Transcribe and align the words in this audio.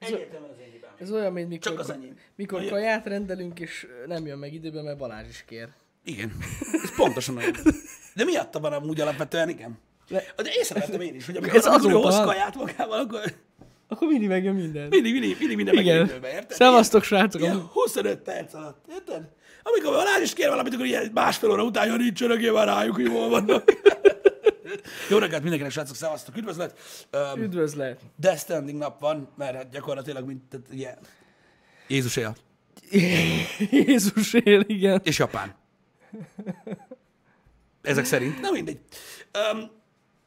Egyértelműen 0.00 0.50
az. 0.50 0.58
Ez 1.00 1.10
olyan, 1.12 1.32
mint 1.32 1.48
mikor, 1.48 1.70
Csak 1.70 1.78
az 1.78 1.94
mikor 2.36 2.66
kaját 2.66 3.06
rendelünk, 3.06 3.60
és 3.60 3.86
nem 4.06 4.26
jön 4.26 4.38
meg 4.38 4.54
időben, 4.54 4.84
mert 4.84 4.96
Balázs 4.98 5.28
is 5.28 5.44
kér. 5.48 5.68
Igen. 6.04 6.32
Ez 6.82 6.94
pontosan 6.96 7.36
olyan. 7.36 7.52
De 8.14 8.24
miatta 8.24 8.60
van 8.60 8.72
amúgy 8.72 9.00
alapvetően, 9.00 9.48
igen. 9.48 9.78
Le- 10.08 10.24
De 10.36 10.50
észrevettem 10.58 11.00
én 11.00 11.14
is, 11.14 11.26
hogy 11.26 11.36
amikor, 11.36 11.56
Ez 11.56 11.66
amikor 11.66 11.90
azóta 11.90 12.04
hoz 12.16 12.26
kaját 12.26 12.54
magával, 12.56 12.98
akkor 13.00 13.20
Akkor 13.88 14.08
mindig 14.08 14.28
megjön 14.28 14.54
minden. 14.54 14.88
mindig, 14.88 15.12
mindig, 15.12 15.36
mindig 15.38 15.56
minden 15.56 15.74
megjön 15.74 15.94
Igen. 15.94 16.06
időbe, 16.08 16.32
érted? 16.32 16.50
Szevasztok, 16.56 17.02
srácok! 17.02 17.40
Ilyen 17.40 17.54
amúgy- 17.54 17.70
25 17.72 18.18
perc 18.18 18.54
alatt, 18.54 18.84
érted? 18.90 19.22
Amikor 19.62 19.92
Balázs 19.92 20.22
is 20.22 20.32
kér 20.32 20.48
valamit, 20.48 20.74
akkor 20.74 20.86
ilyen 20.86 21.10
másfél 21.14 21.50
óra 21.50 21.62
után 21.64 21.86
jön, 21.86 21.96
nincs 21.96 22.18
csörögél 22.18 22.52
már 22.52 22.66
rájuk, 22.66 22.94
hogy 22.94 23.08
hol 23.08 23.28
vannak. 23.28 23.64
Jó 25.10 25.18
reggelt 25.18 25.40
mindenkinek, 25.42 25.72
srácok, 25.72 25.96
szevasztok, 25.96 26.36
üdvözlet. 26.36 26.78
Um, 27.34 27.42
Üdvözlet! 27.42 28.00
Death 28.16 28.38
Stranding 28.40 28.78
nap 28.78 29.00
van, 29.00 29.28
mert 29.36 29.54
hát 29.54 29.70
gyakorlatilag, 29.70 30.26
mint, 30.26 30.42
tehát, 30.48 30.66
ugye, 30.72 30.94
Jézus 31.88 32.16
él. 32.16 32.36
Jézus 33.86 34.32
él, 34.32 34.64
igen. 34.66 35.00
És 35.04 35.18
Japán. 35.18 35.54
Ezek 37.82 38.04
szerint. 38.04 38.40
Na 38.40 38.50
mindegy. 38.50 38.78
Um, 39.52 39.70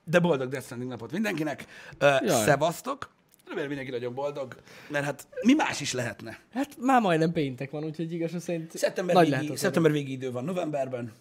de 0.03 0.19
boldog 0.19 0.49
Death 0.49 0.65
Stranding 0.65 0.91
napot 0.91 1.11
mindenkinek. 1.11 1.65
Uh, 2.01 2.27
szevasztok. 2.27 3.11
Remélem 3.47 3.67
mindenki 3.67 3.91
nagyon 3.91 4.13
boldog, 4.13 4.55
mert 4.87 5.05
hát 5.05 5.27
mi 5.41 5.53
más 5.53 5.81
is 5.81 5.93
lehetne. 5.93 6.39
Hát 6.53 6.69
már 6.79 7.01
majdnem 7.01 7.31
péntek 7.31 7.71
van, 7.71 7.83
úgyhogy 7.83 8.13
igaz 8.13 8.43
szerint 8.43 8.77
Szeptember, 8.77 9.15
nagy 9.15 9.39
végi, 9.39 9.55
szeptember 9.55 9.91
végi 9.91 10.11
idő 10.11 10.31
van 10.31 10.43
novemberben, 10.43 11.13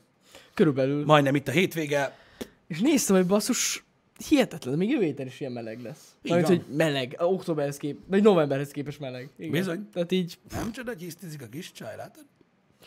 Körülbelül. 0.55 1.05
majdnem 1.05 1.35
itt 1.35 1.49
a 1.49 1.51
hétvége. 1.51 2.17
És 2.73 2.81
néztem, 2.81 3.17
hogy 3.17 3.27
basszus, 3.27 3.85
hihetetlen, 4.29 4.77
még 4.77 4.91
jövő 4.91 5.05
héten 5.05 5.27
is 5.27 5.41
ilyen 5.41 5.53
meleg 5.53 5.81
lesz. 5.81 6.17
Mármint, 6.23 6.49
van. 6.49 6.57
hogy 6.57 6.77
meleg, 6.77 7.17
októberhez 7.19 7.77
kép, 7.77 7.99
vagy 8.07 8.23
novemberhez 8.23 8.71
képest 8.71 9.01
meleg. 9.01 9.29
Igen. 9.37 9.51
Bizony. 9.51 9.89
Tehát 9.93 10.13
így, 10.13 10.39
Nem 10.51 10.73
csoda, 10.73 10.91
hogy 10.91 11.01
hisztizik 11.01 11.43
a 11.43 11.47
kis 11.47 11.73
csaj, 11.73 11.97
látod? 11.97 12.25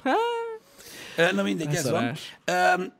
hát, 0.03 0.16
Ö, 1.17 1.36
Na 1.36 1.44
mindegy, 1.44 1.75
ez 1.75 1.89
van. 1.89 2.03
Leszarás. 2.03 2.38
Öm, 2.80 2.94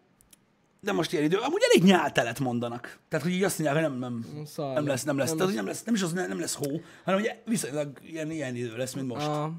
De 0.82 0.92
most 0.92 1.12
ilyen 1.12 1.24
idő. 1.24 1.38
Amúgy 1.38 1.62
elég 1.72 1.84
nyáltelet 1.90 2.40
mondanak. 2.40 3.00
Tehát, 3.10 3.26
hogy 3.26 3.36
így 3.36 3.44
azt 3.44 3.60
mondják, 3.60 3.84
hogy 3.84 3.92
nem, 4.00 4.00
nem, 4.00 4.46
Szar 4.46 4.74
nem 4.74 4.88
lesz, 4.88 5.04
nem 5.04 5.18
lesz. 5.18 5.28
Nem 5.28 5.38
Tehát, 5.38 5.54
hogy 5.54 5.62
nem 5.62 5.68
lesz, 5.72 5.84
nem 5.84 5.94
is 5.94 6.02
az, 6.02 6.12
nem, 6.14 6.40
lesz 6.40 6.56
hó, 6.56 6.82
hanem 7.04 7.20
hogy 7.20 7.32
viszonylag 7.46 8.00
ilyen, 8.02 8.32
ilyen 8.32 8.56
idő 8.56 8.78
lesz, 8.78 8.94
mint 8.94 9.08
most. 9.08 9.26
a, 9.26 9.52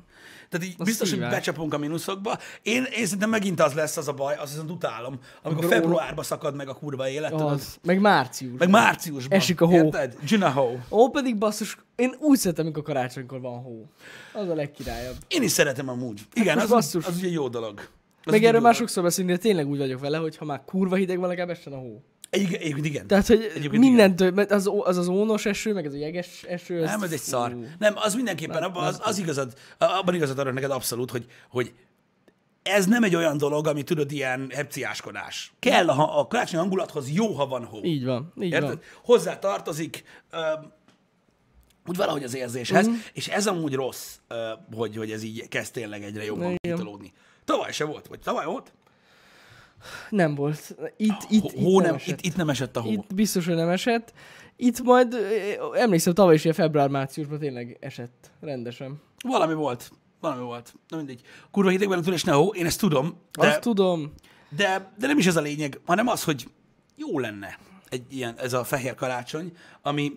Tehát 0.49 0.67
így 0.67 0.75
Az 0.79 0.87
biztos, 0.87 1.11
hogy 1.11 1.19
becsapunk 1.19 1.75
a 1.75 1.79
mínuszokba. 1.79 2.39
Én, 2.63 2.85
én 2.97 3.05
szerintem 3.05 3.31
megint 3.31 3.61
az 3.61 3.73
lesz 3.73 3.97
az 3.97 4.09
a 4.09 4.13
baj, 4.13 4.35
azt 4.35 4.51
viszont 4.53 4.71
utálom, 4.71 5.19
amikor 5.43 5.65
Amikor 5.65 5.65
februárba 5.65 6.23
szakad 6.23 6.55
meg 6.55 6.69
a 6.69 6.75
kurva 6.75 7.09
élet, 7.09 7.31
tudod? 7.31 7.53
az, 7.53 7.79
meg 7.83 8.01
március. 8.01 8.59
Meg 8.59 8.71
márciusban. 8.71 9.39
Esik 9.39 9.61
a 9.61 9.67
hó. 9.67 9.73
Érted? 9.73 10.17
Gina 10.27 10.51
hó. 10.51 10.79
Ó, 10.91 11.09
pedig 11.11 11.37
basszus, 11.37 11.77
én 11.97 12.15
úgy 12.21 12.39
szeretem, 12.39 12.65
amikor 12.65 12.83
karácsonykor 12.83 13.41
van 13.41 13.63
hó. 13.63 13.87
Az 14.33 14.49
a 14.49 14.55
legkirályabb. 14.55 15.17
Én 15.29 15.43
is 15.43 15.51
szeretem 15.51 15.89
amúgy. 15.89 16.21
Igen, 16.35 16.55
most 16.55 16.67
az, 16.67 16.73
basszus. 16.73 17.07
az 17.07 17.17
ugye 17.17 17.29
jó 17.29 17.49
dolog. 17.49 17.89
Az 18.25 18.33
Meg 18.33 18.45
erről 18.45 18.61
már 18.61 18.75
sokszor 18.75 19.03
beszélünk, 19.03 19.35
de 19.37 19.41
tényleg 19.41 19.69
úgy 19.69 19.79
vagyok 19.79 20.01
vele, 20.01 20.17
hogy 20.17 20.37
ha 20.37 20.45
már 20.45 20.63
kurva 20.65 20.97
hideg 20.97 21.19
van, 21.19 21.29
legalább 21.29 21.51
essen 21.51 21.73
a 21.73 21.77
hó. 21.77 22.03
Egyébként 22.37 22.63
igen. 22.65 22.85
igen. 22.85 23.07
Tehát, 23.07 23.27
hogy 23.27 23.53
Egyébként 23.55 23.83
mindentől, 23.83 24.31
mert 24.31 24.51
az, 24.51 24.71
az 24.85 24.97
az 24.97 25.09
ónos 25.09 25.47
eső, 25.47 25.73
meg 25.73 25.87
ez 25.87 25.93
a 25.93 25.97
jeges 25.97 26.43
eső. 26.43 26.81
Nem, 26.81 27.03
ez 27.03 27.13
egy 27.13 27.19
szar. 27.19 27.57
Nem, 27.79 27.93
az 27.97 28.15
mindenképpen, 28.15 28.63
abban 28.63 28.85
az, 28.85 29.01
az 29.03 29.19
igazad, 29.19 29.53
abban 29.79 30.15
igazad 30.15 30.39
arra 30.39 30.53
neked 30.53 30.71
abszolút, 30.71 31.11
hogy, 31.11 31.27
hogy 31.49 31.73
ez 32.63 32.87
nem 32.87 33.03
egy 33.03 33.15
olyan 33.15 33.39
dolog, 33.39 33.67
ami 33.67 33.83
tudod, 33.83 34.13
ilyen 34.13 34.51
hepciáskodás. 34.55 35.53
Kell 35.59 35.89
a, 35.89 36.19
a 36.19 36.27
karácsonyi 36.27 36.61
hangulathoz 36.61 37.11
jó, 37.11 37.33
ha 37.33 37.47
van 37.47 37.65
hó. 37.65 37.81
Így 37.83 38.05
van, 38.05 38.33
így 38.41 38.53
Érted? 38.53 38.69
van. 38.69 38.81
Hozzá 39.05 39.39
tartozik 39.39 40.05
öm, 40.31 40.73
úgy 41.87 41.97
valahogy 41.97 42.23
az 42.23 42.35
érzéshez, 42.35 42.89
mm. 42.89 42.93
és 43.13 43.29
ez 43.29 43.47
amúgy 43.47 43.75
rossz, 43.75 44.17
ö, 44.29 44.53
hogy, 44.75 44.97
hogy 44.97 45.11
ez 45.11 45.23
így 45.23 45.49
kezd 45.49 45.73
tényleg 45.73 46.03
egyre 46.03 46.25
jobban 46.25 46.57
kitolódni. 46.61 47.13
Tavaly 47.45 47.73
se 47.73 47.85
volt, 47.85 48.07
vagy 48.07 48.19
tavaly 48.19 48.45
volt? 48.45 48.73
Nem 50.11 50.35
volt. 50.35 50.77
Itt, 50.97 51.27
itt, 51.29 51.41
Hó, 51.41 51.49
itt, 51.49 51.75
nem 51.75 51.83
nem, 51.83 51.95
esett. 51.95 52.19
itt, 52.19 52.25
itt 52.25 52.37
nem 52.37 52.49
esett 52.49 52.77
a 52.77 52.81
hó. 52.81 52.91
Itt 52.91 53.15
biztos, 53.15 53.47
hogy 53.47 53.55
nem 53.55 53.69
esett. 53.69 54.13
Itt 54.57 54.83
majd, 54.83 55.17
emlékszem, 55.75 56.15
tavaly 56.15 56.35
is 56.35 56.43
ilyen 56.43 56.57
február-márciusban 56.57 57.39
tényleg 57.39 57.77
esett 57.81 58.31
rendesen. 58.41 59.01
Valami 59.25 59.55
volt. 59.55 59.91
Valami 60.21 60.43
volt. 60.43 60.75
Na 60.89 60.97
mindegy. 60.97 61.21
Kurva 61.51 61.71
hidegben 61.71 62.03
tud 62.03 62.13
esni 62.13 62.31
a 62.31 62.35
hó, 62.35 62.55
én 62.55 62.67
ezt 62.67 62.81
tudom, 62.81 63.07
De... 63.33 63.43
de, 63.43 63.49
Azt 63.49 63.61
tudom. 63.61 64.13
de, 64.57 64.93
de 64.99 65.07
nem 65.07 65.19
is 65.19 65.27
ez 65.27 65.37
a 65.37 65.41
lényeg, 65.41 65.81
hanem 65.87 66.09
az, 66.09 66.25
hogy 66.25 66.49
jó 66.97 67.19
lenne 67.19 67.59
egy 67.89 68.03
ilyen, 68.09 68.35
ez 68.39 68.53
a 68.53 68.65
fehér 68.65 68.95
karácsony, 68.95 69.53
ami 69.83 70.13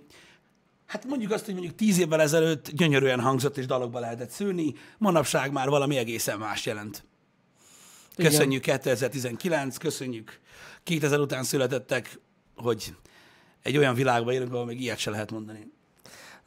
Hát 0.90 1.06
mondjuk 1.06 1.32
azt, 1.32 1.46
hogy 1.46 1.54
mondjuk 1.54 1.76
tíz 1.76 2.00
évvel 2.00 2.22
ezelőtt 2.22 2.70
gyönyörűen 2.70 3.20
hangzott 3.20 3.58
és 3.58 3.66
dalokba 3.66 4.00
lehetett 4.00 4.30
szülni, 4.30 4.74
manapság 4.98 5.52
már 5.52 5.70
valami 5.70 5.98
egészen 5.98 6.38
más 6.40 6.66
jelent. 6.66 7.04
Igen. 8.20 8.32
Köszönjük 8.32 8.62
2019, 8.62 9.78
köszönjük 9.78 10.40
2000 10.84 11.20
után 11.20 11.44
születettek, 11.44 12.20
hogy 12.56 12.96
egy 13.62 13.78
olyan 13.78 13.96
világban 13.96 14.34
élünk, 14.34 14.54
ahol 14.54 14.66
még 14.66 14.82
ilyet 14.82 14.98
se 14.98 15.10
lehet 15.10 15.32
mondani. 15.32 15.72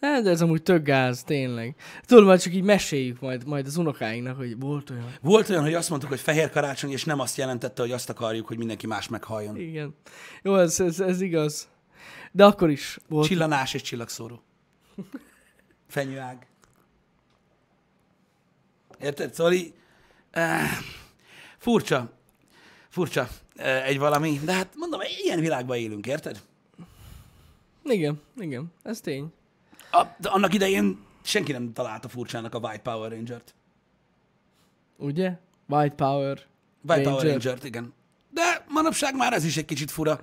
Hát, 0.00 0.22
de 0.22 0.30
ez 0.30 0.42
amúgy 0.42 0.62
tök 0.62 0.82
gáz, 0.82 1.22
tényleg. 1.22 1.74
Tudod, 2.06 2.24
majd 2.24 2.40
csak 2.40 2.54
így 2.54 2.62
meséljük 2.62 3.20
majd, 3.20 3.46
majd 3.46 3.66
az 3.66 3.76
unokáinknak, 3.76 4.36
hogy 4.36 4.58
volt 4.58 4.90
olyan. 4.90 5.14
Volt 5.20 5.48
olyan, 5.48 5.62
hogy 5.62 5.74
azt 5.74 5.88
mondtuk, 5.88 6.10
hogy 6.10 6.20
fehér 6.20 6.50
karácsony, 6.50 6.90
és 6.90 7.04
nem 7.04 7.20
azt 7.20 7.36
jelentette, 7.36 7.82
hogy 7.82 7.92
azt 7.92 8.10
akarjuk, 8.10 8.46
hogy 8.46 8.58
mindenki 8.58 8.86
más 8.86 9.08
meghalljon. 9.08 9.56
Igen. 9.56 9.94
Jó, 10.42 10.56
ez, 10.56 10.80
ez, 10.80 11.00
ez 11.00 11.20
igaz. 11.20 11.68
De 12.32 12.44
akkor 12.44 12.70
is 12.70 12.98
volt. 13.08 13.26
Csillanás 13.26 13.74
és 13.74 13.82
csillagszóró. 13.82 14.42
Fenyőág. 15.88 16.46
Érted? 19.00 19.34
Szóval 19.34 19.52
így, 19.52 19.74
eh, 20.30 20.70
furcsa. 21.62 22.10
Furcsa 22.88 23.28
eh, 23.56 23.86
egy 23.86 23.98
valami. 23.98 24.40
De 24.44 24.52
hát 24.52 24.72
mondom, 24.76 25.00
ilyen 25.22 25.40
világban 25.40 25.76
élünk, 25.76 26.06
érted? 26.06 26.42
Igen, 27.82 28.20
igen, 28.40 28.72
ez 28.82 29.00
tény. 29.00 29.32
A, 29.90 30.02
de 30.18 30.28
annak 30.28 30.54
idején 30.54 31.04
senki 31.22 31.52
nem 31.52 31.72
találta 31.72 32.08
furcsának 32.08 32.54
a 32.54 32.58
White 32.58 32.78
Power 32.78 33.10
Ranger-t. 33.10 33.54
Ugye? 34.96 35.32
White 35.66 35.94
Power. 35.94 36.38
White 36.88 37.02
Power 37.02 37.22
Ranger. 37.22 37.30
Ranger-t, 37.30 37.64
igen. 37.64 37.94
De 38.30 38.64
manapság 38.68 39.16
már 39.16 39.32
ez 39.32 39.44
is 39.44 39.56
egy 39.56 39.64
kicsit 39.64 39.90
fura. 39.90 40.20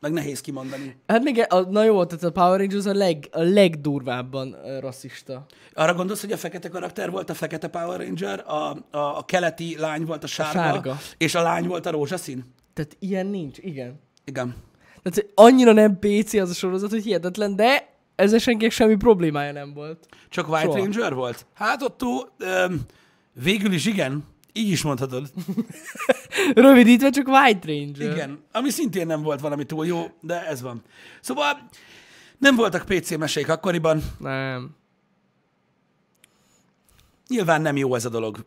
Meg 0.00 0.12
nehéz 0.12 0.40
kimondani. 0.40 0.96
Hát 1.06 1.22
még, 1.22 1.46
a, 1.48 1.60
na 1.60 1.84
jó, 1.84 2.04
tehát 2.04 2.24
a 2.24 2.30
Power 2.30 2.58
Rangers 2.58 2.86
a, 2.86 2.92
leg, 2.92 3.28
a 3.32 3.40
legdurvábban 3.40 4.56
rasszista. 4.80 5.46
Arra 5.74 5.94
gondolsz, 5.94 6.20
hogy 6.20 6.32
a 6.32 6.36
fekete 6.36 6.68
karakter 6.68 7.10
volt 7.10 7.30
a 7.30 7.34
fekete 7.34 7.68
Power 7.68 8.00
Ranger, 8.00 8.44
a, 8.46 8.70
a, 8.90 9.18
a 9.18 9.24
keleti 9.24 9.76
lány 9.78 10.04
volt 10.04 10.24
a 10.24 10.26
sárga, 10.26 10.60
sárga. 10.60 10.98
és 11.16 11.34
a 11.34 11.42
lány 11.42 11.66
volt 11.66 11.86
a 11.86 11.90
rózsaszín? 11.90 12.54
Tehát 12.74 12.96
ilyen 12.98 13.26
nincs, 13.26 13.58
igen. 13.58 14.00
Igen. 14.24 14.54
Tehát 15.02 15.30
annyira 15.34 15.72
nem 15.72 15.98
PC 15.98 16.34
az 16.34 16.50
a 16.50 16.54
sorozat, 16.54 16.90
hogy 16.90 17.02
hihetetlen, 17.02 17.56
de 17.56 17.88
ezzel 18.14 18.38
senkinek 18.38 18.72
semmi 18.72 18.96
problémája 18.96 19.52
nem 19.52 19.72
volt. 19.74 20.06
Csak 20.28 20.48
White 20.48 20.64
Soha. 20.64 20.78
Ranger 20.78 21.14
volt? 21.14 21.46
Hát 21.54 21.82
ott 21.82 21.98
túl, 21.98 22.30
öm, 22.38 22.80
végül 23.32 23.72
is 23.72 23.86
igen. 23.86 24.24
Így 24.52 24.70
is 24.70 24.82
mondhatod. 24.82 25.30
Rövidítve 26.54 27.10
csak 27.10 27.28
White 27.28 27.66
Ranger. 27.66 28.12
Igen. 28.12 28.44
Ami 28.52 28.70
szintén 28.70 29.06
nem 29.06 29.22
volt 29.22 29.40
valami 29.40 29.64
túl 29.64 29.86
jó, 29.86 30.06
de 30.20 30.46
ez 30.46 30.60
van. 30.60 30.82
Szóval 31.20 31.68
nem 32.38 32.56
voltak 32.56 32.84
PC 32.84 33.16
mesék 33.16 33.48
akkoriban. 33.48 34.02
Nem. 34.18 34.70
Nyilván 37.28 37.62
nem 37.62 37.76
jó 37.76 37.94
ez 37.94 38.04
a 38.04 38.08
dolog. 38.08 38.44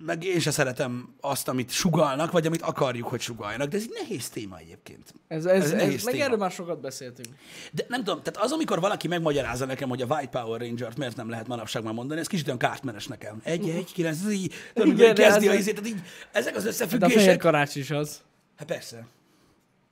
Meg 0.00 0.24
én 0.24 0.38
se 0.40 0.50
szeretem 0.50 1.14
azt, 1.20 1.48
amit 1.48 1.70
sugalnak, 1.70 2.32
vagy 2.32 2.46
amit 2.46 2.62
akarjuk, 2.62 3.08
hogy 3.08 3.20
sugaljanak. 3.20 3.68
De 3.68 3.76
ez 3.76 3.82
egy 3.82 3.92
nehéz 4.00 4.28
téma 4.28 4.58
egyébként. 4.58 5.14
Ez, 5.28 5.44
ez, 5.46 5.64
Ez 5.64 5.70
ez, 5.72 5.80
nehéz 5.80 6.04
meg 6.04 6.12
téma. 6.12 6.24
erről 6.24 6.36
már 6.38 6.50
sokat 6.50 6.80
beszéltünk. 6.80 7.28
De 7.72 7.84
nem 7.88 8.04
tudom, 8.04 8.22
tehát 8.22 8.40
az, 8.44 8.52
amikor 8.52 8.80
valaki 8.80 9.08
megmagyarázza 9.08 9.64
nekem, 9.66 9.88
hogy 9.88 10.02
a 10.02 10.06
White 10.06 10.40
Power 10.40 10.60
Ranger-t 10.60 10.96
miért 10.96 11.16
nem 11.16 11.28
lehet 11.28 11.46
manapság 11.46 11.82
már 11.82 11.92
mondani, 11.94 12.20
ez 12.20 12.26
kicsit 12.26 12.46
olyan 12.46 12.58
kártmeres 12.58 13.06
nekem. 13.06 13.40
Egy, 13.42 13.68
egy, 13.68 13.92
kilenc, 13.92 14.18
ez 14.24 14.30
így, 14.32 14.54
tudom, 14.74 14.90
Igen, 14.90 15.14
kezdi 15.14 15.46
ez- 15.48 15.52
a 15.54 15.56
izét, 15.56 15.74
tehát 15.74 15.88
így, 15.90 16.00
ezek 16.32 16.56
az 16.56 16.62
De 16.62 16.68
a 16.68 16.72
fehér 16.72 16.92
összefüggések. 16.98 17.38
karács 17.38 17.74
is 17.74 17.90
az. 17.90 18.22
Hát 18.56 18.66
persze. 18.66 19.06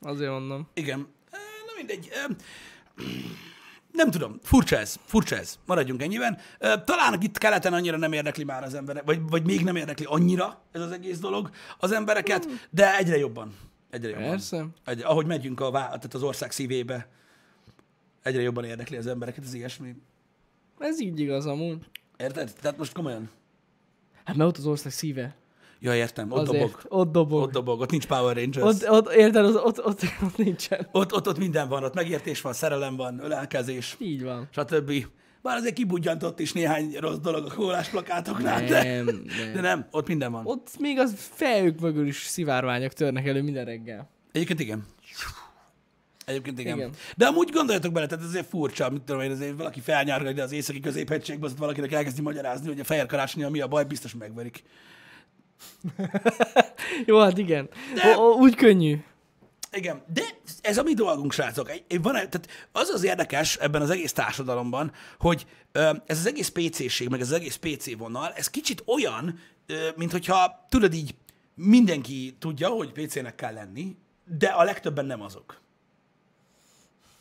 Azért 0.01 0.31
mondom. 0.31 0.69
Igen. 0.75 0.99
Na 1.31 1.73
mindegy. 1.77 2.09
Nem 3.95 4.11
tudom, 4.11 4.39
furcsa 4.43 4.77
ez, 4.79 4.97
furcsa 5.05 5.37
ez. 5.37 5.59
Maradjunk 5.67 6.03
ennyiben. 6.03 6.39
Talán 6.59 7.23
itt 7.23 7.39
keleten 7.39 7.73
annyira 7.73 7.97
nem 7.97 8.13
érdekli 8.13 8.45
már 8.45 8.63
az 8.63 8.75
emberek, 8.75 9.05
vagy, 9.05 9.21
vagy 9.29 9.45
még 9.45 9.65
nem 9.65 9.77
érdekli 9.77 10.05
annyira 10.09 10.63
ez 10.73 10.81
az 10.81 10.93
egész 10.93 11.19
dolog 11.19 11.51
az 11.79 11.93
embereket, 11.93 12.49
de 12.71 12.97
egyre 12.97 13.17
jobban. 13.19 13.57
Egyre 13.91 14.09
jobban. 14.09 14.29
Persze. 14.29 14.67
Egyre, 14.85 15.07
ahogy 15.07 15.27
megyünk 15.27 15.61
a, 15.61 15.71
vá- 15.71 15.87
tehát 15.87 16.15
az 16.15 16.23
ország 16.23 16.51
szívébe, 16.51 17.09
egyre 18.23 18.43
jobban 18.43 18.65
érdekli 18.65 18.97
az 18.97 19.07
embereket 19.07 19.45
az 19.45 19.55
ilyesmi. 19.55 19.95
Ez 20.79 21.01
így 21.01 21.21
igaz 21.21 21.47
amúgy. 21.47 21.87
Érted? 22.17 22.53
Tehát 22.61 22.79
most 22.79 22.93
komolyan. 22.93 23.31
Hát 24.25 24.37
mert 24.37 24.49
ott 24.49 24.57
az 24.57 24.67
ország 24.67 24.93
szíve. 24.93 25.37
Ja, 25.85 25.95
értem, 25.95 26.33
ott 26.33 26.49
Azért. 26.49 26.63
dobog. 26.63 26.81
Ott 26.89 27.13
dobog. 27.13 27.43
Ott 27.43 27.53
dobog, 27.53 27.81
ott 27.81 27.91
nincs 27.91 28.07
Power 28.07 28.37
Rangers. 28.37 28.65
Ott, 28.83 28.91
ott, 28.91 29.13
érted, 29.13 29.45
ott, 29.45 29.65
ott, 29.65 29.85
ott, 29.85 30.03
ott 30.23 30.37
nincsen. 30.37 30.89
Ott, 30.93 31.13
ott, 31.13 31.29
ott 31.29 31.39
minden 31.39 31.69
van, 31.69 31.85
ott 31.85 31.95
megértés 31.95 32.41
van, 32.41 32.53
szerelem 32.53 32.97
van, 32.97 33.21
ölelkezés, 33.25 33.97
Így 33.99 34.23
van. 34.23 34.49
stb. 34.51 34.93
Bár 35.43 35.57
azért 35.57 35.75
kibudjantott 35.75 36.41
is 36.41 36.53
néhány 36.53 36.97
rossz 37.01 37.17
dolog 37.17 37.45
a 37.51 37.55
kólás 37.55 37.89
plakátoknál, 37.89 38.65
de, 38.65 38.83
Nem, 38.83 39.05
nem. 39.05 39.53
de 39.55 39.61
nem, 39.61 39.87
ott 39.91 40.07
minden 40.09 40.33
van. 40.33 40.47
Ott 40.47 40.69
még 40.79 40.99
az 40.99 41.15
fejük 41.17 41.81
mögül 41.81 42.07
is 42.07 42.17
szivárványok 42.17 42.93
törnek 42.93 43.27
elő 43.27 43.43
minden 43.43 43.65
reggel. 43.65 44.11
Egyébként 44.33 44.61
igen. 44.61 44.87
Egyébként 46.25 46.59
igen. 46.59 46.77
Igen. 46.77 46.91
De 47.17 47.27
amúgy 47.27 47.51
gondoljatok 47.51 47.93
bele, 47.93 48.07
tehát 48.07 48.25
ez 48.25 48.31
azért 48.31 48.49
furcsa, 48.49 48.91
mit 48.91 49.03
tudom 49.03 49.23
én, 49.23 49.31
azért 49.31 49.57
valaki 49.57 49.81
felnyárgatja 49.81 50.43
az 50.43 50.53
északi 50.53 50.81
középhegységbe, 50.81 51.47
azt 51.47 51.59
valakinek 51.59 51.93
elkezdi 51.93 52.23
magyarázni, 52.23 52.69
hogy 52.69 52.81
a 52.81 52.85
fehér 52.85 53.07
karácsony 53.07 53.51
mi 53.51 53.61
a 53.61 53.67
baj, 53.67 53.85
biztos 53.85 54.15
megverik. 54.15 54.63
Jó, 57.07 57.21
hát 57.21 57.39
igen. 57.39 57.69
De- 57.95 58.19
O, 58.19 58.33
úgy 58.33 58.55
könnyű. 58.55 58.99
Igen, 59.73 60.03
de 60.13 60.23
ez 60.61 60.79
a 60.79 60.83
mi 60.83 60.95
dolgunk, 60.95 61.33
srácok. 61.33 61.73
Van, 62.03 62.13
tehát 62.13 62.49
az 62.73 62.89
az 62.89 63.05
érdekes 63.05 63.57
ebben 63.57 63.83
az 63.83 63.91
egész 63.91 64.13
társadalomban, 64.13 64.93
hogy 65.19 65.47
ez 66.07 66.19
az 66.19 66.27
egész 66.27 66.49
PC-ség, 66.49 67.09
meg 67.09 67.21
ez 67.21 67.27
az 67.31 67.37
egész 67.39 67.57
PC 67.57 67.97
vonal, 67.97 68.33
ez 68.37 68.51
kicsit 68.51 68.83
olyan, 68.87 69.39
mint 69.97 70.11
hogyha, 70.13 70.67
tudod 70.69 70.95
így, 70.95 71.15
mindenki 71.55 72.37
tudja, 72.39 72.69
hogy 72.69 72.93
PC-nek 72.93 73.35
kell 73.35 73.53
lenni, 73.53 73.97
de 74.39 74.47
a 74.47 74.63
legtöbben 74.65 75.05
nem 75.07 75.23
azok. 75.23 75.61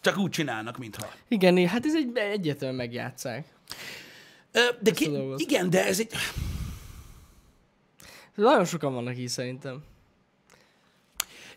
Csak 0.02 0.18
úgy 0.18 0.30
csinálnak, 0.30 0.78
mintha. 0.78 1.12
Igen, 1.28 1.68
hát 1.68 1.86
ez 1.86 1.96
egy 1.96 2.18
egyetlen 2.18 2.76
megjátszák. 2.76 3.46
De 4.80 4.92
ki, 4.92 5.10
igen, 5.36 5.70
de 5.70 5.86
ez 5.86 6.00
egy... 6.00 6.12
Nagyon 8.36 8.66
sokan 8.66 8.94
vannak 8.94 9.18
így 9.18 9.28
szerintem. 9.28 9.84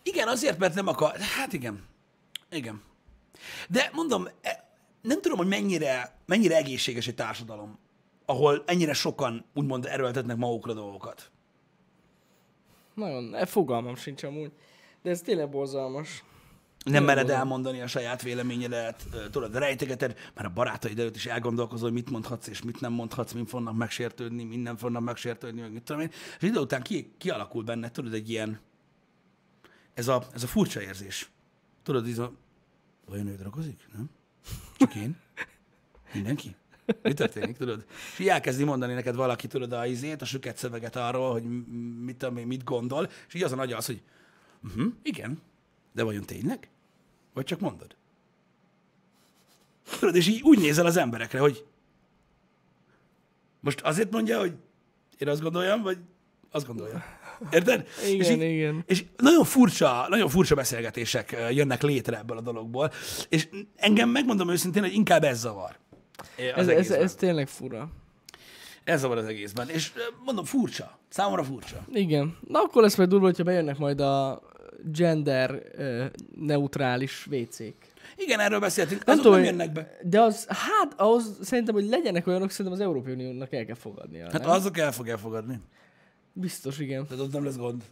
Igen, 0.02 0.28
azért, 0.28 0.58
mert 0.58 0.75
nem 0.75 0.87
akar... 0.87 1.17
Hát 1.19 1.52
igen. 1.52 1.84
Igen. 2.50 2.82
De 3.69 3.90
mondom, 3.93 4.28
e- 4.43 4.64
nem 5.02 5.20
tudom, 5.20 5.38
hogy 5.38 5.46
mennyire, 5.46 6.19
mennyire 6.26 6.56
egészséges 6.56 7.06
egy 7.06 7.14
társadalom, 7.14 7.78
ahol 8.25 8.62
ennyire 8.67 8.93
sokan 8.93 9.44
úgymond 9.55 9.87
erőltetnek 9.87 10.37
magukra 10.37 10.73
dolgokat. 10.73 11.31
Nagyon, 12.94 13.34
e, 13.34 13.46
fogalmam 13.46 13.96
sincs 13.96 14.22
amúgy. 14.22 14.52
De 15.02 15.11
ez 15.11 15.20
tényleg 15.20 15.49
borzalmas. 15.50 16.25
Nem 16.91 17.05
mered 17.05 17.31
elmondani 17.31 17.81
a 17.81 17.87
saját 17.87 18.23
véleményedet, 18.23 19.06
tudod, 19.31 19.55
rejtegeted, 19.55 20.17
mert 20.35 20.49
a 20.49 20.53
barátaid 20.53 20.99
előtt 20.99 21.17
is 21.17 21.27
elgondolkozol, 21.27 21.88
hogy 21.88 21.99
mit 21.99 22.11
mondhatsz 22.11 22.47
és 22.47 22.62
mit 22.62 22.81
nem 22.81 22.93
mondhatsz, 22.93 23.33
mint 23.33 23.49
fognak 23.49 23.77
megsértődni, 23.77 24.44
minden 24.44 24.77
fognak 24.77 25.03
megsértődni, 25.03 25.61
meg 25.61 25.73
mit 25.73 25.83
tudom 25.83 26.03
én. 26.03 26.11
És 26.41 26.43
idő 26.49 26.59
után 26.59 26.83
ki, 26.83 27.12
kialakul 27.19 27.62
benne, 27.62 27.91
tudod, 27.91 28.15
egy 28.15 28.31
ilyen, 28.31 28.61
ez 29.94 30.09
a, 30.09 30.23
ez 30.35 30.43
a 30.43 30.47
furcsa 30.47 30.83
érzés. 30.83 31.31
Tudod, 31.83 32.06
ez 32.09 32.19
a, 32.19 32.33
vajon 33.06 33.27
ő 33.27 33.35
dragozik? 33.35 33.89
Nem? 33.93 34.11
Csak 34.77 34.94
én? 34.94 35.17
Mindenki? 36.12 36.56
Mi 37.03 37.15
történik, 37.15 37.56
tudod? 37.56 37.85
És 38.12 38.19
így 38.19 38.29
elkezdi 38.29 38.65
mondani 38.65 38.93
neked 38.93 39.15
valaki, 39.15 39.47
tudod, 39.47 39.73
a 39.73 39.87
izét, 39.87 40.23
a 40.23 40.25
süket 40.25 40.56
szöveget 40.56 40.97
arról, 40.97 41.32
hogy 41.32 41.44
mit 42.05 42.44
mit 42.44 42.65
gondol, 42.65 43.09
és 43.29 43.35
így 43.35 43.43
az 43.43 43.53
a 43.53 43.56
nagy 43.56 43.73
az, 43.73 43.87
hogy 43.87 44.03
uh-huh, 44.65 44.93
igen, 45.03 45.43
de 45.93 46.03
vajon 46.03 46.25
tényleg? 46.25 46.69
Vagy 47.37 47.44
csak 47.44 47.61
mondod? 47.61 47.97
Tudod, 49.99 50.15
és 50.15 50.29
így 50.29 50.43
úgy 50.43 50.59
nézel 50.59 50.87
az 50.87 50.97
emberekre, 50.97 51.38
hogy 51.38 51.65
most 53.61 53.81
azért 53.81 54.11
mondja, 54.11 54.38
hogy 54.38 54.53
én 55.19 55.29
azt 55.29 55.43
gondoljam, 55.43 55.83
vagy 55.83 55.99
azt 56.50 56.67
gondolja. 56.67 57.05
Érted? 57.50 57.88
és, 58.05 58.11
Igen, 58.11 58.43
így, 58.43 58.55
igen. 58.55 58.85
és 58.87 59.05
nagyon 59.17 59.44
furcsa, 59.44 60.06
nagyon 60.09 60.29
furcsa 60.29 60.55
beszélgetések 60.55 61.37
jönnek 61.50 61.83
létre 61.83 62.19
ebből 62.19 62.37
a 62.37 62.41
dologból, 62.41 62.93
és 63.29 63.49
engem 63.77 64.09
megmondom 64.09 64.50
őszintén, 64.50 64.82
hogy 64.82 64.94
inkább 64.94 65.25
ez 65.25 65.39
zavar. 65.39 65.79
Ez, 66.55 66.69
ez, 66.69 66.91
ez 66.91 67.15
tényleg 67.15 67.49
fura. 67.49 67.89
ez 68.85 69.00
zavar 69.00 69.19
az 69.19 69.27
egészben. 69.27 69.69
És 69.69 69.93
mondom, 70.25 70.44
furcsa. 70.44 70.99
Számomra 71.09 71.44
furcsa. 71.44 71.85
Igen. 71.93 72.37
Na 72.49 72.61
akkor 72.61 72.82
lesz 72.82 72.97
majd 72.97 73.09
durva, 73.09 73.27
hogyha 73.27 73.44
bejönnek 73.44 73.79
majd 73.79 74.00
a 74.00 74.43
gender 74.93 75.62
neutrális 76.40 77.26
WC-k. 77.31 77.75
Igen, 78.17 78.40
erről 78.40 78.61
beszéltünk, 78.61 79.05
Nem 79.05 79.17
tudom, 79.17 79.32
nem 79.32 79.44
jönnek 79.44 79.73
be. 79.73 79.96
De 80.02 80.20
az, 80.20 80.46
hát 80.49 80.94
ahhoz 80.96 81.38
szerintem, 81.43 81.75
hogy 81.75 81.88
legyenek 81.88 82.26
olyanok, 82.26 82.50
szerintem 82.50 82.75
az 82.75 82.81
Európai 82.81 83.12
Uniónak 83.12 83.52
el 83.52 83.64
kell 83.64 83.75
fogadnia. 83.75 84.28
Hát 84.32 84.43
nem? 84.43 84.50
azok 84.50 84.78
el 84.78 84.93
fogják 84.93 85.19
fogadni. 85.19 85.61
Biztos, 86.32 86.78
igen. 86.78 87.06
Tehát 87.06 87.25
ott 87.25 87.32
nem 87.32 87.44
lesz 87.44 87.56
gond. 87.56 87.82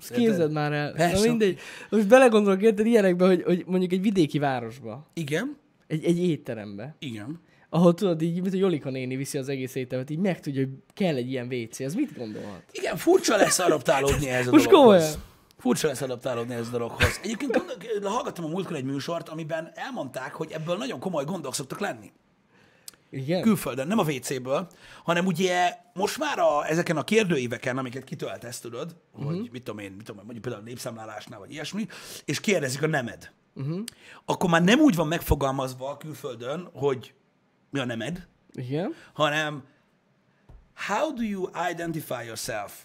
Ezt 0.00 0.12
képzeld 0.12 0.52
már 0.52 0.72
el. 0.72 0.92
Persze. 0.92 1.14
Na 1.24 1.28
mindegy. 1.28 1.58
Most 1.90 2.08
belegondolok 2.08 2.62
érted 2.62 2.86
ilyenekbe, 2.86 3.26
hogy, 3.26 3.42
hogy 3.42 3.64
mondjuk 3.66 3.92
egy 3.92 4.02
vidéki 4.02 4.38
városba, 4.38 5.10
Igen, 5.14 5.56
egy, 5.86 6.04
egy 6.04 6.18
étterembe, 6.18 6.94
igen. 6.98 7.40
ahol 7.68 7.94
tudod 7.94 8.22
így, 8.22 8.40
mint 8.40 8.54
a 8.54 8.56
Jolika 8.56 8.90
néni 8.90 9.16
viszi 9.16 9.38
az 9.38 9.48
egész 9.48 9.74
éttermet, 9.74 10.10
így 10.10 10.18
megtudja, 10.18 10.60
hogy 10.64 10.72
kell 10.94 11.16
egy 11.16 11.30
ilyen 11.30 11.46
WC, 11.52 11.80
az 11.80 11.94
mit 11.94 12.16
gondolhat? 12.16 12.62
Igen, 12.72 12.96
furcsa 12.96 13.36
lesz 13.36 13.58
adaptálódni 13.58 14.28
ehhez 14.28 14.46
a 14.46 14.50
Most 14.50 14.68
dologhoz. 14.70 14.94
komolyan. 14.94 15.28
Furcsa 15.60 15.86
lesz 15.86 16.00
adaptálódni 16.00 16.54
ehhez 16.54 16.68
a 16.68 16.70
dologhoz. 16.70 17.20
Egyébként 17.22 17.52
gondol, 17.52 18.10
hallgattam 18.10 18.44
a 18.44 18.48
múltkor 18.48 18.76
egy 18.76 18.84
műsort, 18.84 19.28
amiben 19.28 19.70
elmondták, 19.74 20.34
hogy 20.34 20.52
ebből 20.52 20.76
nagyon 20.76 21.00
komoly 21.00 21.24
gondok 21.24 21.54
szoktak 21.54 21.80
lenni. 21.80 22.12
Igen? 23.10 23.42
Külföldön, 23.42 23.86
nem 23.86 23.98
a 23.98 24.02
WC-ből, 24.02 24.68
hanem 25.04 25.26
ugye 25.26 25.76
most 25.92 26.18
már 26.18 26.38
a, 26.38 26.66
ezeken 26.68 26.96
a 26.96 27.04
kérdőíveken, 27.04 27.78
amiket 27.78 28.04
kitöltesz, 28.04 28.60
tudod, 28.60 28.96
uh-huh. 29.12 29.30
hogy 29.30 29.48
mit 29.52 29.62
tudom 29.62 29.80
én, 29.80 29.90
mit 29.90 30.04
tudom 30.04 30.16
én, 30.16 30.24
mondjuk 30.24 30.42
például 30.42 30.64
a 30.64 30.66
népszámlálásnál, 30.66 31.38
vagy 31.38 31.52
ilyesmi, 31.52 31.86
és 32.24 32.40
kérdezik 32.40 32.82
a 32.82 32.86
nemed. 32.86 33.32
Uh-huh. 33.54 33.80
Akkor 34.24 34.50
már 34.50 34.62
nem 34.62 34.80
úgy 34.80 34.94
van 34.94 35.06
megfogalmazva 35.06 35.88
a 35.88 35.96
külföldön, 35.96 36.68
hogy 36.72 37.14
mi 37.70 37.78
a 37.78 37.84
nemed, 37.84 38.26
Igen? 38.52 38.94
hanem 39.12 39.64
how 40.74 41.12
do 41.12 41.22
you 41.22 41.48
identify 41.70 42.24
yourself? 42.24 42.84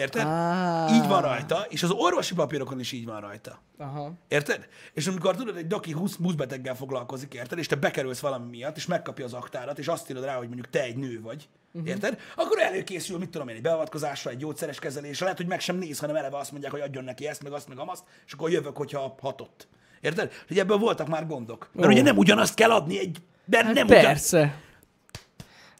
Érted? 0.00 0.26
Ah. 0.26 0.94
Így 0.94 1.08
van 1.08 1.22
rajta, 1.22 1.66
és 1.68 1.82
az 1.82 1.90
orvosi 1.90 2.34
papírokon 2.34 2.80
is 2.80 2.92
így 2.92 3.04
van 3.04 3.20
rajta. 3.20 3.60
Aha. 3.78 4.12
Érted? 4.28 4.68
És 4.92 5.06
amikor 5.06 5.36
tudod, 5.36 5.56
egy 5.56 5.66
doki 5.66 5.92
20, 5.92 6.16
20 6.16 6.34
beteggel 6.34 6.76
foglalkozik, 6.76 7.34
érted? 7.34 7.58
És 7.58 7.66
te 7.66 7.76
bekerülsz 7.76 8.20
valami 8.20 8.48
miatt, 8.48 8.76
és 8.76 8.86
megkapja 8.86 9.24
az 9.24 9.32
aktárat, 9.32 9.78
és 9.78 9.88
azt 9.88 10.10
írod 10.10 10.24
rá, 10.24 10.36
hogy 10.36 10.46
mondjuk 10.46 10.70
te 10.70 10.82
egy 10.82 10.96
nő 10.96 11.20
vagy, 11.20 11.48
uh-huh. 11.72 11.90
érted? 11.90 12.18
Akkor 12.36 12.58
előkészül, 12.58 13.18
mit 13.18 13.30
tudom 13.30 13.48
én, 13.48 13.56
egy 13.56 13.62
beavatkozásra, 13.62 14.30
egy 14.30 14.36
gyógyszeres 14.36 14.78
kezelésre, 14.78 15.24
lehet, 15.24 15.40
hogy 15.40 15.48
meg 15.48 15.60
sem 15.60 15.76
néz, 15.76 15.98
hanem 15.98 16.16
eleve 16.16 16.36
azt 16.36 16.50
mondják, 16.50 16.72
hogy 16.72 16.80
adjon 16.80 17.04
neki 17.04 17.26
ezt, 17.28 17.42
meg 17.42 17.52
azt, 17.52 17.68
meg 17.68 17.78
amazt, 17.78 18.04
és 18.26 18.32
akkor 18.32 18.50
jövök, 18.50 18.76
hogyha 18.76 19.16
hatott. 19.20 19.68
Érted? 20.00 20.32
Hogy 20.48 20.58
ebből 20.58 20.78
voltak 20.78 21.08
már 21.08 21.26
gondok. 21.26 21.68
Mert 21.72 21.88
Ó. 21.88 21.92
ugye 21.92 22.02
nem 22.02 22.16
ugyanazt 22.16 22.54
kell 22.54 22.70
adni 22.70 22.98
egy... 22.98 23.18
De 23.44 23.64
Hát 23.64 23.74
nem 23.74 23.86
ugyan... 23.86 24.16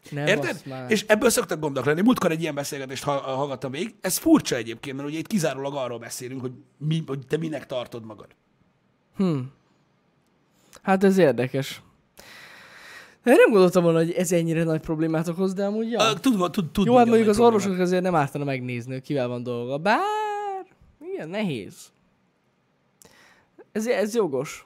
Nem 0.09 0.27
Érted? 0.27 0.63
És 0.87 1.05
ebből 1.07 1.29
szoktak 1.29 1.59
gondok 1.59 1.85
lenni. 1.85 2.01
Múltkor 2.01 2.31
egy 2.31 2.41
ilyen 2.41 2.55
beszélgetést 2.55 3.03
ha- 3.03 3.19
hallgattam 3.19 3.71
végig. 3.71 3.95
Ez 4.01 4.17
furcsa 4.17 4.55
egyébként, 4.55 4.97
mert 4.97 5.09
ugye 5.09 5.17
itt 5.17 5.27
kizárólag 5.27 5.75
arról 5.75 5.99
beszélünk, 5.99 6.41
hogy, 6.41 6.51
mi, 6.77 7.03
hogy 7.07 7.27
te 7.27 7.37
minek 7.37 7.65
tartod 7.65 8.05
magad. 8.05 8.27
Hát 10.81 11.03
ez 11.03 11.17
érdekes. 11.17 11.81
Én 13.25 13.33
nem 13.33 13.51
gondoltam 13.51 13.83
volna, 13.83 13.97
hogy 13.97 14.11
ez 14.11 14.31
ennyire 14.31 14.63
nagy 14.63 14.81
problémát 14.81 15.27
okoz, 15.27 15.53
de 15.53 15.65
amúgy 15.65 15.91
ja. 15.91 16.13
Tud, 16.13 16.51
tud, 16.51 16.71
tud 16.71 16.85
Jó, 16.85 16.95
hát 16.95 17.05
mondjuk 17.05 17.29
az 17.29 17.39
orvosok 17.39 17.79
azért 17.79 18.03
nem 18.03 18.15
ártana 18.15 18.43
megnézni, 18.43 18.91
hogy 18.91 19.01
kivel 19.01 19.27
van 19.27 19.43
dolga. 19.43 19.77
Bár, 19.77 20.65
igen, 21.13 21.29
nehéz. 21.29 21.75
Ez, 23.71 23.87
ez 23.87 24.15
jogos. 24.15 24.65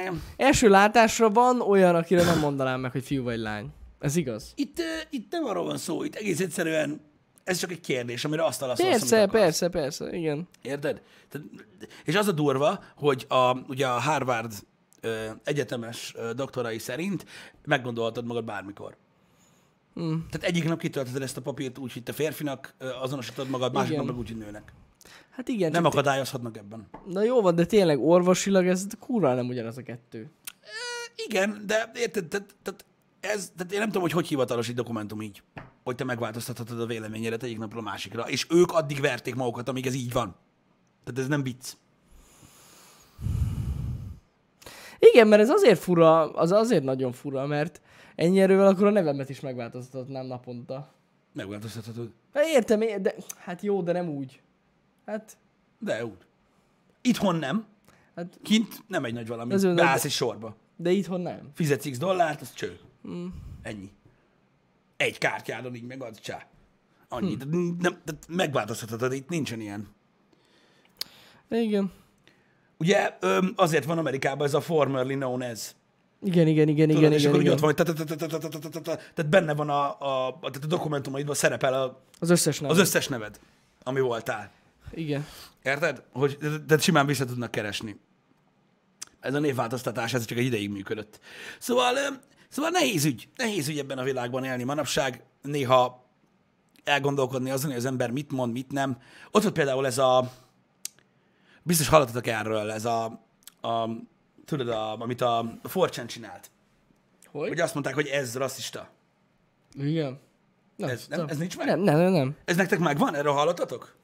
Igen. 0.00 0.22
Első 0.36 0.68
látásra 0.68 1.30
van 1.30 1.60
olyan, 1.60 1.94
akire 1.94 2.24
nem 2.24 2.38
mondanám 2.38 2.80
meg, 2.80 2.92
hogy 2.92 3.04
fiú 3.04 3.22
vagy 3.22 3.38
lány. 3.38 3.72
Ez 3.98 4.16
igaz? 4.16 4.52
Itt, 4.54 4.82
itt 5.10 5.30
nem 5.30 5.44
arról 5.44 5.64
van 5.64 5.76
szó, 5.78 6.04
itt 6.04 6.14
egész 6.14 6.40
egyszerűen 6.40 7.00
ez 7.44 7.58
csak 7.58 7.70
egy 7.70 7.80
kérdés, 7.80 8.24
amire 8.24 8.44
azt 8.44 8.60
válaszolsz, 8.60 8.90
Persze, 8.90 9.16
amit 9.16 9.28
akarsz. 9.28 9.42
persze, 9.44 9.68
persze, 9.68 10.16
igen. 10.16 10.48
Érted? 10.62 11.02
Tehát, 11.28 11.46
és 12.04 12.14
az 12.14 12.28
a 12.28 12.32
durva, 12.32 12.84
hogy 12.96 13.24
a, 13.28 13.56
ugye 13.68 13.86
a 13.86 14.00
Harvard 14.00 14.52
ö, 15.00 15.26
egyetemes 15.44 16.14
ö, 16.16 16.32
doktorai 16.32 16.78
szerint 16.78 17.24
meggondolhatod 17.64 18.24
magad 18.24 18.44
bármikor. 18.44 18.96
Hmm. 19.94 20.26
Tehát 20.30 20.46
egyik 20.48 20.64
nap 20.64 20.78
kitöltöd 20.78 21.22
ezt 21.22 21.36
a 21.36 21.40
papírt 21.40 21.78
úgy, 21.78 21.92
hogy 21.92 22.02
te 22.02 22.12
férfinak 22.12 22.74
ö, 22.78 22.88
azonosítod 23.00 23.48
magad, 23.48 23.72
másik 23.72 23.96
nap 23.96 24.06
meg 24.06 24.18
úgy, 24.18 24.28
hogy 24.28 24.38
nőnek. 24.38 24.72
Hát 25.30 25.48
igen, 25.48 25.70
Nem 25.70 25.84
akadályozhatnak 25.84 26.56
ebben. 26.56 26.88
Na 27.06 27.22
jó 27.22 27.40
van, 27.40 27.54
de 27.54 27.64
tényleg 27.66 28.00
orvosilag 28.00 28.66
ez 28.66 28.86
kurva 29.00 29.34
nem 29.34 29.48
ugyanaz 29.48 29.78
a 29.78 29.82
kettő. 29.82 30.30
Igen, 31.26 31.62
de 31.66 31.90
érted, 31.94 32.28
tehát, 32.28 32.54
tehát, 32.62 32.84
ez, 33.20 33.52
tehát 33.56 33.72
én 33.72 33.78
nem 33.78 33.86
tudom, 33.86 34.02
hogy 34.02 34.12
hogy 34.12 34.26
hivatalos 34.26 34.68
egy 34.68 34.74
dokumentum 34.74 35.22
így, 35.22 35.42
hogy 35.84 35.94
te 35.94 36.04
megváltoztathatod 36.04 36.80
a 36.80 36.86
véleményedet 36.86 37.42
egyik 37.42 37.58
napról 37.58 37.80
a 37.80 37.84
másikra, 37.84 38.22
és 38.22 38.46
ők 38.50 38.72
addig 38.72 39.00
verték 39.00 39.34
magukat, 39.34 39.68
amíg 39.68 39.86
ez 39.86 39.94
így 39.94 40.12
van. 40.12 40.36
Tehát 41.04 41.20
ez 41.20 41.28
nem 41.28 41.42
vicc. 41.42 41.72
Igen, 44.98 45.28
mert 45.28 45.42
ez 45.42 45.50
azért 45.50 45.78
fura, 45.78 46.30
az 46.32 46.52
azért 46.52 46.82
nagyon 46.82 47.12
fura, 47.12 47.46
mert 47.46 47.80
ennyi 48.14 48.40
erővel 48.40 48.66
akkor 48.66 48.86
a 48.86 48.90
nevemet 48.90 49.28
is 49.28 49.40
megváltoztatnám 49.40 50.26
naponta. 50.26 50.92
Megváltoztathatod. 51.32 52.12
Hát 52.34 52.44
értem, 52.46 53.02
de 53.02 53.14
hát 53.36 53.62
jó, 53.62 53.82
de 53.82 53.92
nem 53.92 54.08
úgy. 54.08 54.40
Hát, 55.06 55.36
De 55.78 56.04
úgy. 56.04 56.26
Itthon 57.00 57.36
nem. 57.36 57.66
hát 58.16 58.38
Kint 58.42 58.82
nem 58.86 59.04
egy 59.04 59.12
nagy 59.12 59.26
valami. 59.26 59.54
Beállsz 59.74 60.04
egy 60.04 60.10
sorba. 60.10 60.56
De 60.76 60.90
itthon 60.90 61.20
nem. 61.20 61.50
Fizetsz 61.54 61.90
x 61.90 61.98
dollárt, 61.98 62.40
az 62.40 62.52
cső. 62.52 62.78
Mm. 63.08 63.26
Ennyi. 63.62 63.90
Egy 64.96 65.18
kártyádon 65.18 65.74
így 65.74 65.86
megadsz, 65.86 66.20
csá. 66.20 66.46
Annyi. 67.08 67.36
Hmm. 67.40 67.76
De, 67.78 67.88
nem, 67.88 68.00
de 68.04 68.12
megváltoztatod, 68.28 69.12
itt 69.12 69.28
nincsen 69.28 69.60
ilyen. 69.60 69.88
Igen. 71.48 71.92
Ugye 72.78 73.16
azért 73.56 73.84
van 73.84 73.98
Amerikában 73.98 74.46
ez 74.46 74.54
a 74.54 74.60
formerly 74.60 75.14
known 75.14 75.42
as. 75.42 75.74
Igen, 76.22 76.46
igen, 76.46 76.68
igen, 76.68 76.90
igen. 76.90 77.12
És 77.12 77.20
igen, 77.20 77.30
akkor 77.30 77.40
igen. 77.40 77.52
ott 77.52 77.60
van, 77.60 77.74
hogy 77.74 77.84
tehát 79.14 79.28
benne 79.28 79.54
van 79.54 79.68
a, 79.68 79.88
a, 79.90 80.38
tehát 80.40 80.64
a 80.64 80.66
dokumentumaidban 80.66 81.34
szerepel 81.34 81.82
a, 81.82 82.02
az, 82.18 82.30
összes 82.30 82.60
neved. 82.60 82.76
az 82.76 82.82
összes 82.82 83.08
neved, 83.08 83.40
ami 83.82 84.00
voltál. 84.00 84.50
Igen. 84.90 85.26
Érted? 85.62 86.02
Hogy, 86.12 86.38
tehát 86.40 86.82
simán 86.82 87.06
vissza 87.06 87.24
tudnak 87.24 87.50
keresni. 87.50 88.00
Ez 89.20 89.34
a 89.34 89.38
névváltoztatás, 89.38 90.14
ez 90.14 90.24
csak 90.24 90.38
egy 90.38 90.44
ideig 90.44 90.70
működött. 90.70 91.20
Szóval 91.58 91.94
szóval 92.48 92.70
nehéz 92.70 93.04
ügy. 93.04 93.28
Nehéz 93.36 93.68
ügy 93.68 93.78
ebben 93.78 93.98
a 93.98 94.02
világban 94.02 94.44
élni 94.44 94.64
manapság. 94.64 95.24
Néha 95.42 96.04
elgondolkodni 96.84 97.50
azon, 97.50 97.70
hogy 97.70 97.78
az 97.78 97.84
ember 97.84 98.10
mit 98.10 98.32
mond, 98.32 98.52
mit 98.52 98.72
nem. 98.72 98.98
Ott 99.30 99.42
volt 99.42 99.54
például 99.54 99.86
ez 99.86 99.98
a... 99.98 100.32
Biztos 101.62 101.88
hallottatok 101.88 102.26
erről, 102.26 102.70
ez 102.70 102.84
a... 102.84 103.04
a 103.60 103.88
tudod, 104.44 104.68
a, 104.68 105.00
amit 105.00 105.20
a 105.20 105.60
4 105.74 106.06
csinált. 106.06 106.50
Hogy? 107.30 107.48
Hogy 107.48 107.60
azt 107.60 107.74
mondták, 107.74 107.94
hogy 107.94 108.06
ez 108.06 108.36
rasszista. 108.36 108.90
Igen. 109.74 110.20
Nem, 110.76 110.88
Ez, 110.88 111.06
nem, 111.08 111.28
ez 111.28 111.36
nincs 111.38 111.56
meg? 111.56 111.66
Nem, 111.66 111.80
nem, 111.80 112.12
nem. 112.12 112.36
Ez 112.44 112.56
nektek 112.56 112.78
megvan? 112.78 113.14
Erről 113.14 113.32
hallottatok? 113.32 113.96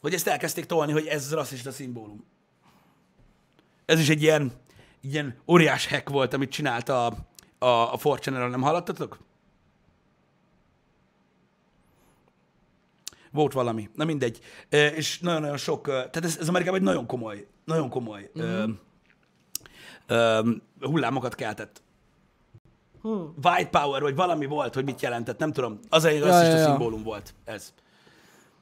Hogy 0.00 0.14
ezt 0.14 0.26
elkezdték 0.26 0.66
tolni, 0.66 0.92
hogy 0.92 1.06
ez 1.06 1.32
rasszista 1.32 1.70
szimbólum. 1.70 2.24
Ez 3.86 4.00
is 4.00 4.08
egy 4.08 4.22
ilyen, 4.22 4.52
ilyen 5.00 5.36
óriás 5.48 5.86
hack 5.86 6.08
volt, 6.08 6.34
amit 6.34 6.50
csinált 6.50 6.88
a, 6.88 7.06
a, 7.58 7.66
a 7.66 7.98
4 8.02 8.30
nem 8.30 8.62
hallottatok? 8.62 9.18
Volt 13.32 13.52
valami. 13.52 13.90
Na 13.94 14.04
mindegy. 14.04 14.40
És 14.68 15.20
nagyon-nagyon 15.20 15.56
sok, 15.56 15.86
tehát 15.86 16.24
ez, 16.24 16.36
ez 16.40 16.48
Amerikában 16.48 16.78
egy 16.78 16.86
nagyon 16.86 17.06
komoly, 17.06 17.46
nagyon 17.64 17.88
komoly 17.88 18.30
mm-hmm. 18.38 18.48
ö, 18.48 18.64
ö, 20.06 20.50
hullámokat 20.80 21.34
keltett. 21.34 21.82
Hmm. 23.02 23.34
White 23.42 23.68
power, 23.70 24.02
vagy 24.02 24.14
valami 24.14 24.46
volt, 24.46 24.74
hogy 24.74 24.84
mit 24.84 25.00
jelentett, 25.00 25.38
nem 25.38 25.52
tudom. 25.52 25.78
Az 25.88 26.04
egy 26.04 26.20
rasszista 26.20 26.52
ja, 26.52 26.58
ja. 26.58 26.64
szimbólum 26.64 27.02
volt 27.02 27.34
ez. 27.44 27.74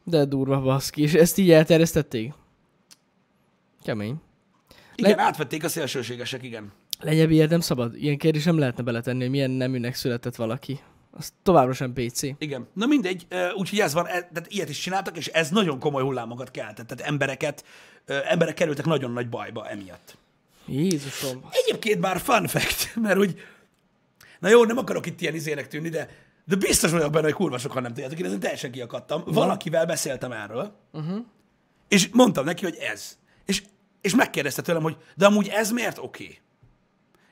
De 0.04 0.24
durva 0.24 0.60
baszki, 0.60 1.02
és 1.02 1.14
ezt 1.14 1.38
így 1.38 1.50
elterjesztették? 1.50 2.32
Kemény. 3.82 4.20
Igen, 4.98 5.16
Le- 5.16 5.22
átvették 5.22 5.64
a 5.64 5.68
szélsőségesek, 5.68 6.42
igen. 6.42 6.72
Legyebb 7.00 7.30
ilyet 7.30 7.50
nem 7.50 7.60
szabad. 7.60 7.96
Ilyen 7.96 8.18
kérdés 8.18 8.44
nem 8.44 8.58
lehetne 8.58 8.82
beletenni, 8.82 9.20
hogy 9.20 9.30
milyen 9.30 9.50
neműnek 9.50 9.94
született 9.94 10.36
valaki. 10.36 10.80
Az 11.10 11.32
továbbra 11.42 11.72
sem 11.72 11.92
PC. 11.92 12.22
Igen. 12.22 12.66
Na 12.72 12.86
mindegy, 12.86 13.26
úgyhogy 13.56 13.78
ez 13.80 13.92
van, 13.92 14.06
e- 14.06 14.10
tehát 14.10 14.46
ilyet 14.48 14.68
is 14.68 14.78
csináltak, 14.78 15.16
és 15.16 15.26
ez 15.26 15.50
nagyon 15.50 15.78
komoly 15.78 16.02
hullámokat 16.02 16.50
keltett. 16.50 16.86
Tehát 16.86 17.10
embereket, 17.10 17.64
emberek 18.06 18.54
kerültek 18.54 18.84
nagyon 18.84 19.12
nagy 19.12 19.28
bajba 19.28 19.68
emiatt. 19.68 20.16
Jézusom. 20.66 21.44
Egyébként 21.50 22.00
már 22.00 22.20
fun 22.20 22.46
fact, 22.46 22.94
mert 23.04 23.16
hogy, 23.16 23.40
na 24.38 24.48
jó, 24.48 24.64
nem 24.64 24.78
akarok 24.78 25.06
itt 25.06 25.20
ilyen 25.20 25.34
izének 25.34 25.68
tűnni, 25.68 25.88
de, 25.88 26.08
de 26.44 26.56
biztos 26.56 26.90
vagyok 26.90 27.12
benne, 27.12 27.24
hogy 27.24 27.34
kurva 27.34 27.58
sokan 27.58 27.82
nem 27.82 27.92
tudjátok, 27.92 28.18
én 28.18 28.24
ezen 28.24 28.40
teljesen 28.40 28.70
kiakadtam. 28.70 29.22
Valakivel 29.26 29.86
beszéltem 29.86 30.32
erről, 30.32 30.72
uh-huh. 30.92 31.18
és 31.88 32.08
mondtam 32.12 32.44
neki, 32.44 32.64
hogy 32.64 32.76
ez. 32.76 33.18
És, 33.44 33.62
és 34.08 34.14
megkérdezte 34.14 34.62
tőlem, 34.62 34.82
hogy 34.82 34.96
de 35.16 35.26
amúgy 35.26 35.48
ez 35.48 35.70
miért 35.70 35.98
oké? 35.98 36.24
Okay? 36.24 36.38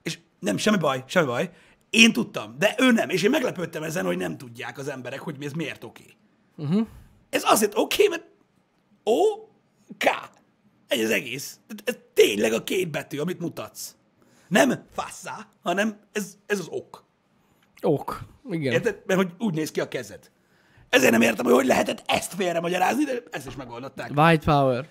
És 0.03 0.19
nem, 0.39 0.57
semmi 0.57 0.77
baj, 0.77 1.05
semmi 1.07 1.27
baj. 1.27 1.51
Én 1.91 2.13
tudtam, 2.13 2.55
de 2.59 2.75
ő 2.79 2.93
nem. 2.93 3.09
És 3.09 3.23
én 3.23 3.31
meglepődtem 3.31 3.83
ezen, 3.83 4.05
hogy 4.05 4.17
nem 4.17 4.39
tudják 4.39 4.79
az 4.79 4.89
emberek, 4.89 5.21
hogy 5.21 5.45
ez 5.45 5.53
miért 5.53 5.85
oké. 5.85 6.03
Okay. 6.57 6.69
Uh-huh. 6.69 6.87
Ez 7.31 7.43
azért 7.45 7.73
oké, 7.79 8.05
okay, 8.05 8.09
mert 8.09 8.35
O, 9.09 9.47
K. 9.99 10.05
Egy 10.89 11.01
az 11.01 11.11
egész. 11.11 11.61
Ez, 11.85 11.99
tényleg 12.15 12.53
a 12.53 12.65
két 12.65 12.91
betű, 12.91 13.19
amit 13.19 13.41
mutatsz. 13.41 13.97
Nem 14.49 14.87
fasszá, 14.93 15.49
hanem 15.63 16.01
ez, 16.13 16.37
ez 16.47 16.59
az 16.59 16.69
ok. 16.71 17.05
Ok. 17.83 18.21
Igen. 18.51 18.73
Érted? 18.73 19.03
Mert 19.07 19.21
hogy 19.21 19.33
úgy 19.39 19.55
néz 19.55 19.71
ki 19.71 19.81
a 19.81 19.89
kezed. 19.89 20.31
Ezért 20.89 21.11
nem 21.13 21.23
értem, 21.23 21.45
hogy 21.45 21.55
hogy 21.55 21.67
lehetett 21.67 22.03
ezt 22.07 22.35
félre 22.35 22.61
magyarázni, 22.61 23.05
de 23.05 23.23
ezt 23.31 23.47
is 23.47 23.57
megoldották. 23.57 24.11
White 24.15 24.45
power. 24.45 24.89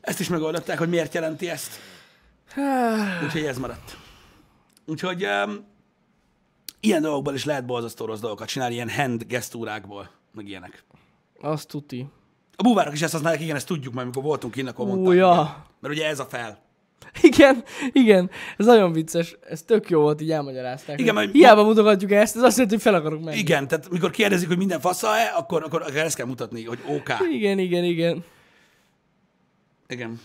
Ezt 0.00 0.20
is 0.20 0.28
megoldották, 0.28 0.78
hogy 0.78 0.88
miért 0.88 1.14
jelenti 1.14 1.48
ezt. 1.50 1.70
Há, 2.48 3.20
Úgyhogy 3.24 3.44
ez 3.44 3.58
maradt. 3.58 3.96
Úgyhogy 4.86 5.24
um, 5.24 5.64
ilyen 6.80 7.02
dolgokból 7.02 7.34
is 7.34 7.44
lehet 7.44 7.66
borzasztó 7.66 8.04
rossz 8.04 8.20
dolgokat 8.20 8.48
csinálni, 8.48 8.74
ilyen 8.74 8.90
hand 8.90 9.24
gesztúrákból, 9.24 10.10
meg 10.34 10.48
ilyenek. 10.48 10.84
Azt 11.40 11.68
tuti. 11.68 12.06
A 12.56 12.62
búvárok 12.62 12.92
is 12.94 13.02
ezt 13.02 13.12
használják, 13.12 13.42
igen, 13.42 13.56
ezt 13.56 13.66
tudjuk 13.66 13.92
majd, 13.94 14.06
amikor 14.06 14.22
voltunk 14.22 14.52
kint, 14.52 14.68
akkor 14.68 14.86
mondták. 14.86 15.14
ja. 15.16 15.66
Mert 15.80 15.94
ugye 15.94 16.06
ez 16.06 16.18
a 16.20 16.24
fel. 16.24 16.58
Igen, 17.20 17.64
igen. 17.92 18.30
Ez 18.56 18.66
nagyon 18.66 18.92
vicces. 18.92 19.36
Ez 19.48 19.62
tök 19.62 19.90
jó 19.90 20.00
volt, 20.00 20.20
így 20.20 20.30
elmagyarázták. 20.30 21.00
Igen, 21.00 21.14
mert- 21.14 21.32
Hiába 21.32 21.64
mutogatjuk 21.64 22.10
ezt, 22.10 22.36
ez 22.36 22.42
azt 22.42 22.52
jelenti, 22.56 22.74
hogy 22.74 22.84
fel 22.84 22.94
akarok 22.94 23.24
menni. 23.24 23.36
Igen, 23.38 23.68
tehát 23.68 23.88
mikor 23.90 24.10
kérdezik, 24.10 24.48
hogy 24.48 24.56
minden 24.56 24.80
fasza-e, 24.80 25.32
akkor, 25.36 25.62
akkor, 25.62 25.80
akkor 25.82 25.96
ezt 25.96 26.16
kell 26.16 26.26
mutatni, 26.26 26.64
hogy 26.64 26.78
OK. 26.88 27.08
Igen, 27.32 27.58
igen, 27.58 27.84
igen. 27.84 28.24
Igen. 29.92 30.20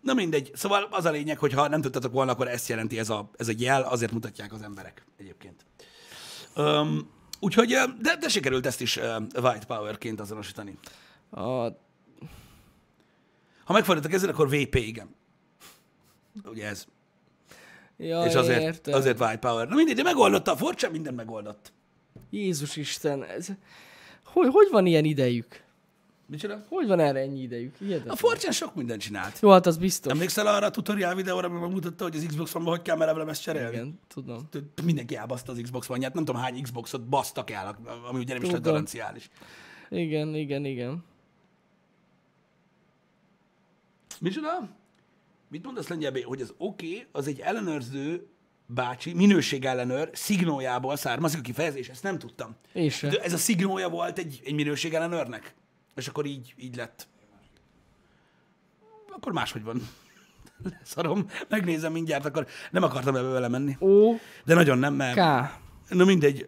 Na 0.00 0.14
mindegy. 0.14 0.50
Szóval 0.54 0.88
az 0.90 1.04
a 1.04 1.10
lényeg, 1.10 1.38
hogy 1.38 1.52
ha 1.52 1.68
nem 1.68 1.80
tudtatok 1.80 2.12
volna, 2.12 2.32
akkor 2.32 2.48
ezt 2.48 2.68
jelenti 2.68 2.98
ez 2.98 3.10
a, 3.10 3.30
ez 3.36 3.48
a 3.48 3.52
jel, 3.56 3.82
azért 3.82 4.12
mutatják 4.12 4.52
az 4.52 4.62
emberek 4.62 5.04
egyébként. 5.16 5.64
Um, 6.56 7.10
úgyhogy, 7.40 7.68
de, 8.00 8.16
de 8.20 8.28
sikerült 8.28 8.66
ezt 8.66 8.80
is 8.80 8.96
uh, 8.96 9.04
white 9.34 9.66
powerként 9.66 10.20
azonosítani. 10.20 10.78
A, 11.30 11.68
Ha 13.66 13.72
megfordítok 13.72 14.12
ezzel, 14.12 14.28
akkor 14.28 14.48
VP, 14.48 14.74
igen. 14.74 15.14
Ugye 16.44 16.66
ez. 16.66 16.86
ja, 17.96 18.24
És 18.24 18.34
azért, 18.34 18.62
értem. 18.62 18.94
azért 18.94 19.20
white 19.20 19.36
power. 19.38 19.68
Na 19.68 19.74
mindegy, 19.74 19.96
de 19.96 20.02
megoldotta 20.02 20.52
a 20.52 20.56
Forcsa, 20.56 20.90
mindent 20.90 21.16
megoldott. 21.16 21.72
Jézus 22.30 22.76
Isten, 22.76 23.24
ez... 23.24 23.48
Hogy, 24.24 24.48
hogy 24.52 24.68
van 24.70 24.86
ilyen 24.86 25.04
idejük? 25.04 25.64
Micsoda? 26.28 26.64
Hogy 26.68 26.86
van 26.86 27.00
erre 27.00 27.20
ennyi 27.20 27.40
idejük? 27.40 27.76
Hihetetlen. 27.78 28.12
A 28.12 28.16
Forcsa 28.16 28.52
sok 28.52 28.74
mindent 28.74 29.00
csinált. 29.00 29.38
Jó, 29.40 29.50
hát 29.50 29.66
az 29.66 29.76
biztos. 29.76 30.12
Emlékszel 30.12 30.46
arra 30.46 30.66
a 30.66 30.70
tutorial 30.70 31.14
videóra, 31.14 31.46
amiben 31.46 31.62
megmutatta, 31.62 32.04
hogy 32.04 32.16
az 32.16 32.24
Xbox 32.26 32.54
One-ban 32.54 32.74
hogy 32.74 32.82
kell 32.82 32.96
merevlemezt 32.96 33.42
cserélni? 33.42 33.76
Igen, 33.76 34.00
tudom. 34.08 34.48
Mindenki 34.84 35.16
elbaszta 35.16 35.52
az 35.52 35.58
Xbox 35.62 35.88
One-ját, 35.88 36.14
nem 36.14 36.24
tudom 36.24 36.40
hány 36.40 36.62
Xboxot 36.62 37.08
basztak 37.08 37.50
el, 37.50 37.78
ami 38.08 38.18
ugye 38.18 38.34
nem 38.34 38.42
is 38.42 38.50
lett 38.50 38.62
garanciális. 38.62 39.28
Igen, 39.88 40.34
igen, 40.34 40.64
igen. 40.64 41.04
Micsoda? 44.20 44.68
Mit 45.48 45.64
mondasz 45.64 45.88
lengyelbe, 45.88 46.20
hogy 46.24 46.40
az 46.40 46.54
oké, 46.58 46.86
okay, 46.86 47.06
az 47.12 47.26
egy 47.26 47.40
ellenőrző 47.40 48.26
bácsi, 48.66 49.12
minőségellenőr 49.12 50.10
szignójából 50.12 50.96
származik 50.96 51.38
a 51.38 51.42
kifejezés, 51.42 51.88
ezt 51.88 52.02
nem 52.02 52.18
tudtam. 52.18 52.56
De 52.72 53.20
ez 53.22 53.32
a 53.32 53.36
szignója 53.36 53.88
volt 53.88 54.18
egy, 54.18 54.40
egy 54.44 54.54
minőségellenőrnek? 54.54 55.54
És 55.96 56.08
akkor 56.08 56.26
így, 56.26 56.54
így 56.58 56.76
lett. 56.76 57.08
Akkor 59.12 59.32
máshogy 59.32 59.62
van. 59.62 59.88
Leszarom, 60.80 61.26
megnézem 61.48 61.92
mindjárt, 61.92 62.24
akkor 62.24 62.46
nem 62.70 62.82
akartam 62.82 63.16
ebbe 63.16 63.28
vele 63.28 63.48
menni. 63.48 63.76
O, 63.78 64.12
De 64.44 64.54
nagyon 64.54 64.78
nem, 64.78 64.94
mert... 64.94 65.14
K. 65.14 65.94
Na 65.94 66.04
mindegy, 66.04 66.46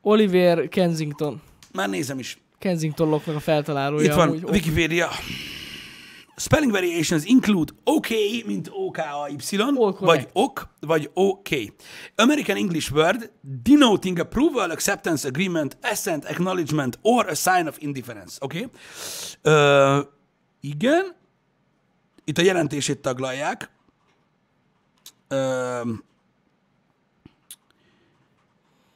Oliver 0.00 0.68
Kensington. 0.68 1.42
már 1.72 1.88
nézem 1.88 2.18
is. 2.18 2.38
Kensington 2.58 3.08
loknak 3.08 3.36
a 3.36 3.40
feltalálója. 3.40 4.04
Itt 4.04 4.14
van, 4.14 4.28
amúgy. 4.28 4.44
Wikipedia. 4.44 5.08
Spelling 6.42 6.72
variations 6.72 7.24
include 7.24 7.72
OK, 7.84 8.08
mint 8.46 8.68
OKAY, 8.72 9.36
All 9.58 9.96
vagy. 10.00 10.28
OK, 10.32 10.68
vagy 10.80 11.10
OK. 11.14 11.48
American 12.16 12.56
English 12.56 12.92
word 12.92 13.30
denoting 13.40 14.18
approval, 14.18 14.70
acceptance, 14.70 15.28
agreement, 15.28 15.76
assent, 15.82 16.24
acknowledgement, 16.24 16.98
or 17.02 17.28
a 17.28 17.34
sign 17.34 17.66
of 17.66 17.76
indifference. 17.78 18.38
Oké? 18.40 18.68
Okay? 19.42 19.98
Uh, 19.98 20.04
igen. 20.60 21.16
Itt 22.24 22.38
a 22.38 22.42
jelentését 22.42 22.98
taglalják. 22.98 23.70
Uh, 25.30 25.88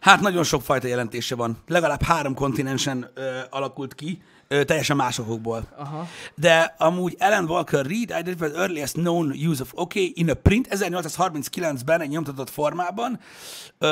Hát 0.01 0.21
nagyon 0.21 0.45
sokfajta 0.45 0.87
jelentése 0.87 1.35
van. 1.35 1.63
Legalább 1.67 2.03
három 2.03 2.35
kontinensen 2.35 3.11
ö, 3.15 3.41
alakult 3.51 3.95
ki, 3.95 4.23
ö, 4.49 4.65
teljesen 4.65 4.97
másokból. 4.97 5.69
Aha. 5.77 6.09
De 6.35 6.75
amúgy 6.79 7.15
Ellen 7.19 7.45
Walker 7.45 7.87
Reed 7.87 8.11
identified 8.19 8.51
the 8.53 8.61
earliest 8.61 8.95
known 8.95 9.33
use 9.47 9.63
of 9.63 9.73
OK 9.75 9.95
in 9.95 10.31
a 10.31 10.35
print 10.35 10.69
1839-ben 10.71 12.01
egy 12.01 12.09
nyomtatott 12.09 12.51
formában. 12.51 13.21
Ö, 13.79 13.89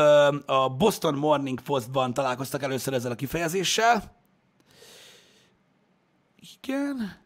a 0.46 0.68
Boston 0.68 1.14
Morning 1.14 1.60
Postban 1.60 2.14
találkoztak 2.14 2.62
először 2.62 2.92
ezzel 2.94 3.10
a 3.10 3.14
kifejezéssel. 3.14 4.22
Igen. 6.62 7.22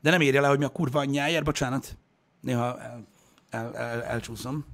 De 0.00 0.10
nem 0.10 0.22
írja 0.22 0.40
le, 0.40 0.48
hogy 0.48 0.58
mi 0.58 0.64
a 0.64 0.68
kurva 0.68 0.98
anyjáért, 0.98 1.44
bocsánat. 1.44 1.96
Néha 2.40 2.80
el, 2.80 3.06
el, 3.50 3.76
el, 3.76 4.02
elcsúszom. 4.02 4.64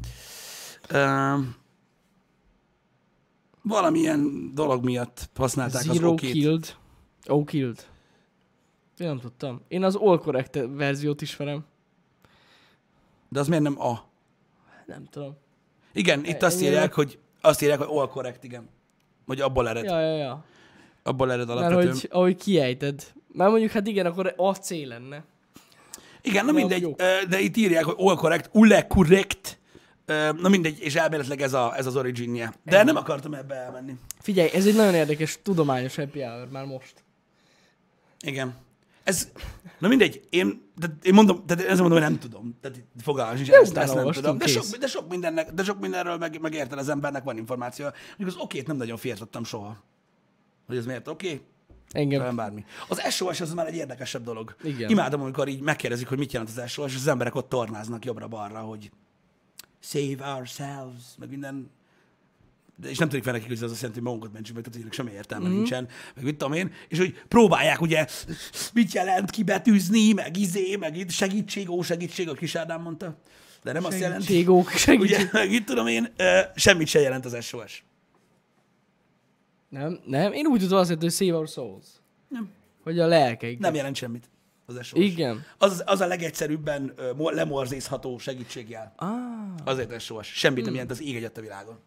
Uh, 0.92 1.44
valamilyen 3.62 4.50
dolog 4.54 4.84
miatt 4.84 5.30
használták 5.34 5.82
Zero 5.82 6.06
az 6.06 6.12
okét. 6.12 6.32
killed. 6.32 6.76
Oh, 7.28 7.44
killed. 7.44 7.86
Én 8.98 9.06
nem 9.06 9.18
tudtam. 9.18 9.60
Én 9.68 9.84
az 9.84 9.94
all 9.94 10.18
correct 10.18 10.58
verziót 10.68 11.22
ismerem. 11.22 11.64
De 13.28 13.40
az 13.40 13.48
miért 13.48 13.62
nem 13.62 13.80
a? 13.80 14.04
Nem 14.86 15.04
tudom. 15.10 15.36
Igen, 15.92 16.24
itt 16.24 16.42
azt 16.42 16.62
írják, 16.62 16.94
hogy 16.94 17.18
azt 17.40 17.62
írják, 17.62 17.78
hogy 17.78 17.98
all 17.98 18.08
correct, 18.08 18.44
igen. 18.44 18.68
Hogy 19.26 19.40
abból 19.40 19.68
ered. 19.68 19.84
Ja, 19.84 20.00
ja, 20.00 20.16
ja. 20.16 20.44
Abból 21.02 21.32
ered 21.32 21.46
Mert 21.46 21.58
alapvetően. 21.58 21.92
hogy, 21.92 22.08
ahogy 22.10 22.36
kiejted. 22.36 23.02
Már 23.32 23.48
mondjuk, 23.48 23.70
hát 23.70 23.86
igen, 23.86 24.06
akkor 24.06 24.34
a 24.36 24.54
C 24.54 24.70
lenne. 24.70 25.24
Igen, 26.22 26.44
na 26.44 26.50
Ja, 26.50 26.56
mindegy, 26.56 26.80
jó. 26.82 26.94
de 27.28 27.40
itt 27.40 27.56
írják, 27.56 27.84
hogy 27.84 27.94
all 27.98 28.16
correct, 28.16 28.48
ulle 28.52 28.86
correct. 28.86 29.58
Na 30.40 30.48
mindegy, 30.48 30.78
és 30.80 30.94
elméletileg 30.94 31.40
ez, 31.42 31.52
a, 31.52 31.76
ez 31.76 31.86
az 31.86 31.96
originje. 31.96 32.52
De 32.64 32.82
nem 32.82 32.96
akartam 32.96 33.34
ebbe 33.34 33.54
elmenni. 33.54 33.94
Figyelj, 34.20 34.50
ez 34.52 34.66
egy 34.66 34.74
nagyon 34.76 34.94
érdekes, 34.94 35.38
tudományos 35.42 35.96
happy 35.96 36.20
hour 36.20 36.48
már 36.48 36.64
most. 36.64 37.04
Igen. 38.26 38.54
Ez, 39.04 39.32
na 39.78 39.88
mindegy, 39.88 40.26
én, 40.30 40.70
de 40.74 40.86
én 41.02 41.14
mondom, 41.14 41.46
tehát 41.46 41.64
ezzel 41.64 41.82
mondom, 41.82 41.98
hogy 41.98 42.08
nem 42.10 42.18
tudom. 42.18 42.58
Tehát 42.60 42.84
fogalmam 43.02 43.36
sincs, 43.36 43.48
ezt, 43.48 43.76
ezt 43.76 43.94
nem 43.94 44.10
tudom. 44.10 44.38
De 44.38 44.46
sok, 44.46 44.64
de 44.64 44.86
sok, 44.86 45.08
mindennek, 45.08 45.52
de 45.52 45.64
sok 45.64 45.80
mindenről 45.80 46.16
meg, 46.16 46.40
meg 46.40 46.54
érted 46.54 46.78
az 46.78 46.88
embernek 46.88 47.24
van 47.24 47.36
információ. 47.36 47.84
Mondjuk 48.16 48.38
az 48.38 48.44
okét 48.44 48.66
nem 48.66 48.76
nagyon 48.76 48.96
féltettem 48.96 49.44
soha. 49.44 49.82
Hogy 50.66 50.76
ez 50.76 50.86
miért 50.86 51.08
oké? 51.08 51.40
Engem. 51.90 52.22
Nem 52.22 52.36
bármi. 52.36 52.64
Az 52.88 53.12
SOS 53.12 53.40
az 53.40 53.54
már 53.54 53.66
egy 53.66 53.74
érdekesebb 53.74 54.24
dolog. 54.24 54.56
Igen. 54.62 54.90
Imádom, 54.90 55.20
amikor 55.20 55.48
így 55.48 55.60
megkérdezik, 55.60 56.08
hogy 56.08 56.18
mit 56.18 56.32
jelent 56.32 56.50
az 56.56 56.70
SOS, 56.70 56.92
és 56.92 56.96
az 56.96 57.06
emberek 57.06 57.34
ott 57.34 57.48
tornáznak 57.48 58.04
jobbra-balra, 58.04 58.58
hogy 58.58 58.90
save 59.80 60.34
ourselves, 60.36 61.02
meg 61.18 61.28
minden. 61.28 61.70
De, 62.78 62.88
és 62.88 62.98
nem 62.98 63.08
tudjuk 63.08 63.24
fel 63.24 63.32
nekik, 63.32 63.48
hogy 63.48 63.56
ez 63.56 63.62
azt 63.62 63.80
jelenti, 63.80 64.00
hogy 64.00 64.08
magunkat 64.08 64.32
mentsük 64.32 64.54
meg, 64.54 64.64
tehát 64.64 64.92
semmi 64.92 65.10
értelme 65.10 65.48
mm. 65.48 65.52
nincsen, 65.52 65.88
meg 66.14 66.24
mit 66.24 66.36
tudom 66.36 66.52
én, 66.52 66.72
és 66.88 66.98
hogy 66.98 67.14
próbálják 67.28 67.80
ugye, 67.80 68.06
mit 68.74 68.92
jelent 68.92 69.30
kibetűzni, 69.30 70.12
meg 70.12 70.36
izé, 70.36 70.76
meg 70.76 70.96
itt 70.96 71.10
segítség, 71.10 71.70
ó, 71.70 71.82
segítség, 71.82 72.28
a 72.28 72.34
kis 72.34 72.54
Ádám 72.54 72.82
mondta. 72.82 73.18
De 73.62 73.72
nem 73.72 73.84
azt 73.84 73.98
jelenti, 73.98 74.24
Segítségók, 74.24 74.70
segítség. 74.70 75.18
ugye, 75.18 75.28
meg 75.32 75.52
itt 75.52 75.66
tudom 75.66 75.86
én, 75.86 76.12
semmit 76.54 76.86
se 76.86 77.00
jelent 77.00 77.24
az 77.24 77.44
SOS. 77.44 77.84
Nem, 79.68 80.00
nem. 80.04 80.32
Én 80.32 80.46
úgy 80.46 80.60
tudom 80.60 80.78
azt 80.78 80.94
hogy 80.98 81.12
save 81.12 81.34
our 81.34 81.48
souls. 81.48 81.84
Nem. 82.28 82.48
Hogy 82.82 82.98
a 82.98 83.06
lelkeik. 83.06 83.58
Nem 83.58 83.74
jelent 83.74 83.96
semmit 83.96 84.30
az 84.66 84.84
SOS. 84.84 85.04
Igen. 85.04 85.44
Az, 85.58 85.82
az 85.86 86.00
a 86.00 86.06
legegyszerűbben 86.06 86.92
lemorzézható 87.16 88.18
segítségjel. 88.18 88.92
Ah, 88.96 89.10
Azért 89.64 90.00
SOS. 90.00 90.26
Semmit 90.26 90.64
nem 90.64 90.72
jelent 90.72 90.90
az 90.90 91.02
ég 91.02 91.16
egyet 91.16 91.38
a 91.38 91.40
világon. 91.40 91.78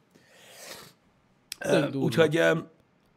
Durva. 1.59 1.97
Úgyhogy, 1.97 2.37
ö, 2.37 2.57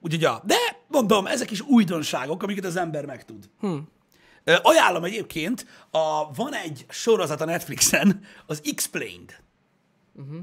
úgyhogy 0.01 0.21
ja. 0.21 0.43
De 0.45 0.57
mondom, 0.89 1.27
ezek 1.27 1.51
is 1.51 1.61
újdonságok, 1.61 2.43
amiket 2.43 2.65
az 2.65 2.77
ember 2.77 3.07
megtud. 3.07 3.51
Hm. 3.61 3.77
Ö, 4.45 4.57
Ajánlom 4.63 5.05
egyébként, 5.05 5.67
a, 5.91 6.33
van 6.35 6.55
egy 6.55 6.87
sorozat 6.89 7.41
a 7.41 7.45
Netflixen, 7.45 8.25
az 8.47 8.61
Explained. 8.65 9.43
Uh-huh. 10.15 10.37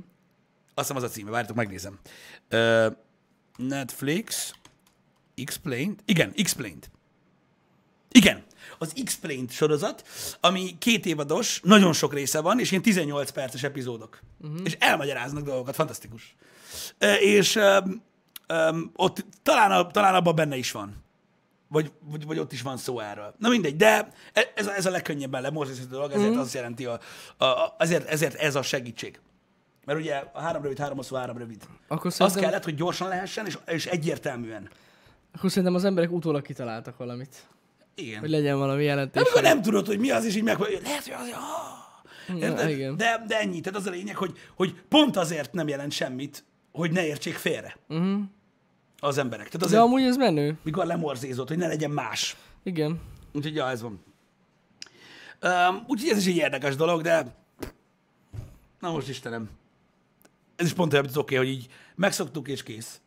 Azt 0.73 0.87
hiszem 0.87 0.95
az 0.95 1.03
a 1.03 1.13
címe, 1.13 1.29
várjátok, 1.29 1.55
megnézem. 1.55 1.99
Ö, 2.49 2.87
Netflix, 3.57 4.53
Explained, 5.35 5.99
igen, 6.05 6.33
Explained. 6.35 6.89
Igen, 8.11 8.43
az 8.77 8.93
Explained 8.95 9.51
sorozat, 9.51 10.07
ami 10.39 10.77
két 10.77 11.05
évados, 11.05 11.59
nagyon 11.63 11.93
sok 11.93 12.13
része 12.13 12.41
van, 12.41 12.59
és 12.59 12.71
ilyen 12.71 12.83
18 12.83 13.31
perces 13.31 13.63
epizódok. 13.63 14.19
Uh-huh. 14.41 14.59
És 14.63 14.75
elmagyaráznak 14.79 15.43
dolgokat, 15.43 15.75
fantasztikus. 15.75 16.35
És 17.19 17.55
öm, 17.55 18.01
öm, 18.47 18.91
ott 18.95 19.25
talán, 19.43 19.91
talán 19.91 20.15
abban 20.15 20.35
benne 20.35 20.55
is 20.55 20.71
van. 20.71 20.95
Vagy, 21.67 21.91
vagy, 21.99 22.25
vagy 22.25 22.39
ott 22.39 22.51
is 22.51 22.61
van 22.61 22.77
szó 22.77 22.99
erről. 22.99 23.35
Na 23.37 23.49
mindegy, 23.49 23.75
de 23.75 24.09
e- 24.33 24.51
ez 24.55 24.67
a, 24.67 24.75
ez 24.75 24.85
a 24.85 24.89
legkönnyebben 24.89 25.41
lemorzítható 25.41 25.89
dolog, 25.89 26.11
ezért 26.11 26.33
mm. 26.33 26.39
az 26.39 26.53
jelenti, 26.53 26.85
a, 26.85 26.99
a, 27.37 27.45
a, 27.45 27.75
ezért, 27.77 28.07
ezért 28.07 28.33
ez 28.33 28.55
a 28.55 28.61
segítség. 28.61 29.19
Mert 29.85 29.99
ugye 29.99 30.23
a 30.33 30.41
három 30.41 30.61
rövid, 30.61 30.79
három 30.79 30.97
hosszú, 30.97 31.15
három 31.15 31.37
rövid. 31.37 31.63
Akkor 31.87 32.05
Az 32.05 32.13
szerintem, 32.13 32.41
kellett, 32.43 32.63
hogy 32.63 32.75
gyorsan 32.75 33.07
lehessen, 33.07 33.45
és, 33.45 33.57
és 33.65 33.85
egyértelműen. 33.85 34.69
akkor 35.33 35.49
szerintem 35.49 35.75
az 35.75 35.83
emberek 35.83 36.11
utólag 36.11 36.41
kitaláltak 36.41 36.97
valamit. 36.97 37.47
Igen. 37.95 38.19
Hogy 38.19 38.29
legyen 38.29 38.57
valami 38.57 38.83
jelentés. 38.83 39.21
Amikor 39.21 39.41
nem 39.41 39.61
tudod, 39.61 39.85
hogy 39.85 39.99
mi 39.99 40.11
az, 40.11 40.25
és 40.25 40.35
így 40.35 40.43
meg, 40.43 40.59
lehet, 40.59 41.03
hogy 41.03 41.13
az, 41.13 41.27
ah, 41.33 42.37
Érted? 42.37 42.69
igen. 42.69 42.97
De, 42.97 43.23
de 43.27 43.39
ennyi. 43.39 43.59
Tehát 43.59 43.79
az 43.79 43.85
a 43.85 43.89
lényeg, 43.89 44.15
hogy, 44.15 44.37
hogy 44.55 44.75
pont 44.89 45.17
azért 45.17 45.53
nem 45.53 45.67
jelent 45.67 45.91
semmit, 45.91 46.43
hogy 46.71 46.91
ne 46.91 47.05
értsék 47.05 47.35
félre 47.35 47.77
Uh-huh. 47.87 48.21
az 48.99 49.17
emberek. 49.17 49.45
Tehát 49.45 49.59
De 49.59 49.65
azért, 49.65 49.81
amúgy 49.81 50.01
ez 50.03 50.15
menő. 50.17 50.57
mikor 50.63 50.85
lemorzézott, 50.85 51.47
hogy 51.47 51.57
ne 51.57 51.67
legyen 51.67 51.91
más. 51.91 52.35
Igen. 52.63 53.01
Úgyhogy 53.33 53.55
ja, 53.55 53.69
ez 53.69 53.81
van. 53.81 54.03
Um, 55.43 55.83
úgyhogy 55.87 56.09
ez 56.09 56.17
is 56.17 56.25
egy 56.27 56.35
érdekes 56.35 56.75
dolog, 56.75 57.01
de 57.01 57.35
na 58.79 58.91
most 58.91 59.09
Istenem. 59.09 59.49
Ez 60.55 60.65
is 60.65 60.73
pont 60.73 60.91
olyan, 60.91 61.03
mint 61.05 61.17
oké, 61.17 61.35
hogy 61.35 61.47
így 61.47 61.67
megszoktuk 61.95 62.47
és 62.47 62.63
kész. 62.63 63.01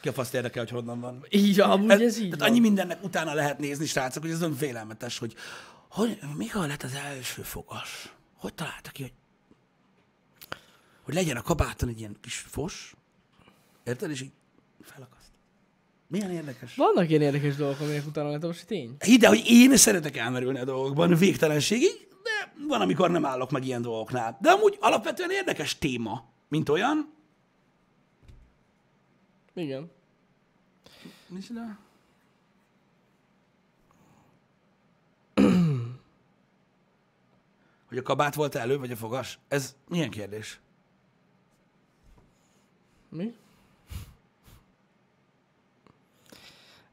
Ki 0.00 0.08
a 0.08 0.12
faszt 0.12 0.34
érdekel, 0.34 0.62
hogy 0.62 0.72
honnan 0.72 1.00
van. 1.00 1.26
Így, 1.30 1.60
amúgy 1.60 1.90
ez, 2.02 2.16
így 2.18 2.24
tehát 2.24 2.40
van. 2.40 2.48
annyi 2.48 2.60
mindennek 2.60 3.04
utána 3.04 3.34
lehet 3.34 3.58
nézni, 3.58 3.86
srácok, 3.86 4.22
hogy 4.22 4.30
ez 4.32 4.42
olyan 4.42 4.54
félelmetes, 4.54 5.18
hogy, 5.18 5.34
hogy 5.88 6.18
mikor 6.36 6.66
lett 6.66 6.82
az 6.82 6.94
első 6.94 7.42
fogas? 7.42 8.12
Hogy 8.36 8.54
találtak 8.54 8.92
ki, 8.92 9.02
hogy, 9.02 9.12
hogy 11.08 11.16
legyen 11.16 11.36
a 11.36 11.42
kabáton 11.42 11.88
egy 11.88 11.98
ilyen 11.98 12.16
kis 12.20 12.36
fos, 12.36 12.94
érted, 13.84 14.10
és 14.10 14.20
így 14.20 14.32
felakaszt. 14.80 15.30
Milyen 16.06 16.30
érdekes. 16.30 16.74
Vannak 16.74 17.08
ilyen 17.08 17.22
érdekes 17.22 17.56
dolgok, 17.56 17.80
aminek 17.80 18.06
utána 18.06 18.26
lehet 18.26 18.42
olvasni, 18.42 18.66
tény. 18.66 18.96
Hidd 18.98 19.24
el, 19.24 19.30
hogy 19.30 19.42
én 19.46 19.76
szeretek 19.76 20.16
elmerülni 20.16 20.58
a 20.58 20.64
dolgokban 20.64 21.14
végtelenségig, 21.14 22.08
de 22.22 22.54
van, 22.66 22.80
amikor 22.80 23.10
nem 23.10 23.24
állok 23.24 23.50
meg 23.50 23.64
ilyen 23.64 23.82
dolgoknál. 23.82 24.38
De 24.40 24.50
amúgy 24.50 24.76
alapvetően 24.80 25.30
érdekes 25.30 25.78
téma, 25.78 26.24
mint 26.48 26.68
olyan. 26.68 27.12
Igen. 29.54 29.90
Micsoda? 31.26 31.78
Hogy 37.88 37.98
a 37.98 38.02
kabát 38.02 38.34
volt 38.34 38.54
elő, 38.54 38.78
vagy 38.78 38.90
a 38.90 38.96
fogas? 38.96 39.38
Ez 39.48 39.76
milyen 39.88 40.10
kérdés? 40.10 40.60
Mi? 43.08 43.34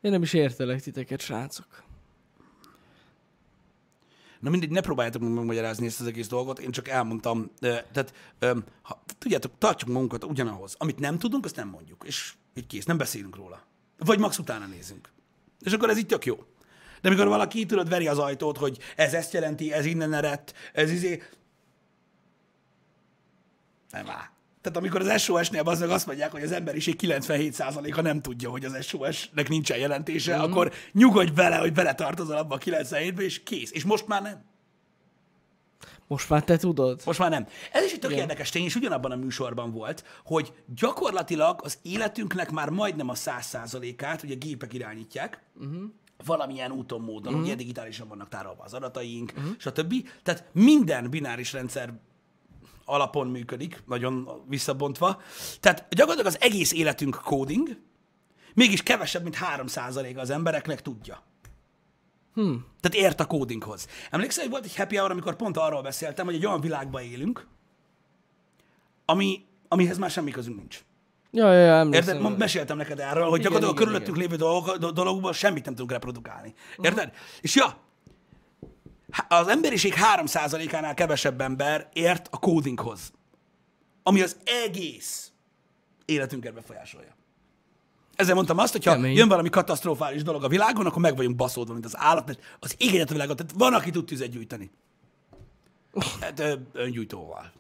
Én 0.02 0.12
nem 0.12 0.22
is 0.22 0.34
értelek 0.34 0.82
titeket, 0.82 1.22
srácok. 1.22 1.84
Na 4.40 4.50
mindegy, 4.50 4.70
ne 4.70 4.82
próbáljátok 4.82 5.22
meg 5.22 5.32
megmagyarázni 5.32 5.86
ezt 5.86 6.02
az 6.02 6.08
egész 6.08 6.28
dolgot, 6.28 6.60
én 6.60 6.72
csak 6.72 6.88
elmondtam. 6.88 7.52
Tehát, 7.60 8.14
ha, 8.82 9.04
tudjátok, 9.18 9.52
tartsuk 9.58 9.90
magunkat 9.90 10.24
ugyanahoz. 10.24 10.76
Amit 10.78 11.00
nem 11.00 11.18
tudunk, 11.18 11.46
azt 11.46 11.56
nem 11.56 11.68
mondjuk. 11.68 12.04
És 12.06 12.34
így 12.54 12.68
kész, 12.68 12.86
nem 12.86 12.98
beszélünk 12.98 13.36
róla. 13.36 13.64
Vagy 13.98 14.20
max 14.20 14.38
utána 14.38 14.66
nézünk. 14.66 15.10
És 15.60 15.74
akkor 15.74 15.90
ez 15.90 15.98
így 15.98 16.06
tök 16.06 16.26
jó. 16.26 16.36
De 17.02 17.08
amikor 17.08 17.28
valaki 17.28 17.66
tudod, 17.66 17.90
veri 17.90 18.08
az 18.08 18.18
ajtót, 18.18 18.58
hogy 18.58 18.80
ez 18.96 19.14
ezt 19.14 19.34
jelenti, 19.34 19.74
ez 19.74 19.86
innen 19.86 20.14
eredt, 20.14 20.54
ez 20.74 20.92
izé... 20.92 21.24
Nem 23.90 24.10
áll. 24.10 24.34
Tehát 24.66 24.80
amikor 24.80 25.02
az 25.02 25.22
SOS-nél 25.22 25.62
az 25.62 25.80
meg 25.80 25.90
azt 25.90 26.06
mondják, 26.06 26.32
hogy 26.32 26.44
az 26.44 26.52
emberiség 26.52 26.96
97%-a 27.02 28.02
nem 28.02 28.22
tudja, 28.22 28.50
hogy 28.50 28.66
az 28.66 28.86
SOS-nek 28.86 29.50
nincsen 29.50 29.78
jelentése, 29.78 30.38
mm. 30.38 30.42
akkor 30.42 30.74
nyugodj 30.92 31.32
vele, 31.36 31.56
hogy 31.56 31.74
beletartozol 31.74 32.38
abba 32.38 32.56
a 32.56 32.58
97-be, 32.58 33.22
és 33.22 33.44
kész. 33.44 33.72
És 33.72 33.84
most 33.84 34.08
már 34.08 34.22
nem. 34.22 34.44
Most 36.08 36.30
már 36.30 36.44
te 36.44 36.58
tudod. 36.58 37.02
Most 37.06 37.20
már 37.20 37.30
nem. 37.30 37.48
Ez 37.72 37.84
is 37.84 37.92
egy 37.92 38.00
tök 38.00 38.10
Igen. 38.10 38.22
érdekes 38.22 38.50
tény, 38.50 38.64
és 38.64 38.76
ugyanabban 38.76 39.12
a 39.12 39.16
műsorban 39.16 39.72
volt, 39.72 40.04
hogy 40.26 40.54
gyakorlatilag 40.76 41.60
az 41.64 41.78
életünknek 41.82 42.52
már 42.52 42.70
majdnem 42.70 43.10
a 43.10 43.16
száz 43.16 43.46
százalékát, 43.46 44.24
ugye 44.24 44.36
gépek 44.36 44.74
irányítják, 44.74 45.44
uh-huh. 45.56 45.84
valamilyen 46.26 46.72
úton, 46.72 47.02
módon, 47.02 47.34
uh-huh. 47.34 47.46
ugye 47.46 47.56
digitálisan 47.56 48.08
vannak 48.08 48.30
tárolva 48.30 48.64
az 48.64 48.74
adataink, 48.74 49.34
uh-huh. 49.38 49.54
stb. 49.58 49.94
Tehát 50.24 50.44
minden 50.52 51.10
bináris 51.10 51.54
rendszer 51.54 51.94
alapon 52.86 53.28
működik, 53.28 53.84
nagyon 53.86 54.44
visszabontva. 54.48 55.22
Tehát 55.60 55.86
gyakorlatilag 55.90 56.34
az 56.34 56.42
egész 56.42 56.72
életünk 56.72 57.16
coding, 57.24 57.78
mégis 58.54 58.84
kevesebb, 58.84 59.24
mint 59.24 59.38
3% 59.58 60.18
az 60.18 60.30
embereknek 60.30 60.82
tudja. 60.82 61.24
Hm. 62.34 62.54
Tehát 62.80 63.08
ért 63.08 63.20
a 63.20 63.26
codinghoz. 63.26 63.88
Emlékszel, 64.10 64.44
hogy 64.44 64.52
volt 64.52 64.66
egy 64.66 64.76
happy 64.76 64.96
hour, 64.96 65.12
amikor 65.12 65.36
pont 65.36 65.58
arról 65.58 65.82
beszéltem, 65.82 66.26
hogy 66.26 66.36
egy 66.36 66.46
olyan 66.46 66.62
világban 66.62 67.02
élünk, 67.02 67.48
ami, 69.06 69.46
amihez 69.68 69.98
már 69.98 70.10
semmi 70.10 70.32
közünk 70.32 70.58
nincs. 70.58 70.84
Ja, 71.32 71.54
ja, 71.54 71.66
ja, 71.66 71.74
emlékszem. 71.74 72.16
Érted? 72.16 72.38
Meséltem 72.38 72.78
neked 72.78 73.00
erről, 73.00 73.30
hogy 73.30 73.40
Igen, 73.40 73.52
gyakorlatilag 73.52 73.64
a 73.64 73.82
igen, 73.82 73.86
körülöttünk 73.86 74.18
lévő 74.18 74.36
dolgok, 74.36 74.78
do- 74.78 74.94
dologban 74.94 75.34
semmit 75.34 75.66
nem 75.66 75.74
tudunk 75.74 75.92
reprodukálni. 75.92 76.54
Érted? 76.78 77.12
És 77.42 77.56
ja, 77.56 77.78
az 79.28 79.48
emberiség 79.48 79.94
3%-ánál 80.16 80.94
kevesebb 80.94 81.42
ember 81.42 81.90
ért 81.94 82.28
a 82.32 82.38
codinghoz, 82.38 83.12
ami 84.04 84.22
az 84.22 84.38
egész 84.66 85.32
életünket 86.06 86.54
befolyásolja. 86.54 87.16
Ezzel 88.16 88.36
mondtam 88.36 88.58
azt, 88.58 88.72
hogyha 88.72 88.92
Kemény. 88.92 89.16
jön 89.16 89.28
valami 89.28 89.50
katasztrofális 89.50 90.24
dolog 90.24 90.44
a 90.44 90.48
világon, 90.48 90.86
akkor 90.86 91.02
meg 91.02 91.16
vagyunk 91.16 91.36
baszódva, 91.36 91.74
mint 91.74 91.86
az 91.86 91.98
állat, 91.98 92.26
mert 92.26 92.40
az 92.60 92.76
ég 92.78 92.94
egyet 92.94 93.10
a 93.10 93.14
világon. 93.14 93.36
Tehát 93.36 93.52
van, 93.58 93.74
aki 93.74 93.90
tud 93.90 94.06
tüzet 94.06 94.30
gyújtani. 94.30 94.72
Hát, 96.22 96.40
ö, 96.40 96.56
öngyújtóval. 96.74 97.52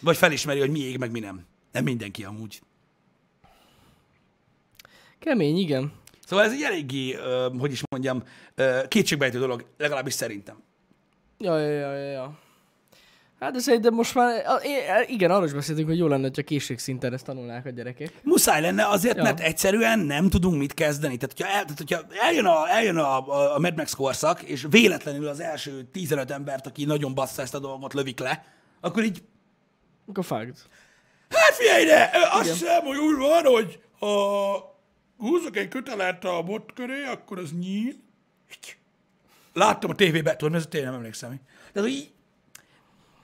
Vagy 0.00 0.16
felismeri, 0.16 0.58
hogy 0.60 0.70
mi 0.70 0.78
ég, 0.78 0.98
meg 0.98 1.10
mi 1.10 1.20
nem. 1.20 1.46
Nem 1.72 1.84
mindenki 1.84 2.24
amúgy. 2.24 2.62
Kemény, 5.18 5.56
igen. 5.56 5.92
Szóval 6.26 6.44
ez 6.44 6.52
egy 6.52 6.62
eléggé, 6.62 7.16
hogy 7.58 7.72
is 7.72 7.82
mondjam, 7.90 8.22
kétségbejtő 8.88 9.38
dolog, 9.38 9.66
legalábbis 9.78 10.12
szerintem. 10.12 10.62
Ja, 11.38 11.58
ja, 11.58 11.70
ja, 11.70 11.94
ja, 11.96 12.10
ja. 12.10 12.38
Hát 13.40 13.52
de 13.52 13.58
szerintem 13.58 13.94
most 13.94 14.14
már, 14.14 14.42
a- 14.46 14.60
é- 14.62 15.08
igen, 15.10 15.30
arról 15.30 15.44
is 15.46 15.52
beszéltünk, 15.52 15.88
hogy 15.88 15.98
jó 15.98 16.06
lenne, 16.06 16.22
hogyha 16.22 16.42
készségszinten 16.42 17.12
ezt 17.12 17.24
tanulnák 17.24 17.66
a 17.66 17.70
gyerekek. 17.70 18.12
Muszáj 18.22 18.60
lenne 18.60 18.86
azért, 18.88 19.16
Ja. 19.16 19.22
mert 19.22 19.40
egyszerűen 19.40 19.98
nem 19.98 20.28
tudunk 20.28 20.58
mit 20.58 20.74
kezdeni. 20.74 21.16
Tehát, 21.16 21.36
hogyha, 21.36 21.52
el, 21.56 21.62
tehát, 21.64 21.78
hogyha 21.78 22.00
eljön, 22.26 22.44
a, 22.46 22.68
eljön 22.68 22.96
a, 22.96 23.28
a, 23.28 23.54
a 23.54 23.58
Mad 23.58 23.76
Max 23.76 23.94
korszak, 23.94 24.42
és 24.42 24.66
véletlenül 24.70 25.28
az 25.28 25.40
első 25.40 25.88
15 25.92 26.30
embert, 26.30 26.66
aki 26.66 26.84
nagyon 26.84 27.14
bassza 27.14 27.42
ezt 27.42 27.54
a 27.54 27.58
dolgot, 27.58 27.94
lövik 27.94 28.18
le, 28.20 28.44
akkor 28.80 29.04
így, 29.04 29.22
Akkor 30.08 30.24
fagd. 30.24 30.56
hát 31.28 31.54
figyelj 31.54 31.82
ide, 31.82 32.10
azt 32.32 32.50
hiszem, 32.50 32.84
hogy 32.84 32.98
úgy 32.98 33.16
van, 33.18 33.44
hogy 33.44 33.78
ha 33.98 34.73
húzok 35.16 35.56
egy 35.56 35.68
kötelet 35.68 36.24
a 36.24 36.42
bot 36.42 36.72
köré, 36.72 37.04
akkor 37.04 37.38
az 37.38 37.52
nyíl. 37.52 37.92
Láttam 39.52 39.90
a 39.90 39.94
tévében, 39.94 40.36
tudod, 40.36 40.54
ez 40.54 40.66
tényleg 40.66 40.90
nem 40.90 40.98
emlékszem. 40.98 41.40
Tehát, 41.72 41.88
hogy 41.88 41.98
így, 41.98 42.12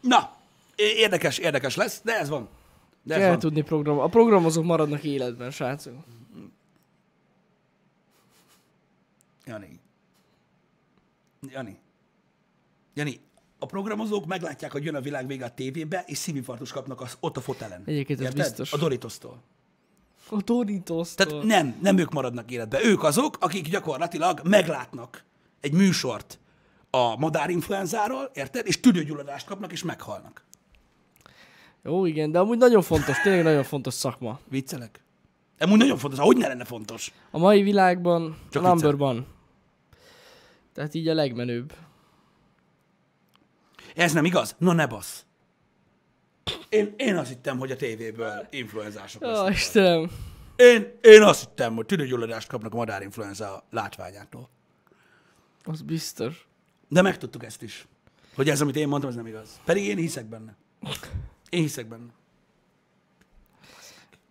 na, 0.01 0.37
érdekes, 0.77 1.39
érdekes 1.39 1.77
lesz, 1.77 2.01
de 2.05 2.19
ez 2.19 2.29
van. 2.29 2.49
De 3.03 3.15
ez 3.15 3.21
Kell 3.21 3.31
van. 3.31 3.39
tudni 3.39 3.63
program. 3.63 3.99
A 3.99 4.09
programozók 4.09 4.65
maradnak 4.65 5.05
életben, 5.05 5.51
srácok. 5.51 5.95
Jani. 9.45 9.81
Jani. 11.49 11.79
Jani, 12.95 13.21
a 13.59 13.67
programozók 13.67 14.27
meglátják, 14.27 14.73
hogy 14.73 14.85
jön 14.85 14.95
a 14.95 15.01
világ 15.01 15.27
vége 15.27 15.45
a 15.45 15.55
tévébe, 15.55 16.05
és 16.07 16.19
szívinfarktus 16.19 16.73
kapnak 16.73 17.01
az, 17.01 17.17
ott 17.21 17.37
a 17.37 17.41
fotelen. 17.41 17.83
Egyébként 17.87 18.21
ez 18.21 18.35
biztos. 18.35 18.73
A 18.73 18.77
Doritos-tól. 18.77 19.43
A 20.33 20.43
Doritos. 20.45 21.15
Tehát 21.15 21.43
nem, 21.43 21.79
nem 21.83 21.99
ők 21.99 22.13
maradnak 22.13 22.51
életbe. 22.51 22.85
Ők 22.85 23.03
azok, 23.03 23.37
akik 23.41 23.69
gyakorlatilag 23.69 24.41
meglátnak 24.45 25.25
egy 25.61 25.73
műsort 25.73 26.39
a 26.91 27.17
madárinfluenzáról, 27.17 28.31
érted? 28.35 28.67
És 28.67 28.81
tüdőgyulladást 28.81 29.47
kapnak, 29.47 29.73
és 29.73 29.83
meghalnak. 29.83 30.45
Jó, 31.83 32.07
igen, 32.07 32.31
de 32.31 32.39
amúgy 32.39 32.59
nagyon 32.59 32.83
fontos, 32.83 33.21
tényleg 33.21 33.43
nagyon 33.43 33.65
fontos 33.65 33.95
szakma. 33.95 34.39
Viccelek? 34.49 35.03
Amúgy 35.59 35.79
nagyon 35.79 35.99
fontos, 35.99 36.19
hogy 36.19 36.37
ne 36.37 36.49
lenne 36.49 36.65
fontos. 36.65 37.13
A 37.31 37.39
mai 37.39 37.63
világban 37.63 38.39
Csak 38.51 38.65
a 38.65 38.69
number 38.69 38.95
one. 38.99 39.23
Tehát 40.75 40.95
így 40.95 41.09
a 41.09 41.15
legmenőbb. 41.15 41.73
Ez 43.95 44.13
nem 44.13 44.25
igaz? 44.25 44.55
No 44.59 44.73
ne 44.73 44.87
basz. 44.87 45.25
Én, 46.69 46.95
én 46.97 47.17
azt 47.17 47.29
hittem, 47.29 47.59
hogy 47.59 47.71
a 47.71 47.77
tévéből 47.77 48.47
influenzások 48.51 49.23
Ó, 49.25 49.27
lesznek. 49.27 49.55
Istenem. 49.55 50.11
Én, 50.57 50.99
én 51.03 51.23
azt 51.23 51.41
hittem, 51.41 51.75
hogy 51.75 51.87
tüdőgyulladást 51.87 52.49
kapnak 52.49 52.73
a 52.73 52.77
madárinfluenza 52.77 53.65
látványától. 53.71 54.49
Az 55.65 55.83
biztos. 55.83 56.49
De 56.89 57.03
megtudtuk 57.03 57.45
ezt 57.45 57.63
is. 57.63 57.87
Hogy 58.35 58.49
ez, 58.49 58.61
amit 58.61 58.77
én 58.77 58.89
mondtam, 58.89 59.11
ez 59.11 59.17
nem 59.17 59.27
igaz. 59.27 59.61
Pedig 59.65 59.85
én 59.85 59.97
hiszek 59.97 60.25
benne. 60.25 60.57
Én 61.49 61.61
hiszek 61.61 61.87
benne. 61.87 62.13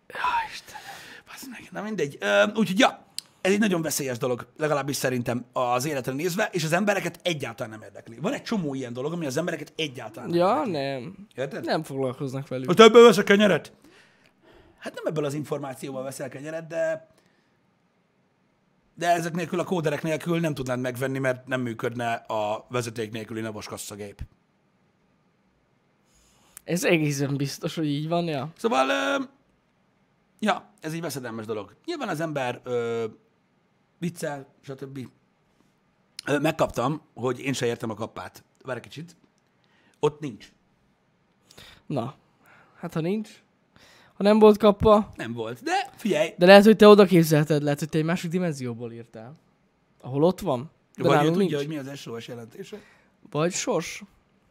Ja, 0.08 0.18
Istenem. 0.52 0.82
Basz 1.26 1.46
meg. 1.50 1.68
Na 1.70 1.82
mindegy. 1.82 2.18
Úgyhogy, 2.54 2.78
ja, 2.78 3.06
ez 3.40 3.52
egy 3.52 3.58
nagyon 3.58 3.82
veszélyes 3.82 4.18
dolog, 4.18 4.46
legalábbis 4.56 4.96
szerintem 4.96 5.44
az 5.52 5.84
életre 5.84 6.12
nézve, 6.12 6.48
és 6.52 6.64
az 6.64 6.72
embereket 6.72 7.20
egyáltalán 7.22 7.70
nem 7.70 7.82
érdekli. 7.82 8.16
Van 8.20 8.32
egy 8.32 8.42
csomó 8.42 8.74
ilyen 8.74 8.92
dolog, 8.92 9.12
ami 9.12 9.26
az 9.26 9.36
embereket 9.36 9.72
egyáltalán 9.76 10.28
nem 10.28 10.38
Ja, 10.38 10.62
érdekli. 10.66 10.72
nem. 10.72 11.26
Érted? 11.34 11.64
Nem 11.64 11.82
foglalkoznak 11.82 12.48
velük. 12.48 12.66
Hogy 12.66 12.80
ebből 12.80 13.04
veszek 13.06 13.24
kenyeret? 13.24 13.72
Hát 14.78 14.94
nem 14.94 15.04
ebből 15.06 15.24
az 15.24 15.34
információval 15.34 16.02
veszel 16.02 16.28
kenyeret, 16.28 16.66
de 16.66 17.08
de 18.94 19.08
ezek 19.10 19.32
nélkül, 19.34 19.60
a 19.60 19.64
kóderek 19.64 20.02
nélkül 20.02 20.40
nem 20.40 20.54
tudnád 20.54 20.80
megvenni, 20.80 21.18
mert 21.18 21.46
nem 21.46 21.60
működne 21.60 22.12
a 22.12 22.66
vezeték 22.68 23.12
nélküli 23.12 23.40
navos 23.40 23.66
kasszagép. 23.66 24.20
Ez 26.64 26.84
egészen 26.84 27.36
biztos, 27.36 27.74
hogy 27.74 27.86
így 27.86 28.08
van, 28.08 28.24
ja. 28.24 28.52
Szóval, 28.56 28.88
ö, 28.88 29.22
ja, 30.38 30.70
ez 30.80 30.92
egy 30.92 31.00
veszedelmes 31.00 31.46
dolog. 31.46 31.74
Nyilván 31.84 32.08
az 32.08 32.20
ember 32.20 32.60
ö, 32.64 33.04
viccel, 34.00 34.46
stb. 34.60 35.08
Megkaptam, 36.26 37.00
hogy 37.14 37.40
én 37.40 37.52
se 37.52 37.66
értem 37.66 37.90
a 37.90 37.94
kappát. 37.94 38.44
Várj 38.62 38.78
egy 38.78 38.84
kicsit. 38.84 39.16
Ott 39.98 40.20
nincs. 40.20 40.52
Na, 41.86 42.14
hát 42.76 42.94
ha 42.94 43.00
nincs, 43.00 43.28
ha 44.14 44.22
nem 44.22 44.38
volt 44.38 44.58
kapva, 44.58 45.12
Nem 45.16 45.32
volt. 45.32 45.62
De 45.62 45.90
figyelj, 45.96 46.34
de 46.38 46.46
lehet, 46.46 46.64
hogy 46.64 46.76
te 46.76 46.88
oda 46.88 47.04
képzelted, 47.04 47.62
lehet, 47.62 47.78
hogy 47.78 47.88
te 47.88 47.98
egy 47.98 48.04
másik 48.04 48.30
dimenzióból 48.30 48.92
írtál. 48.92 49.34
Ahol 50.00 50.22
ott 50.22 50.40
van, 50.40 50.70
de 50.96 51.08
vagy 51.08 51.24
ő 51.24 51.30
tudja, 51.30 51.38
nincs. 51.38 51.54
hogy 51.54 51.68
mi 51.68 51.76
az 51.76 51.98
SOS 51.98 52.28
jelentése. 52.28 52.80
Vagy 53.30 53.52
sors. 53.52 54.02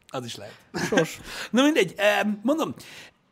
Az 0.08 0.24
is 0.24 0.36
lehet. 0.36 0.54
Sors. 0.74 1.20
Na 1.50 1.62
mindegy, 1.62 1.94
mondom, 2.42 2.74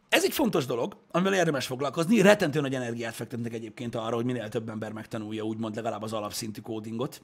ez 0.08 0.24
egy 0.24 0.32
fontos 0.32 0.66
dolog, 0.66 0.96
amivel 1.10 1.34
érdemes 1.34 1.66
foglalkozni. 1.66 2.20
Rettentő 2.20 2.60
nagy 2.60 2.74
energiát 2.74 3.14
fektetnek 3.14 3.52
egyébként 3.52 3.94
arra, 3.94 4.14
hogy 4.14 4.24
minél 4.24 4.48
több 4.48 4.68
ember 4.68 4.92
megtanulja 4.92 5.42
úgymond 5.42 5.74
legalább 5.74 6.02
az 6.02 6.12
alapszintű 6.12 6.60
kódingot. 6.60 7.22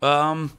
Um, 0.00 0.50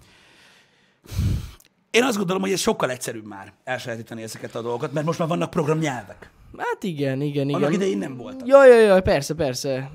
én 1.92 2.04
azt 2.04 2.18
gondolom, 2.18 2.42
hogy 2.42 2.52
ez 2.52 2.60
sokkal 2.60 2.92
egyszerűbb 2.92 3.26
már 3.26 3.54
elsajátítani 3.63 4.22
ezeket 4.24 4.56
a 4.56 4.62
dolgokat, 4.62 4.92
mert 4.92 5.06
most 5.06 5.20
már 5.20 5.28
vannak 5.28 5.50
programnyelvek. 5.50 6.30
Hát 6.58 6.84
igen, 6.84 7.22
igen, 7.22 7.48
igen. 7.50 7.62
Annak 7.62 7.74
idején 7.74 7.98
nem 7.98 8.18
voltak. 8.18 8.48
Jaj, 8.48 8.70
jaj, 8.70 8.84
jaj, 8.84 9.02
persze, 9.02 9.34
persze. 9.34 9.92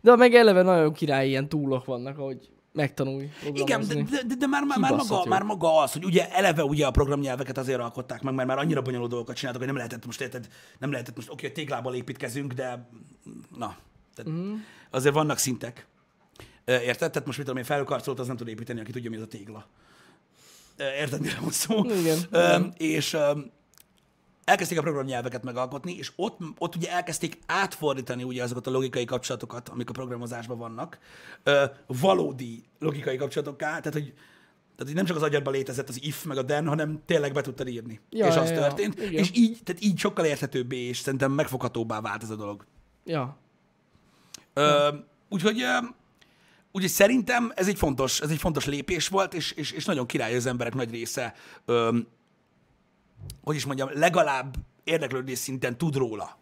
De 0.00 0.16
meg 0.16 0.34
eleve 0.34 0.62
nagyon 0.62 0.92
király 0.92 1.28
ilyen 1.28 1.48
túlok 1.48 1.84
vannak, 1.84 2.18
ahogy 2.18 2.55
megtanulj 2.76 3.30
Igen, 3.52 3.86
de, 3.88 4.22
de, 4.26 4.34
de 4.34 4.46
már, 4.46 4.64
már, 4.64 4.90
Kibaszott 4.90 5.08
maga, 5.08 5.22
jó. 5.24 5.30
már 5.30 5.42
maga 5.42 5.78
az, 5.78 5.92
hogy 5.92 6.04
ugye 6.04 6.30
eleve 6.30 6.64
ugye 6.64 6.86
a 6.86 6.90
programnyelveket 6.90 7.58
azért 7.58 7.80
alkották 7.80 8.22
meg, 8.22 8.34
mert 8.34 8.48
már 8.48 8.58
annyira 8.58 8.82
bonyolult 8.82 9.10
dolgokat 9.10 9.36
csináltak, 9.36 9.62
hogy 9.62 9.70
nem 9.72 9.80
lehetett 9.80 10.06
most, 10.06 10.20
érted, 10.20 10.48
nem 10.78 10.90
lehetett 10.90 11.16
most, 11.16 11.30
oké, 11.30 11.46
a 11.46 11.52
téglából 11.52 11.94
építkezünk, 11.94 12.52
de 12.52 12.88
na, 13.56 13.76
tehát 14.14 14.40
mm. 14.40 14.54
azért 14.90 15.14
vannak 15.14 15.38
szintek. 15.38 15.86
Érted? 16.64 17.10
Tehát 17.10 17.26
most 17.26 17.38
mit 17.38 17.46
tudom 17.46 17.56
én, 17.56 17.64
felkarcolt, 17.64 18.18
az 18.18 18.26
nem 18.26 18.36
tud 18.36 18.48
építeni, 18.48 18.80
aki 18.80 18.92
tudja, 18.92 19.10
mi 19.10 19.16
az 19.16 19.22
a 19.22 19.26
tégla. 19.26 19.66
Érted, 20.76 21.20
mire 21.20 21.38
van 21.40 21.50
szó? 21.50 21.84
Igen, 21.84 22.18
igen. 22.30 22.74
És 22.76 23.12
ö, 23.12 23.32
elkezdték 24.46 24.78
a 24.78 24.82
programnyelveket 24.82 25.42
megalkotni, 25.42 25.96
és 25.96 26.12
ott, 26.16 26.38
ott 26.58 26.76
ugye 26.76 26.90
elkezdték 26.90 27.38
átfordítani 27.46 28.22
ugye 28.22 28.42
azokat 28.42 28.66
a 28.66 28.70
logikai 28.70 29.04
kapcsolatokat, 29.04 29.68
amik 29.68 29.88
a 29.88 29.92
programozásban 29.92 30.58
vannak, 30.58 30.98
ö, 31.42 31.64
valódi 31.86 32.64
logikai 32.78 33.16
kapcsolatokká, 33.16 33.66
tehát 33.66 33.92
hogy, 33.92 34.12
tehát, 34.76 34.92
hogy 34.92 34.94
nem 34.94 35.04
csak 35.04 35.16
az 35.16 35.22
agyadban 35.22 35.52
létezett 35.52 35.88
az 35.88 36.02
if 36.02 36.24
meg 36.24 36.36
a 36.38 36.44
then, 36.44 36.66
hanem 36.66 37.02
tényleg 37.06 37.32
be 37.32 37.40
tudtad 37.40 37.68
írni. 37.68 38.00
Ja, 38.10 38.26
és 38.26 38.34
ja, 38.34 38.40
az 38.40 38.50
ja. 38.50 38.56
történt. 38.56 39.00
Igen. 39.00 39.12
És 39.12 39.30
így, 39.34 39.58
tehát 39.64 39.82
így 39.82 39.98
sokkal 39.98 40.24
érthetőbbé 40.24 40.76
és 40.76 40.98
szerintem 40.98 41.32
megfoghatóbbá 41.32 42.00
vált 42.00 42.22
ez 42.22 42.30
a 42.30 42.36
dolog. 42.36 42.64
Ja. 43.04 43.36
Ö, 44.52 44.88
úgyhogy, 45.28 45.62
úgyhogy 46.72 46.90
szerintem 46.90 47.52
ez 47.54 47.68
egy 47.68 47.78
fontos, 47.78 48.20
ez 48.20 48.30
egy 48.30 48.38
fontos 48.38 48.66
lépés 48.66 49.08
volt, 49.08 49.34
és, 49.34 49.52
és, 49.52 49.70
és 49.70 49.84
nagyon 49.84 50.06
király 50.06 50.36
az 50.36 50.46
emberek 50.46 50.74
nagy 50.74 50.90
része, 50.90 51.34
ö, 51.64 51.98
hogy 53.42 53.56
is 53.56 53.64
mondjam, 53.64 53.88
legalább 53.92 54.56
érdeklődés 54.84 55.38
szinten 55.38 55.78
tud 55.78 55.96
róla, 55.96 56.38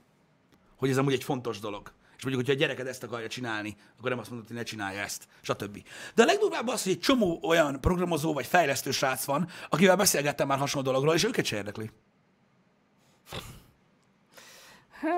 hogy 0.76 0.90
ez 0.90 0.98
amúgy 0.98 1.12
egy 1.12 1.24
fontos 1.24 1.58
dolog. 1.58 1.92
És 2.16 2.24
mondjuk, 2.24 2.46
hogyha 2.46 2.52
a 2.52 2.66
gyereked 2.66 2.86
ezt 2.86 3.02
akarja 3.02 3.28
csinálni, 3.28 3.76
akkor 3.98 4.10
nem 4.10 4.18
azt 4.18 4.30
mondod, 4.30 4.48
hogy 4.48 4.56
ne 4.56 4.62
csinálja 4.62 5.00
ezt, 5.00 5.28
stb. 5.40 5.82
De 6.14 6.22
a 6.22 6.26
legdurvább 6.26 6.68
az, 6.68 6.82
hogy 6.82 6.92
egy 6.92 7.00
csomó 7.00 7.40
olyan 7.42 7.80
programozó 7.80 8.32
vagy 8.32 8.46
fejlesztő 8.46 8.90
srác 8.90 9.24
van, 9.24 9.48
akivel 9.68 9.96
beszélgettem 9.96 10.46
már 10.46 10.58
hasonló 10.58 10.86
dologról, 10.86 11.14
és 11.14 11.24
őket 11.24 11.44
se 11.44 11.56
érdekli. 11.56 11.90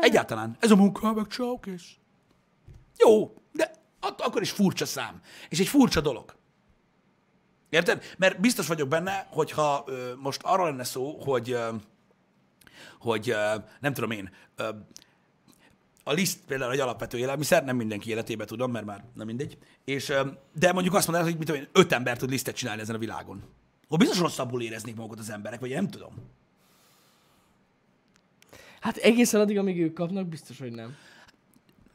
Egyáltalán. 0.00 0.56
Ez 0.60 0.70
a 0.70 0.76
munka, 0.76 1.12
meg 1.12 1.26
ciao, 1.26 1.60
kész. 1.60 1.90
Jó, 2.98 3.34
de 3.52 3.70
at- 4.00 4.20
akkor 4.20 4.42
is 4.42 4.50
furcsa 4.50 4.86
szám. 4.86 5.20
És 5.48 5.58
egy 5.58 5.68
furcsa 5.68 6.00
dolog. 6.00 6.35
Érted? 7.76 8.02
Mert 8.18 8.40
biztos 8.40 8.66
vagyok 8.66 8.88
benne, 8.88 9.26
hogyha 9.30 9.84
ö, 9.86 10.12
most 10.18 10.40
arról 10.42 10.66
lenne 10.66 10.84
szó, 10.84 11.18
hogy, 11.24 11.50
ö, 11.50 11.68
hogy 12.98 13.30
ö, 13.30 13.54
nem 13.80 13.94
tudom 13.94 14.10
én, 14.10 14.30
ö, 14.56 14.68
a 16.04 16.12
liszt 16.12 16.38
például 16.46 16.72
egy 16.72 16.80
alapvető 16.80 17.18
élelmiszer, 17.18 17.64
nem 17.64 17.76
mindenki 17.76 18.10
életében 18.10 18.46
tudom, 18.46 18.70
mert 18.70 18.84
már 18.84 19.04
nem 19.14 19.26
mindegy. 19.26 19.58
És, 19.84 20.12
de 20.52 20.72
mondjuk 20.72 20.94
azt 20.94 21.06
mondanád, 21.06 21.30
hogy 21.30 21.38
mit 21.38 21.48
tudom, 21.48 21.62
én, 21.62 21.68
öt 21.72 21.92
ember 21.92 22.16
tud 22.16 22.30
lisztet 22.30 22.56
csinálni 22.56 22.80
ezen 22.80 22.94
a 22.94 22.98
világon. 22.98 23.42
Hogy 23.88 23.98
biztos 23.98 24.18
rosszabbul 24.18 24.62
éreznék 24.62 24.96
magukat 24.96 25.18
az 25.18 25.30
emberek, 25.30 25.60
vagy 25.60 25.70
én 25.70 25.76
nem 25.76 25.88
tudom. 25.88 26.12
Hát 28.80 28.96
egészen 28.96 29.40
addig, 29.40 29.58
amíg 29.58 29.80
ők 29.80 29.94
kapnak, 29.94 30.26
biztos, 30.26 30.58
hogy 30.58 30.72
nem. 30.72 30.96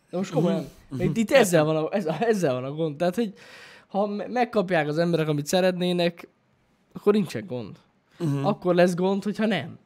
De 0.09 0.17
most 0.17 0.31
komolyan. 0.31 0.67
Itt, 0.97 1.17
itt 1.17 1.31
ezzel, 1.31 1.63
van 1.63 1.75
a, 1.75 1.95
ez, 1.95 2.05
ezzel 2.05 2.53
van 2.53 2.63
a 2.63 2.71
gond. 2.71 2.97
Tehát, 2.97 3.15
hogy 3.15 3.33
ha 3.91 4.07
me- 4.07 4.27
megkapják 4.27 4.87
az 4.87 4.97
emberek, 4.97 5.27
amit 5.27 5.45
szeretnének, 5.45 6.27
akkor 6.93 7.13
nincsen 7.13 7.45
gond. 7.45 7.77
Uh-huh. 8.19 8.47
Akkor 8.47 8.75
lesz 8.75 8.95
gond, 8.95 9.23
hogyha 9.23 9.45
nem. 9.45 9.79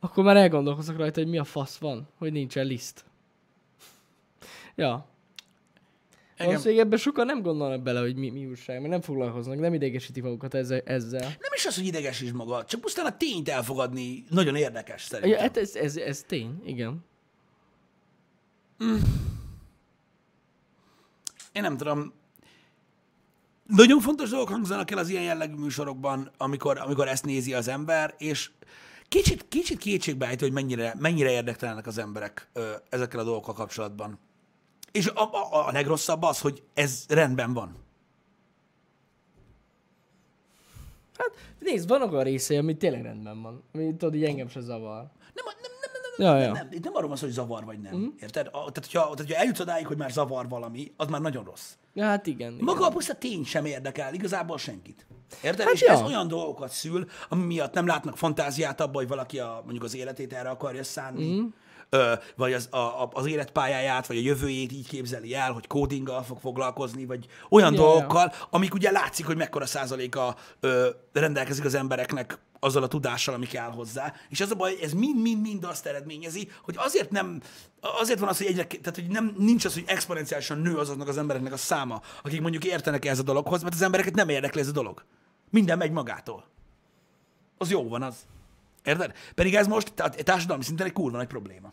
Akkor 0.00 0.24
már 0.24 0.36
elgondolkozok 0.36 0.96
rajta, 0.96 1.20
hogy 1.20 1.30
mi 1.30 1.38
a 1.38 1.44
fasz 1.44 1.76
van, 1.76 2.08
hogy 2.18 2.32
nincsen 2.32 2.66
liszt. 2.66 3.04
Ja. 4.74 5.06
Valószínűleg 6.38 6.84
ebben 6.84 6.98
sokan 6.98 7.26
nem 7.26 7.42
gondolnak 7.42 7.82
bele, 7.82 8.00
hogy 8.00 8.16
mi, 8.16 8.30
mi 8.30 8.46
újság, 8.46 8.78
mert 8.78 8.90
nem 8.90 9.00
foglalkoznak, 9.00 9.58
nem 9.58 9.74
idegesíti 9.74 10.20
magukat 10.20 10.54
ezzel. 10.54 10.80
ezzel. 10.84 11.20
nem 11.20 11.52
is 11.54 11.66
az, 11.66 11.76
hogy 11.76 11.86
idegesíts 11.86 12.32
magad, 12.32 12.64
csak 12.64 12.80
pusztán 12.80 13.06
a 13.06 13.16
tényt 13.16 13.48
elfogadni 13.48 14.24
nagyon 14.28 14.56
érdekes 14.56 15.02
szerintem. 15.02 15.30
Ja, 15.30 15.40
hát 15.40 15.56
ez, 15.56 15.74
ez, 15.74 15.96
ez 15.96 16.22
tény, 16.22 16.62
igen. 16.64 17.04
Én 21.52 21.62
nem 21.62 21.76
tudom. 21.76 22.12
Nagyon 23.70 24.00
fontos 24.00 24.30
dolgok 24.30 24.48
hangzanak 24.48 24.90
el 24.90 24.98
az 24.98 25.08
ilyen 25.08 25.22
jellegű 25.22 25.54
műsorokban, 25.54 26.30
amikor, 26.36 26.78
amikor 26.78 27.08
ezt 27.08 27.24
nézi 27.24 27.54
az 27.54 27.68
ember, 27.68 28.14
és 28.18 28.50
kicsit, 29.08 29.48
kicsit 29.48 29.78
kétségbejtő, 29.78 30.44
hogy 30.44 30.54
mennyire, 30.54 30.94
mennyire 30.98 31.30
érdektelenek 31.30 31.86
az 31.86 31.98
emberek 31.98 32.48
ö, 32.52 32.72
ezekkel 32.88 33.20
a 33.20 33.24
dolgokkal 33.24 33.54
kapcsolatban. 33.54 34.18
És 34.92 35.06
a, 35.06 35.22
a, 35.32 35.66
a 35.68 35.72
legrosszabb 35.72 36.22
az, 36.22 36.40
hogy 36.40 36.62
ez 36.74 37.04
rendben 37.08 37.52
van. 37.52 37.76
Hát 41.16 41.30
nézd, 41.58 41.88
van 41.88 42.02
olyan 42.02 42.24
részei, 42.24 42.56
ami 42.56 42.76
tényleg 42.76 43.02
rendben 43.02 43.42
van. 43.42 43.62
Ami 43.72 43.96
tudod, 43.96 44.14
így 44.14 44.24
engem 44.24 44.48
se 44.48 44.60
zavar. 44.60 45.10
Nem, 45.34 45.44
nem, 45.44 45.72
Ja, 46.20 46.36
ja. 46.36 46.52
nem, 46.52 46.68
itt 46.70 46.84
nem 46.84 46.94
arról 46.94 47.08
van 47.08 47.16
szó, 47.16 47.24
hogy 47.24 47.34
zavar 47.34 47.64
vagy 47.64 47.80
nem. 47.80 47.96
Mm. 47.96 48.06
Érted? 48.20 48.46
A, 48.46 48.50
tehát, 48.50 48.76
hogyha, 48.76 49.00
tehát, 49.00 49.18
hogyha 49.18 49.34
eljutsz 49.34 49.60
odáig, 49.60 49.86
hogy 49.86 49.96
már 49.96 50.10
zavar 50.10 50.48
valami, 50.48 50.92
az 50.96 51.06
már 51.06 51.20
nagyon 51.20 51.44
rossz. 51.44 51.72
Ja, 51.94 52.04
hát 52.04 52.26
igen. 52.26 52.52
igen. 52.52 52.64
Maga 52.64 52.86
a 52.86 52.90
puszta 52.90 53.14
tény 53.14 53.44
sem 53.44 53.64
érdekel 53.64 54.14
igazából 54.14 54.58
senkit. 54.58 55.06
Érted? 55.42 55.66
Hát 55.66 55.74
és 55.74 55.80
ja. 55.80 55.92
ez 55.92 56.02
olyan 56.02 56.28
dolgokat 56.28 56.70
szül, 56.70 57.06
ami 57.28 57.44
miatt 57.44 57.74
nem 57.74 57.86
látnak 57.86 58.16
fantáziát 58.16 58.80
abban, 58.80 58.94
hogy 58.94 59.08
valaki 59.08 59.38
a, 59.38 59.60
mondjuk 59.62 59.84
az 59.84 59.94
életét 59.94 60.32
erre 60.32 60.48
akarja 60.48 60.84
szánni, 60.84 61.40
mm. 61.40 61.46
ö, 61.88 62.12
vagy 62.36 62.52
az, 62.52 62.68
a, 62.70 62.76
a, 62.76 63.08
az 63.12 63.26
életpályáját, 63.26 64.06
vagy 64.06 64.16
a 64.16 64.20
jövőjét 64.20 64.72
így 64.72 64.88
képzeli 64.88 65.34
el, 65.34 65.52
hogy 65.52 65.66
kódinggal 65.66 66.22
fog 66.22 66.38
foglalkozni, 66.40 67.06
vagy 67.06 67.26
olyan 67.50 67.72
ja. 67.72 67.78
dolgokkal, 67.78 68.32
amik 68.50 68.74
ugye 68.74 68.90
látszik, 68.90 69.26
hogy 69.26 69.36
mekkora 69.36 69.66
százaléka 69.66 70.36
ö, 70.60 70.88
rendelkezik 71.12 71.64
az 71.64 71.74
embereknek 71.74 72.38
azzal 72.60 72.82
a 72.82 72.88
tudással, 72.88 73.34
ami 73.34 73.46
kell 73.46 73.70
hozzá. 73.70 74.14
És 74.28 74.40
az 74.40 74.50
a 74.50 74.54
baj, 74.54 74.76
ez 74.82 74.92
mind-mind-mind 74.92 75.64
azt 75.64 75.86
eredményezi, 75.86 76.48
hogy 76.62 76.74
azért 76.78 77.10
nem, 77.10 77.40
azért 77.80 78.18
van 78.18 78.28
az, 78.28 78.36
hogy 78.36 78.46
egyre, 78.46 78.64
tehát 78.64 78.94
hogy 78.94 79.08
nem, 79.08 79.34
nincs 79.38 79.64
az, 79.64 79.74
hogy 79.74 79.84
exponenciálisan 79.86 80.58
nő 80.58 80.76
azoknak 80.76 81.08
az 81.08 81.18
embereknek 81.18 81.52
a 81.52 81.56
száma, 81.56 82.02
akik 82.22 82.40
mondjuk 82.40 82.64
értenek 82.64 83.04
ez 83.04 83.18
a 83.18 83.22
dologhoz, 83.22 83.62
mert 83.62 83.74
az 83.74 83.82
embereket 83.82 84.14
nem 84.14 84.28
érdekli 84.28 84.60
ez 84.60 84.68
a 84.68 84.72
dolog. 84.72 85.04
Minden 85.50 85.78
megy 85.78 85.90
magától. 85.90 86.44
Az 87.58 87.70
jó 87.70 87.88
van 87.88 88.02
az. 88.02 88.16
Érted? 88.84 89.12
Pedig 89.34 89.54
ez 89.54 89.66
most 89.66 89.92
társadalmi 90.24 90.62
szinten 90.62 90.86
egy 90.86 90.92
kurva 90.92 91.16
nagy 91.16 91.26
probléma. 91.26 91.72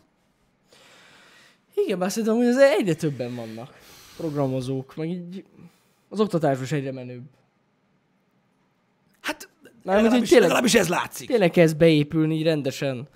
Igen, 1.74 1.98
bár 1.98 2.10
szerintem, 2.10 2.36
hogy 2.36 2.46
az 2.46 2.56
egyre 2.56 2.94
többen 2.94 3.34
vannak 3.34 3.78
programozók, 4.16 4.96
meg 4.96 5.08
így 5.08 5.44
az 6.08 6.20
oktatásban 6.20 6.64
is 6.64 6.72
egyre 6.72 6.92
menőbb. 6.92 7.24
Hogy 9.94 10.02
legalábbis, 10.02 10.28
tényleg- 10.28 10.48
legalábbis 10.48 10.74
ez 10.74 10.88
látszik. 10.88 11.28
Tényleg 11.28 11.50
kezd 11.50 11.76
beépülni, 11.76 12.34
így 12.34 12.42
rendesen 12.42 13.08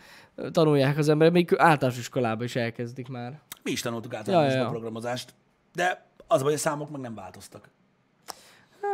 tanulják 0.51 0.99
az 0.99 1.09
emberek, 1.09 1.33
még 1.33 1.55
általános 1.57 1.99
iskolában 2.01 2.45
is 2.45 2.57
elkezdik 2.57 3.09
már. 3.09 3.41
Mi 3.63 3.71
is 3.71 3.81
tanultuk 3.81 4.15
általában 4.15 4.51
Ja, 4.51 4.57
ja, 4.57 4.69
programozást. 4.69 5.35
De 5.75 6.07
az 6.27 6.43
baj, 6.43 6.53
a 6.55 6.59
számok 6.59 6.91
meg 6.91 7.01
nem 7.01 7.15
változtak. 7.15 7.69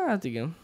Hát 0.06 0.24
igen. 0.24 0.56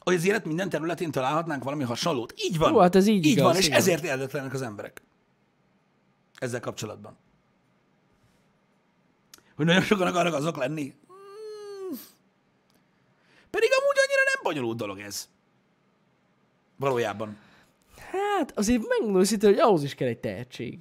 hogy 0.00 0.14
az 0.16 0.26
élet 0.26 0.44
minden 0.44 0.68
területén 0.68 1.10
találhatnánk 1.10 1.64
valami 1.64 1.84
hasonlót. 1.84 2.32
Így 2.36 2.58
van. 2.58 2.72
Jó, 2.72 2.78
hát 2.78 2.94
ez 2.94 3.06
így 3.06 3.16
így 3.16 3.26
igaz, 3.26 3.44
van, 3.44 3.56
és 3.56 3.66
igen. 3.66 3.78
ezért 3.78 4.04
érdeklenek 4.04 4.52
az 4.54 4.62
emberek. 4.62 5.02
Ezzel 6.38 6.60
kapcsolatban. 6.60 7.16
Hogy 9.56 9.66
nagyon 9.66 9.82
sokan 9.82 10.06
akarnak 10.06 10.34
azok 10.34 10.56
lenni. 10.56 10.94
Pedig 13.50 13.68
amúgy 13.80 13.96
annyira 14.06 14.22
nem 14.34 14.42
bonyolult 14.42 14.76
dolog 14.76 14.98
ez. 14.98 15.28
Valójában. 16.76 17.36
Hát 18.10 18.52
azért 18.54 18.88
megmondom 18.88 19.20
őszintén, 19.20 19.50
hogy 19.50 19.58
ahhoz 19.58 19.82
is 19.82 19.94
kell 19.94 20.08
egy 20.08 20.18
tehetség. 20.18 20.78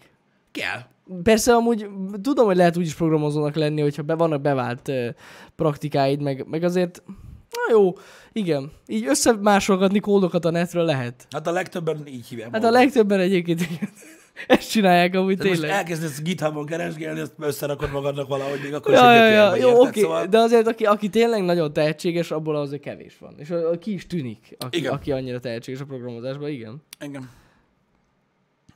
Kell. 0.52 0.82
Persze 1.24 1.54
amúgy 1.54 1.90
tudom, 2.22 2.46
hogy 2.46 2.56
lehet 2.56 2.78
úgyis 2.78 2.94
programozónak 2.94 3.56
lenni, 3.56 3.82
hogyha 3.82 4.02
be, 4.02 4.14
vannak 4.14 4.42
bevált 4.42 4.88
uh, 4.88 5.08
praktikáid, 5.56 6.22
meg, 6.22 6.48
meg 6.48 6.64
azért, 6.64 7.04
na 7.50 7.74
jó, 7.74 7.94
igen, 8.32 8.72
így 8.88 9.08
összemásolgatni 9.08 10.00
kódokat 10.00 10.46
a 10.46 10.50
netről 10.52 10.86
lehet. 10.86 11.28
Hát 11.30 11.48
a 11.48 11.52
legtöbben 11.52 12.08
így 12.08 12.28
hívják. 12.28 12.52
Hát 12.52 12.64
a 12.64 12.72
legtöbben 12.72 13.20
egyébként 13.20 13.62
igen. 13.62 13.90
ezt 14.48 14.70
csinálják 14.72 15.16
amúgy 15.16 15.38
Tehát 15.38 15.48
most 15.50 15.62
tényleg. 15.62 15.78
elkezdesz 15.80 16.22
GitHubon 16.22 16.66
keresgélni, 16.66 17.20
azt 17.20 17.34
összerakod 17.40 17.92
magadnak 17.92 18.28
valahogy, 18.28 18.60
még 18.64 18.74
akkor 18.74 18.94
Ja, 18.94 19.14
ja, 19.14 19.26
ja, 19.30 19.56
jó, 19.56 19.82
oké, 19.82 20.02
Szóval... 20.02 20.26
de 20.26 20.38
azért, 20.38 20.68
aki, 20.68 20.86
aki 20.86 21.10
tényleg 21.10 21.44
nagyon 21.44 21.74
tehetséges, 21.74 22.32
abból 22.32 22.56
azért 22.56 22.82
kevés 22.82 23.18
van. 23.20 23.36
És 23.38 23.50
a- 23.50 23.70
a- 23.70 23.78
ki 23.78 23.94
is 23.94 24.08
tűnik, 24.08 24.56
aki, 24.60 24.78
Igen. 24.78 24.94
aki 24.94 25.12
annyira 25.12 25.40
tehetséges 25.40 25.80
a 25.80 25.86
programozásban, 25.86 26.50
igen. 26.50 26.82
Igen. 27.00 27.30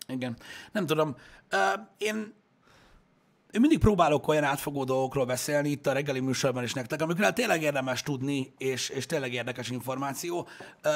Igen. 0.08 0.36
Nem 0.72 0.86
tudom. 0.86 1.16
Uh, 1.54 1.82
én, 1.98 2.34
én 3.52 3.62
mindig 3.62 3.80
próbálok 3.80 4.28
olyan 4.28 4.44
átfogó 4.44 4.84
dolgokról 4.84 5.26
beszélni 5.26 5.70
itt 5.70 5.88
a 5.88 5.92
reggeli 5.94 6.20
műsorban 6.20 6.64
is 6.64 6.74
nektek, 6.74 7.02
amikről 7.02 7.32
tényleg 7.32 7.62
érdemes 7.62 8.04
tudni, 8.04 8.54
és, 8.58 8.90
és 8.90 9.06
tényleg 9.06 9.34
érdekes 9.34 9.70
információ. 9.70 10.48
Uh, 10.86 10.92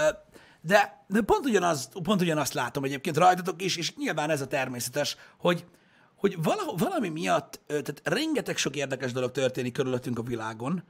de, 0.65 1.05
de 1.07 1.21
pont, 1.21 1.45
ugyanaz, 1.45 1.89
pont 2.03 2.21
ugyanazt 2.21 2.53
látom 2.53 2.83
egyébként 2.83 3.17
rajtatok 3.17 3.61
is, 3.61 3.77
és 3.77 3.95
nyilván 3.95 4.29
ez 4.29 4.41
a 4.41 4.47
természetes, 4.47 5.15
hogy, 5.37 5.65
hogy 6.15 6.43
vala, 6.43 6.73
valami 6.77 7.09
miatt, 7.09 7.59
tehát 7.67 8.01
rengeteg 8.03 8.57
sok 8.57 8.75
érdekes 8.75 9.11
dolog 9.11 9.31
történik 9.31 9.73
körülöttünk 9.73 10.19
a 10.19 10.23
világon, 10.23 10.83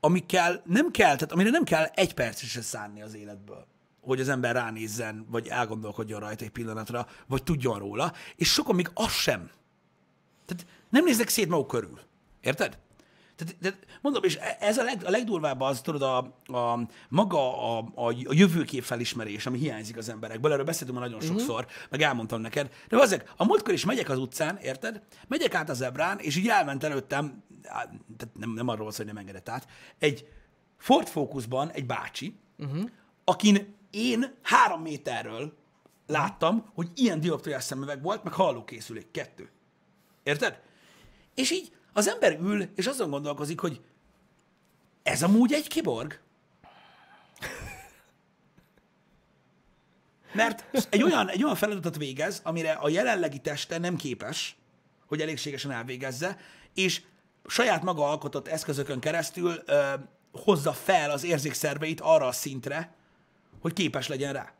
amikkel 0.00 0.62
nem 0.64 0.90
kell, 0.90 1.14
tehát 1.14 1.32
amire 1.32 1.50
nem 1.50 1.64
kell 1.64 1.84
egy 1.84 2.14
perc 2.14 2.44
se 2.44 2.60
szánni 2.60 3.02
az 3.02 3.14
életből 3.14 3.66
hogy 4.00 4.20
az 4.20 4.28
ember 4.28 4.54
ránézzen, 4.54 5.26
vagy 5.30 5.46
elgondolkodjon 5.46 6.20
rajta 6.20 6.44
egy 6.44 6.50
pillanatra, 6.50 7.06
vagy 7.26 7.42
tudjon 7.42 7.78
róla, 7.78 8.12
és 8.36 8.52
sokan 8.52 8.74
még 8.74 8.90
az 8.94 9.12
sem. 9.12 9.50
Tehát 10.44 10.66
nem 10.88 11.04
néznek 11.04 11.28
szét 11.28 11.48
maguk 11.48 11.66
körül. 11.66 12.00
Érted? 12.40 12.78
Tehát, 13.36 13.56
tehát 13.60 13.86
mondom, 14.00 14.22
és 14.24 14.36
e- 14.36 14.56
ez 14.60 14.78
a, 14.78 14.82
leg, 14.82 15.02
a 15.04 15.10
legdurvább 15.10 15.60
az, 15.60 15.80
tudod, 15.80 16.02
a, 16.02 16.16
a 16.58 16.88
maga 17.08 17.78
a, 17.78 17.90
a, 17.94 18.06
a 18.06 18.32
jövőkép 18.32 18.82
felismerés, 18.82 19.46
ami 19.46 19.58
hiányzik 19.58 19.96
az 19.96 20.08
emberekből, 20.08 20.52
erről 20.52 20.64
beszéltünk 20.64 20.98
már 20.98 21.08
nagyon 21.08 21.26
sokszor, 21.26 21.66
meg 21.90 22.02
elmondtam 22.02 22.40
neked, 22.40 22.70
de 22.88 22.96
azért, 22.96 23.32
a 23.36 23.44
múltkor 23.44 23.72
is 23.72 23.84
megyek 23.84 24.08
az 24.08 24.18
utcán, 24.18 24.56
érted? 24.56 25.02
Megyek 25.28 25.54
át 25.54 25.68
a 25.68 25.74
zebrán, 25.74 26.18
és 26.18 26.36
így 26.36 26.48
elment 26.48 26.84
előttem, 26.84 27.44
tehát 27.62 28.34
nem, 28.34 28.50
nem 28.50 28.68
arról 28.68 28.82
van 28.82 28.92
szó, 28.92 28.96
hogy 28.96 29.12
nem 29.12 29.16
engedett 29.16 29.48
át, 29.48 29.68
egy 29.98 30.28
Ford 30.76 31.08
Focusban 31.08 31.70
egy 31.70 31.86
bácsi, 31.86 32.38
uh-huh. 32.58 32.84
akin 33.24 33.76
én 33.90 34.34
három 34.42 34.82
méterről 34.82 35.56
láttam, 36.06 36.70
hogy 36.74 36.88
ilyen 36.94 37.20
dioptriás 37.20 37.64
szemüveg 37.64 38.02
volt, 38.02 38.24
meg 38.24 38.32
hallókészülék, 38.32 39.10
kettő. 39.10 39.50
Érted? 40.22 40.60
És 41.34 41.50
így 41.50 41.72
az 41.96 42.08
ember 42.08 42.38
ül, 42.40 42.68
és 42.74 42.86
azon 42.86 43.10
gondolkozik, 43.10 43.60
hogy 43.60 43.80
ez 45.02 45.22
amúgy 45.22 45.52
egy 45.52 45.68
kiborg. 45.68 46.20
Mert 50.32 50.86
egy 50.90 51.02
olyan, 51.02 51.28
egy 51.28 51.44
olyan 51.44 51.56
feladatot 51.56 51.96
végez, 51.96 52.40
amire 52.44 52.72
a 52.72 52.88
jelenlegi 52.88 53.38
teste 53.38 53.78
nem 53.78 53.96
képes, 53.96 54.56
hogy 55.06 55.20
elégségesen 55.20 55.70
elvégezze, 55.70 56.38
és 56.74 57.02
saját 57.46 57.82
maga 57.82 58.08
alkotott 58.08 58.48
eszközökön 58.48 59.00
keresztül 59.00 59.62
ö, 59.66 59.94
hozza 60.32 60.72
fel 60.72 61.10
az 61.10 61.24
érzékszerveit 61.24 62.00
arra 62.00 62.26
a 62.26 62.32
szintre, 62.32 62.94
hogy 63.60 63.72
képes 63.72 64.08
legyen 64.08 64.32
rá. 64.32 64.52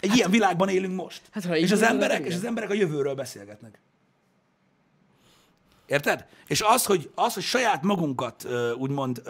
Egy 0.00 0.08
hát, 0.08 0.18
ilyen 0.18 0.30
világban 0.30 0.68
élünk 0.68 0.94
most. 0.94 1.22
hát, 1.30 1.44
és, 1.44 1.70
az 1.70 1.82
emberek, 1.82 2.24
és 2.24 2.34
az 2.34 2.44
emberek 2.44 2.70
a 2.70 2.74
jövőről 2.74 3.14
beszélgetnek. 3.14 3.80
Érted? 5.92 6.24
És 6.46 6.60
az, 6.60 6.84
hogy, 6.84 7.10
az, 7.14 7.34
hogy 7.34 7.42
saját 7.42 7.82
magunkat 7.82 8.46
úgymond 8.78 9.22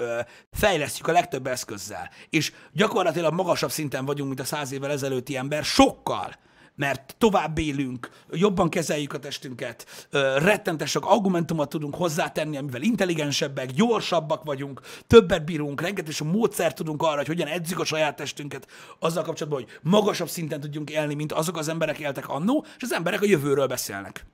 fejlesztjük 0.53 1.07
a 1.07 1.13
legtöbb 1.13 1.47
eszközzel, 1.47 2.11
és 2.31 2.53
gyakorlatilag 2.73 3.35
magasabb 3.35 3.71
szinten 3.71 4.05
vagyunk, 4.05 4.29
mint 4.29 4.41
a 4.41 4.45
száz 4.45 4.73
évvel 4.73 4.91
ezelőtti 4.91 5.37
ember, 5.37 5.65
sokkal 5.65 6.35
mert 6.75 7.15
tovább 7.19 7.59
élünk, 7.59 8.11
jobban 8.31 8.69
kezeljük 8.69 9.13
a 9.13 9.19
testünket, 9.19 10.09
rettentesek 10.37 11.07
argumentumot 11.07 11.69
tudunk 11.69 11.95
hozzátenni, 11.95 12.57
amivel 12.57 12.83
intelligensebbek, 12.83 13.71
gyorsabbak 13.71 14.45
vagyunk, 14.45 14.81
többet 15.07 15.45
bírunk, 15.45 15.81
rengeteg 15.81 16.15
a 16.19 16.25
módszer 16.25 16.75
tudunk 16.75 17.03
arra, 17.03 17.17
hogy 17.17 17.27
hogyan 17.27 17.49
edzük 17.49 17.81
a 17.81 17.85
saját 17.85 18.17
testünket, 18.17 18.67
azzal 18.99 19.23
kapcsolatban, 19.23 19.63
hogy 19.63 19.79
magasabb 19.83 20.29
szinten 20.29 20.61
tudjunk 20.61 20.91
élni, 20.91 21.15
mint 21.15 21.33
azok 21.33 21.57
az 21.57 21.69
emberek 21.69 21.99
éltek 21.99 22.29
annó, 22.29 22.65
és 22.77 22.83
az 22.83 22.93
emberek 22.93 23.23
a 23.23 23.27
jövőről 23.27 23.67
beszélnek. 23.67 24.27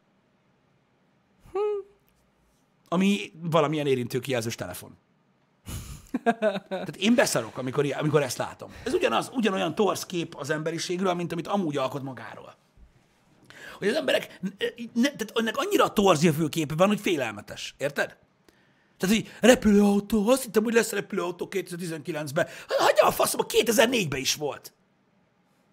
Ami 2.88 3.32
valamilyen 3.40 3.86
érintőkijelzős 3.86 4.54
telefon. 4.54 4.96
Tehát 6.68 6.96
én 6.96 7.14
beszarok, 7.14 7.58
amikor, 7.58 7.94
amikor 7.98 8.22
ezt 8.22 8.36
látom. 8.38 8.72
Ez 8.84 8.92
ugyanaz, 8.92 9.30
ugyanolyan 9.34 9.74
torsz 9.74 10.06
kép 10.06 10.34
az 10.34 10.50
emberiségről, 10.50 11.14
mint 11.14 11.32
amit 11.32 11.46
amúgy 11.46 11.76
alkot 11.76 12.02
magáról. 12.02 12.56
Hogy 13.78 13.88
az 13.88 13.94
emberek, 13.94 14.40
ne, 14.92 15.02
tehát 15.02 15.32
ennek 15.34 15.56
annyira 15.56 15.92
torz 15.92 16.22
jövőképe 16.22 16.74
van, 16.74 16.88
hogy 16.88 17.00
félelmetes. 17.00 17.74
Érted? 17.78 18.16
Tehát, 18.96 19.14
hogy 19.14 19.30
repülőautó, 19.40 20.28
azt 20.28 20.42
hittem, 20.42 20.62
hogy 20.62 20.74
lesz 20.74 20.92
repülőautó 20.92 21.48
2019-ben. 21.50 22.46
Hagyja 22.68 23.06
a 23.06 23.10
faszom, 23.10 23.40
2004-ben 23.48 24.20
is 24.20 24.34
volt. 24.34 24.72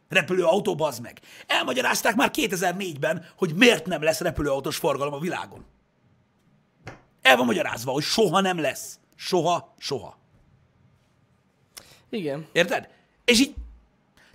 Repülőautó, 0.09 0.75
bazd 0.75 1.01
meg. 1.01 1.19
Elmagyarázták 1.47 2.15
már 2.15 2.31
2004-ben, 2.33 3.25
hogy 3.37 3.55
miért 3.55 3.85
nem 3.85 4.03
lesz 4.03 4.19
repülőautós 4.19 4.77
forgalom 4.77 5.13
a 5.13 5.19
világon. 5.19 5.65
El 7.25 7.37
van 7.37 7.45
magyarázva, 7.45 7.91
hogy 7.91 8.03
soha 8.03 8.41
nem 8.41 8.59
lesz. 8.59 8.99
Soha, 9.15 9.73
soha. 9.77 10.17
Igen. 12.09 12.47
Érted? 12.51 12.89
És 13.25 13.39
így, 13.39 13.53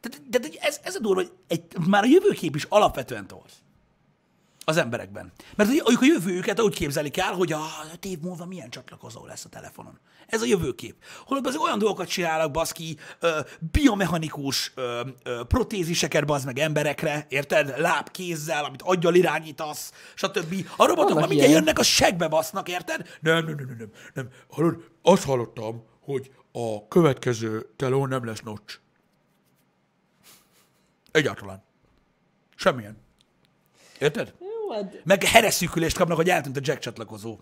tehát, 0.01 0.23
tehát 0.31 0.57
ez, 0.61 0.81
ez 0.85 0.95
a 0.95 0.99
durva, 1.01 1.21
hogy 1.21 1.33
egy, 1.47 1.63
már 1.87 2.03
a 2.03 2.07
jövőkép 2.07 2.57
is 2.57 2.67
alapvetően 2.69 3.27
torz 3.27 3.53
az 4.71 4.77
emberekben. 4.77 5.33
Mert 5.57 5.71
ők 5.71 6.01
a 6.01 6.05
jövőjüket 6.05 6.61
úgy 6.61 6.75
képzelik 6.75 7.19
el, 7.19 7.33
hogy 7.33 7.53
a 7.53 7.61
öt 7.93 8.05
év 8.05 8.19
múlva 8.19 8.47
milyen 8.47 8.71
csatlakozó 8.71 9.27
lesz 9.27 9.45
a 9.45 9.49
telefonon. 9.49 9.99
Ez 10.27 10.43
a 10.43 10.47
jövőkép. 10.47 10.97
Holott 11.27 11.47
azért 11.47 11.63
olyan 11.63 11.79
dolgokat 11.79 12.09
csinálnak, 12.09 12.51
baszki, 12.51 12.97
biomechanikus 13.73 14.73
ö, 14.75 15.01
ö, 15.23 15.41
protéziseket 15.49 16.27
bazd 16.27 16.47
meg 16.47 16.59
emberekre, 16.59 17.27
érted? 17.29 17.79
Láb, 17.79 18.11
kézzel, 18.11 18.65
amit 18.65 18.83
aggyal 18.83 19.15
irányítasz, 19.15 19.93
stb. 20.15 20.67
A 20.77 20.87
robotok 20.87 21.29
mindjárt 21.29 21.53
jönnek, 21.53 21.79
a 21.79 21.83
segbe 21.83 22.29
basznak, 22.29 22.69
érted? 22.69 23.19
Nem, 23.21 23.45
nem, 23.45 23.55
nem, 23.55 23.77
nem, 23.79 23.91
nem. 24.15 24.29
Hallod, 24.51 24.85
azt 25.03 25.25
hallottam, 25.25 25.85
hogy 26.01 26.31
a 26.53 26.89
következő 26.89 27.69
telón 27.77 28.09
nem 28.09 28.25
lesz 28.25 28.41
notch. 28.41 28.79
Egyáltalán. 31.11 31.63
Semmilyen. 32.57 32.97
Érted? 33.99 34.35
Hát 34.75 35.01
Meg 35.05 35.23
hereszűkülést 35.25 35.97
kapnak, 35.97 36.17
hogy 36.17 36.29
eltűnt 36.31 36.57
a 36.57 36.61
jack 36.63 36.79
csatlakozó. 36.79 37.39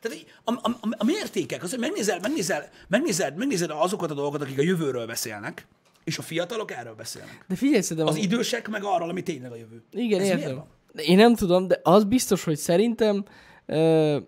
Tehát 0.00 0.24
a, 0.44 0.52
a, 0.52 0.70
a, 0.80 0.88
a 0.98 1.04
mértékek, 1.04 1.62
az, 1.62 1.70
hogy 1.70 1.78
megnézel, 1.78 2.18
megnézel, 2.22 2.68
megnézed, 2.88 3.36
megnézed 3.36 3.70
azokat 3.72 4.10
a 4.10 4.14
dolgokat, 4.14 4.42
akik 4.42 4.58
a 4.58 4.62
jövőről 4.62 5.06
beszélnek, 5.06 5.66
és 6.04 6.18
a 6.18 6.22
fiatalok 6.22 6.70
erről 6.70 6.94
beszélnek. 6.94 7.44
de 7.48 7.54
figyelj, 7.56 7.80
szerintem 7.82 8.06
Az 8.06 8.16
idősek 8.16 8.68
meg 8.68 8.84
arról, 8.84 9.08
ami 9.08 9.22
tényleg 9.22 9.50
a 9.52 9.56
jövő. 9.56 9.82
Igen, 9.92 10.20
Ez 10.20 10.26
értem. 10.26 10.54
van? 10.54 10.66
De 10.92 11.02
Én 11.02 11.16
nem 11.16 11.34
tudom, 11.34 11.68
de 11.68 11.80
az 11.82 12.04
biztos, 12.04 12.44
hogy 12.44 12.56
szerintem 12.56 13.24
ö, 13.66 14.18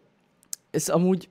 ez 0.70 0.88
amúgy, 0.88 1.28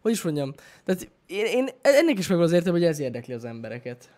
hogy 0.00 0.12
is 0.12 0.22
mondjam, 0.22 0.54
tehát 0.84 1.10
én, 1.26 1.44
én 1.44 1.68
ennek 1.80 2.18
is 2.18 2.26
megvan 2.26 2.46
az 2.46 2.52
értelme, 2.52 2.78
hogy 2.78 2.88
ez 2.88 2.98
érdekli 2.98 3.34
az 3.34 3.44
embereket. 3.44 4.10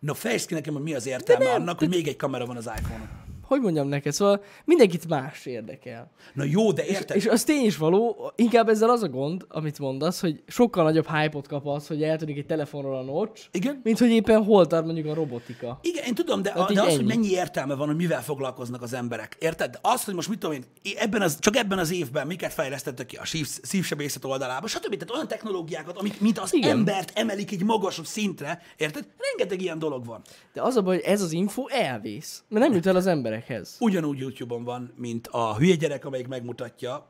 Na 0.00 0.14
fejtsd 0.14 0.46
ki 0.46 0.54
nekem, 0.54 0.74
hogy 0.74 0.82
mi 0.82 0.94
az 0.94 1.06
értelme 1.06 1.44
nem, 1.44 1.54
annak, 1.60 1.78
hogy 1.78 1.88
még 1.88 2.08
egy 2.08 2.16
kamera 2.16 2.46
van 2.46 2.56
az 2.56 2.70
iPhone-on. 2.78 3.25
Hogy 3.46 3.60
mondjam 3.60 3.88
neked, 3.88 4.12
szóval 4.12 4.42
mindenkit 4.64 5.08
más 5.08 5.46
érdekel. 5.46 6.10
Na 6.34 6.44
jó, 6.44 6.72
de 6.72 6.84
érted? 6.86 7.16
És 7.16 7.26
az 7.26 7.44
tény 7.44 7.64
is 7.64 7.76
való, 7.76 8.32
inkább 8.36 8.68
ezzel 8.68 8.90
az 8.90 9.02
a 9.02 9.08
gond, 9.08 9.44
amit 9.48 9.78
mondasz, 9.78 10.20
hogy 10.20 10.42
sokkal 10.46 10.84
nagyobb 10.84 11.06
hype-ot 11.08 11.48
kap 11.48 11.66
az, 11.66 11.86
hogy 11.86 12.02
eltűnik 12.02 12.36
egy 12.38 12.46
telefonról 12.46 12.96
a 12.96 13.02
notch, 13.02 13.42
Igen? 13.52 13.80
mint 13.84 13.98
hogy 13.98 14.10
éppen 14.10 14.44
hol 14.44 14.66
tart 14.66 14.84
mondjuk 14.84 15.06
a 15.06 15.14
robotika. 15.14 15.78
Igen, 15.82 16.04
én 16.04 16.14
tudom, 16.14 16.42
de, 16.42 16.52
Hát 16.52 16.72
de 16.72 16.80
az, 16.80 16.86
hogy 16.88 16.98
ennyi. 16.98 17.04
mennyi 17.14 17.30
értelme 17.30 17.74
van, 17.74 17.86
hogy 17.86 17.96
mivel 17.96 18.22
foglalkoznak 18.22 18.82
az 18.82 18.92
emberek. 18.92 19.36
Érted? 19.40 19.70
De 19.70 19.78
az, 19.82 20.04
hogy 20.04 20.14
most 20.14 20.28
mit 20.28 20.38
tudom 20.38 20.54
én, 20.82 20.94
ebben 20.98 21.22
az, 21.22 21.38
csak 21.40 21.56
ebben 21.56 21.78
az 21.78 21.92
évben 21.92 22.26
miket 22.26 22.52
fejlesztettek 22.52 23.06
ki 23.06 23.16
a 23.16 23.24
sív, 23.24 23.46
szívsebészet 23.62 24.24
oldalába, 24.24 24.66
stb. 24.66 24.90
Tehát 24.90 25.10
olyan 25.10 25.28
technológiákat, 25.28 25.98
amik 25.98 26.20
mint 26.20 26.38
az 26.38 26.54
Igen. 26.54 26.70
embert 26.70 27.12
emelik 27.14 27.52
egy 27.52 27.62
magasabb 27.64 28.06
szintre, 28.06 28.62
érted? 28.76 29.06
Rengeteg 29.18 29.60
ilyen 29.62 29.78
dolog 29.78 30.04
van. 30.06 30.22
De 30.52 30.62
az 30.62 30.76
a 30.76 30.82
baj, 30.82 30.94
hogy 30.96 31.04
ez 31.04 31.22
az 31.22 31.32
info 31.32 31.68
elvész, 31.68 32.42
mert 32.48 32.64
nem 32.64 32.74
jut 32.74 32.86
el 32.86 32.96
az 32.96 33.06
emberekhez. 33.36 33.76
Ugyanúgy 33.80 34.18
YouTube-on 34.18 34.64
van, 34.64 34.92
mint 34.96 35.26
a 35.26 35.56
hülye 35.56 35.74
gyerek, 35.74 36.04
amelyik 36.04 36.28
megmutatja, 36.28 37.06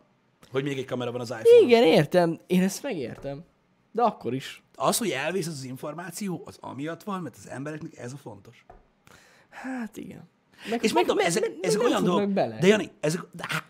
hogy 0.51 0.65
még 0.65 0.79
egy 0.79 0.85
kamera 0.85 1.13
van 1.13 1.21
az 1.21 1.31
iPhone. 1.31 1.67
Igen, 1.67 1.83
értem, 1.83 2.39
én 2.47 2.63
ezt 2.63 2.83
megértem. 2.83 3.45
De 3.93 4.03
akkor 4.03 4.35
is. 4.35 4.63
Az, 4.75 4.99
hogy 4.99 5.11
elvész 5.11 5.47
az, 5.47 5.53
az 5.53 5.65
információ, 5.65 6.43
az 6.47 6.57
amiatt 6.61 7.03
van, 7.03 7.23
mert 7.23 7.37
az 7.37 7.49
embereknek 7.49 7.97
ez 7.99 8.13
a 8.13 8.17
fontos. 8.17 8.65
Hát 9.51 9.97
igen. 9.97 10.29
Meg, 10.71 10.85
És 10.85 10.93
mondom, 10.93 11.19
ezek, 11.19 11.43
meg- 11.43 11.59
ezek 11.63 11.83
olyan 11.83 12.05
dolgok. 12.05 12.31
Bele. 12.33 12.59
De 12.59 12.67
Jani, 12.67 12.91
ezek, 13.01 13.21
de, 13.33 13.45
hát, 13.49 13.65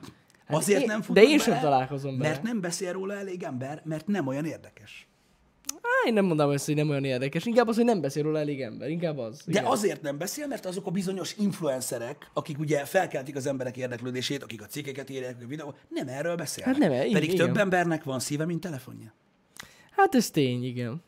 azért 0.46 0.80
én- 0.80 0.86
nem 0.86 0.98
de 1.00 1.04
futnak 1.04 1.24
én 1.24 1.38
sem 1.38 1.48
bele, 1.50 1.62
találkozom 1.62 2.18
vele. 2.18 2.28
Mert 2.28 2.42
nem 2.42 2.60
beszél 2.60 2.92
róla 2.92 3.14
elég 3.14 3.42
ember, 3.42 3.82
mert 3.84 4.06
nem 4.06 4.26
olyan 4.26 4.44
érdekes. 4.44 5.08
Én 6.06 6.12
nem 6.12 6.24
mondom 6.24 6.50
ezt, 6.50 6.66
hogy 6.66 6.74
nem 6.74 6.88
olyan 6.88 7.04
érdekes. 7.04 7.44
Inkább 7.44 7.68
az, 7.68 7.76
hogy 7.76 7.84
nem 7.84 8.00
beszél 8.00 8.22
róla 8.22 8.38
elég 8.38 8.60
ember. 8.60 8.88
Inkább 8.88 9.18
az. 9.18 9.42
De 9.46 9.62
azért 9.64 10.02
nem 10.02 10.18
beszél, 10.18 10.46
mert 10.46 10.66
azok 10.66 10.86
a 10.86 10.90
bizonyos 10.90 11.34
influencerek, 11.38 12.30
akik 12.32 12.58
ugye 12.58 12.84
felkeltik 12.84 13.36
az 13.36 13.46
emberek 13.46 13.76
érdeklődését, 13.76 14.42
akik 14.42 14.62
a 14.62 14.66
cikkeket 14.66 15.10
írják, 15.10 15.36
a 15.42 15.46
videó, 15.46 15.74
nem 15.88 16.08
erről 16.08 16.36
beszélnek. 16.36 16.76
Hát 16.76 16.88
nem, 16.88 17.12
Pedig 17.12 17.32
igen. 17.32 17.46
több 17.46 17.56
embernek 17.56 18.04
van 18.04 18.20
szíve, 18.20 18.44
mint 18.44 18.60
telefonja. 18.60 19.14
Hát 19.90 20.14
ez 20.14 20.30
tény, 20.30 20.64
igen. 20.64 21.02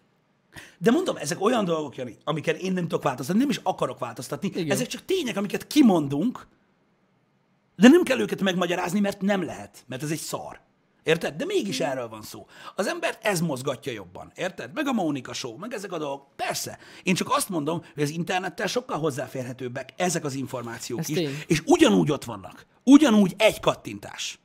De 0.79 0.91
mondom, 0.91 1.17
ezek 1.17 1.41
olyan 1.41 1.65
dolgok, 1.65 1.97
Jani, 1.97 2.17
amiket 2.25 2.61
én 2.61 2.73
nem 2.73 2.83
tudok 2.83 3.03
változtatni, 3.03 3.41
nem 3.41 3.51
is 3.51 3.61
akarok 3.63 3.99
változtatni. 3.99 4.51
Igen. 4.55 4.71
Ezek 4.71 4.87
csak 4.87 5.05
tények, 5.05 5.37
amiket 5.37 5.67
kimondunk, 5.67 6.47
de 7.77 7.89
nem 7.89 8.03
kell 8.03 8.21
őket 8.21 8.41
megmagyarázni, 8.41 9.01
mert 9.01 9.21
nem 9.21 9.45
lehet, 9.45 9.85
mert 9.87 10.03
ez 10.03 10.11
egy 10.11 10.19
szar. 10.19 10.61
Érted? 11.09 11.35
De 11.35 11.45
mégis 11.45 11.81
erről 11.81 12.09
van 12.09 12.23
szó. 12.23 12.47
Az 12.75 12.87
embert 12.87 13.25
ez 13.25 13.41
mozgatja 13.41 13.93
jobban. 13.93 14.33
Érted? 14.35 14.73
Meg 14.75 14.87
a 14.87 14.93
Mónika 14.93 15.33
Show, 15.33 15.57
meg 15.57 15.73
ezek 15.73 15.93
a 15.93 15.99
dolgok. 15.99 16.37
Persze. 16.37 16.79
Én 17.03 17.15
csak 17.15 17.31
azt 17.31 17.49
mondom, 17.49 17.83
hogy 17.95 18.03
az 18.03 18.11
internettel 18.11 18.67
sokkal 18.67 18.99
hozzáférhetőbbek 18.99 19.93
ezek 19.97 20.25
az 20.25 20.35
információk 20.35 20.99
Ez 20.99 21.09
is. 21.09 21.17
tény. 21.17 21.43
És 21.47 21.63
ugyanúgy 21.67 22.11
ott 22.11 22.25
vannak. 22.25 22.67
Ugyanúgy 22.85 23.35
egy 23.37 23.61
kattintás. 23.61 24.39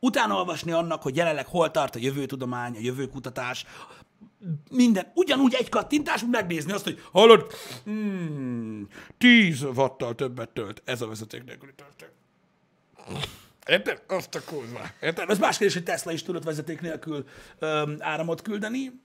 Utána 0.00 0.34
olvasni 0.34 0.72
annak, 0.72 1.02
hogy 1.02 1.16
jelenleg 1.16 1.46
hol 1.46 1.70
tart 1.70 1.94
a 1.94 1.98
jövőtudomány, 1.98 2.76
a 2.76 2.80
jövőkutatás, 2.80 3.64
minden, 4.70 5.12
ugyanúgy 5.14 5.54
egy 5.54 5.68
kattintás, 5.68 6.24
megnézni 6.30 6.72
azt, 6.72 6.84
hogy 6.84 7.02
hallod, 7.12 7.52
hmm, 7.84 8.88
10 9.18 9.62
wattal 9.62 10.14
többet 10.14 10.48
tölt 10.48 10.82
ez 10.84 11.02
a 11.02 11.06
vezeték 11.06 11.44
nélküli 11.44 11.72
töltő. 11.74 12.12
Érted? 13.66 14.02
Azt 14.06 14.34
a 14.34 14.40
kurva. 14.44 14.80
Érted? 15.00 15.30
Az 15.30 15.38
más 15.38 15.56
kérdés, 15.56 15.74
hogy 15.74 15.84
Tesla 15.84 16.12
is 16.12 16.22
tudott 16.22 16.44
vezeték 16.44 16.80
nélkül 16.80 17.24
öm, 17.58 17.96
áramot 17.98 18.42
küldeni, 18.42 19.00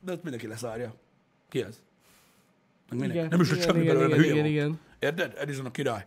de 0.00 0.12
ott 0.12 0.22
mindenki 0.22 0.46
leszárja. 0.46 0.94
Ki 1.48 1.62
ez? 1.62 1.80
Meg 2.88 2.98
mindenki. 2.98 3.16
Igen, 3.16 3.28
Nem 3.28 3.40
is, 3.40 3.48
hogy 3.48 3.56
igen, 3.56 3.68
semmi 3.68 3.82
igen, 3.82 3.94
belőle, 3.94 4.14
igen, 4.14 4.26
hülye 4.26 4.34
igen, 4.34 4.46
igen. 4.46 4.80
Érted? 4.98 5.34
Edison 5.38 5.66
a 5.66 5.70
király. 5.70 6.06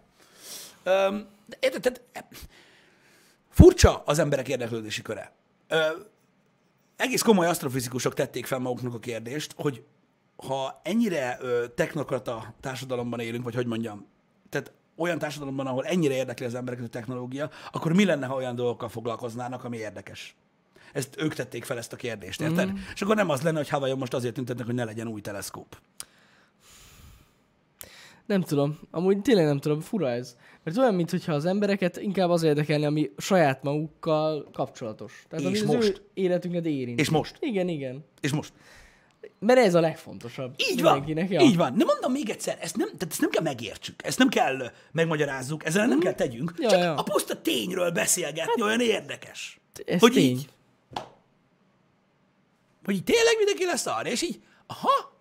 Öm, 0.84 1.28
érted? 1.60 1.82
Tehát, 1.82 2.34
furcsa 3.50 4.04
az 4.06 4.20
emberek 4.20 4.48
érdeklődési 4.48 5.02
köre. 5.02 5.32
Ö, 5.68 5.88
egész 6.96 7.22
komoly 7.22 7.48
asztrofizikusok 7.48 8.14
tették 8.14 8.46
fel 8.46 8.60
maguknak 8.60 8.94
a 8.94 9.00
kérdést, 9.00 9.54
hogy 9.58 9.84
ha 10.36 10.82
ennyire 10.84 11.38
ö, 11.42 11.66
technokrata 11.76 12.54
társadalomban 12.62 13.20
élünk, 13.20 13.44
vagy 13.44 13.56
hogy 13.56 13.66
mondjam, 13.66 14.08
tehát 14.50 14.72
olyan 14.96 15.20
társadalomban, 15.20 15.68
ahol 15.68 15.86
ennyire 15.86 16.14
érdekli 16.14 16.46
az 16.46 16.56
embereket 16.56 16.86
a 16.86 16.90
technológia, 16.90 17.50
akkor 17.72 17.94
mi 17.94 18.06
lenne, 18.06 18.26
ha 18.26 18.36
olyan 18.36 18.56
dolgokkal 18.56 18.90
foglalkoznának, 18.90 19.64
ami 19.64 19.78
érdekes? 19.78 20.36
Ezt 20.94 21.22
ők 21.22 21.34
tették 21.34 21.64
fel 21.64 21.78
ezt 21.78 21.94
a 21.94 21.96
kérdést, 21.96 22.42
érted? 22.42 22.72
Mm. 22.72 22.76
És 22.94 23.02
akkor 23.02 23.16
nem 23.16 23.30
az 23.30 23.42
lenne, 23.42 23.58
hogy 23.58 23.70
Havajon 23.70 23.98
most 23.98 24.14
azért 24.14 24.34
tüntetnek, 24.34 24.66
hogy 24.66 24.76
ne 24.76 24.84
legyen 24.84 25.08
új 25.08 25.22
teleszkóp. 25.22 25.78
Nem 28.26 28.42
tudom. 28.42 28.80
Amúgy 28.92 29.22
tényleg 29.22 29.46
nem 29.46 29.60
tudom. 29.60 29.80
Fura 29.80 30.10
ez. 30.10 30.38
Mert 30.64 30.78
olyan, 30.78 30.96
mintha 30.96 31.34
az 31.34 31.46
embereket 31.46 31.98
inkább 31.98 32.30
az 32.30 32.44
érdekelni, 32.44 32.86
ami 32.86 33.12
saját 33.18 33.64
magukkal 33.64 34.50
kapcsolatos. 34.54 35.26
Tehát 35.30 35.46
És 35.46 35.62
ami 35.62 35.70
az 35.70 35.76
most. 35.76 35.98
ő 35.98 36.02
életünket 36.14 36.66
érint. 36.66 37.00
És 37.00 37.10
most. 37.10 37.38
Igen, 37.40 37.68
igen. 37.68 38.06
És 38.22 38.32
most. 38.32 38.54
Mert 39.46 39.60
ez 39.60 39.76
a 39.76 39.80
legfontosabb. 39.80 40.54
Így 40.72 40.82
van, 40.82 41.08
ja. 41.08 41.42
így 41.42 41.56
van. 41.56 41.78
De 41.78 41.84
mondom 41.84 42.12
még 42.12 42.30
egyszer, 42.30 42.58
ezt 42.62 42.78
nem, 42.78 42.88
tehát 42.88 43.08
ezt 43.10 43.22
nem 43.22 43.30
kell 43.30 43.44
megértsük, 43.44 44.04
ezt 44.04 44.18
nem 44.18 44.30
kell 44.30 44.72
megmagyarázzuk, 44.92 45.66
ezzel 45.66 45.88
nem 45.88 46.00
kell 46.00 46.14
tegyünk, 46.14 46.54
Ja, 46.58 46.70
csak 46.70 46.80
ja. 46.80 46.96
a 46.96 47.04
puszta 47.04 47.42
tényről 47.42 47.92
beszélgetni 47.92 48.62
olyan 48.62 48.82
érdekes. 48.82 49.60
Ez 49.86 50.00
hogy 50.00 50.14
tény. 50.14 50.24
így, 50.24 50.50
hogy 52.84 52.96
így 52.96 53.04
tényleg 53.04 53.38
mindenki 53.38 53.66
lesz 53.66 53.86
arra, 53.86 54.10
és 54.10 54.22
így, 54.22 54.42
aha, 54.68 55.14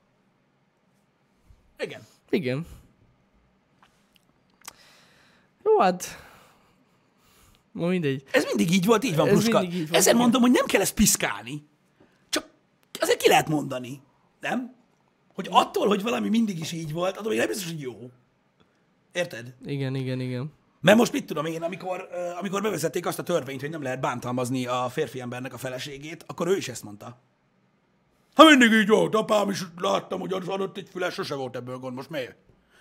igen. 1.79 2.01
Igen. 2.31 2.67
Jó, 5.65 5.79
hát... 5.79 6.23
Ma 7.73 7.87
mindegy. 7.87 8.23
Ez 8.31 8.45
mindig 8.45 8.73
így 8.73 8.85
volt, 8.85 9.05
így 9.05 9.17
van, 9.17 9.27
Ez 9.29 9.33
Pluska. 9.33 9.63
így 9.63 9.79
volt, 9.79 9.95
Ezért 9.95 10.17
mondom, 10.17 10.41
hogy 10.41 10.51
nem 10.51 10.67
kell 10.67 10.81
ezt 10.81 10.95
piszkálni. 10.95 11.67
Csak 12.29 12.47
azért 13.01 13.23
ki 13.23 13.29
lehet 13.29 13.49
mondani, 13.49 14.03
nem? 14.49 14.75
Hogy 15.35 15.49
attól, 15.51 15.87
hogy 15.87 16.03
valami 16.03 16.29
mindig 16.29 16.59
is 16.59 16.73
így 16.73 16.93
volt, 16.93 17.17
attól 17.17 17.29
még 17.29 17.39
nem 17.39 17.49
biztos, 17.49 17.67
hogy 17.67 17.81
jó. 17.81 18.11
Érted? 19.13 19.55
Igen, 19.65 19.95
igen, 19.95 20.21
igen. 20.21 20.53
Mert 20.81 20.99
most 20.99 21.13
mit 21.13 21.27
tudom 21.27 21.45
én, 21.45 21.63
amikor, 21.63 22.09
amikor 22.39 22.63
bevezették 22.63 23.07
azt 23.07 23.19
a 23.19 23.23
törvényt, 23.23 23.61
hogy 23.61 23.71
nem 23.71 23.83
lehet 23.83 24.01
bántalmazni 24.01 24.67
a 24.67 24.89
férfi 24.89 25.21
embernek 25.21 25.55
a 25.55 25.59
feleségét, 25.59 26.25
akkor 26.27 26.49
ő 26.49 26.57
is 26.57 26.69
ezt 26.69 26.83
mondta. 26.83 27.19
Ha 28.35 28.45
mindig 28.45 28.73
így 28.73 28.89
volt, 28.89 29.15
apám 29.15 29.51
is 29.51 29.63
láttam, 29.77 30.21
hogy 30.21 30.33
az 30.33 30.49
adott 30.49 30.77
egy 30.77 30.89
füles, 30.91 31.15
sose 31.15 31.35
volt 31.35 31.57
ebből 31.57 31.79
gond, 31.79 31.95
most 31.95 32.11
miért? 32.11 32.37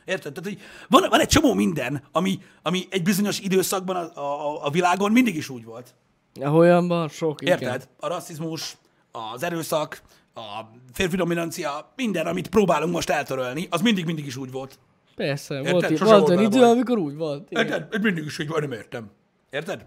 Érted? 0.06 0.34
Tehát, 0.34 0.50
hogy 0.50 0.62
van, 0.90 1.10
van 1.10 1.20
egy 1.20 1.28
csomó 1.28 1.54
minden, 1.54 2.04
ami, 2.12 2.40
ami 2.62 2.88
egy 2.90 3.04
bizonyos 3.04 3.40
időszakban 3.40 3.96
a, 3.96 4.20
a, 4.20 4.66
a 4.66 4.70
világon 4.70 5.12
mindig 5.12 5.36
is 5.36 5.50
úgy 5.50 5.64
volt. 5.64 5.96
Olyanban 6.42 7.08
sok, 7.08 7.42
igen. 7.42 7.60
Érted? 7.60 7.88
A 8.00 8.08
rasszizmus, 8.08 8.78
az 9.12 9.44
erőszak, 9.44 10.02
a 10.34 10.70
férfi 10.94 11.16
dominancia, 11.16 11.94
minden, 11.96 12.26
amit 12.28 12.50
próbálunk 12.50 12.94
most 12.94 13.10
eltörölni, 13.10 13.68
az 13.70 13.82
mindig-mindig 13.82 14.26
is 14.26 14.36
úgy 14.36 14.52
volt. 14.52 14.80
Persze, 15.16 15.56
Érted? 15.56 15.72
volt, 15.72 15.98
Sose 15.98 16.18
volt 16.18 16.30
olyan 16.30 16.44
idő, 16.44 16.64
amikor 16.64 16.98
úgy 16.98 17.16
volt. 17.16 17.52
Igen. 17.52 17.66
Érted? 17.66 18.02
Mindig 18.02 18.26
is 18.26 18.40
így 18.40 18.48
van, 18.48 18.62
nem 18.62 18.72
értem. 18.72 19.12
Érted? 19.50 19.86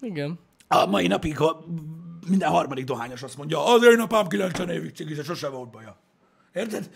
igen. 0.00 0.38
A 0.68 0.86
mai 0.86 1.06
napig, 1.06 1.36
ha 1.38 1.64
minden 2.28 2.50
harmadik 2.50 2.84
dohányos 2.84 3.22
azt 3.22 3.36
mondja, 3.36 3.64
az 3.74 3.84
én 3.84 4.00
apám 4.00 4.26
90 4.26 4.68
évig 4.68 4.94
cigis, 4.94 5.24
sose 5.24 5.48
volt 5.48 5.70
baja. 5.70 5.96
Érted? 6.52 6.90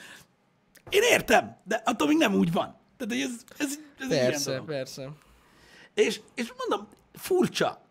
Én 0.88 1.02
értem, 1.02 1.56
de 1.64 1.82
attól 1.84 2.08
még 2.08 2.16
nem 2.16 2.34
úgy 2.34 2.52
van. 2.52 2.76
Tehát 2.96 3.24
ez, 3.24 3.44
ez, 3.58 3.78
ez 3.98 4.10
ilyen 4.10 4.30
Persze, 4.30 4.50
dolog. 4.50 4.66
persze. 4.66 5.10
És, 5.94 6.20
és 6.34 6.52
mondom, 6.58 6.88
furcsa. 7.12 7.82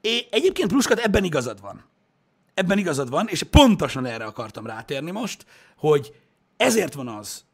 É, 0.00 0.26
egyébként 0.30 0.68
Pluskat 0.68 0.98
ebben 0.98 1.24
igazad 1.24 1.60
van. 1.60 1.84
Ebben 2.58 2.78
igazad 2.78 3.10
van, 3.10 3.28
és 3.28 3.42
pontosan 3.42 4.04
erre 4.04 4.24
akartam 4.24 4.66
rátérni 4.66 5.10
most, 5.10 5.46
hogy 5.76 6.14
ezért 6.56 6.94
van 6.94 7.08
az, 7.08 7.44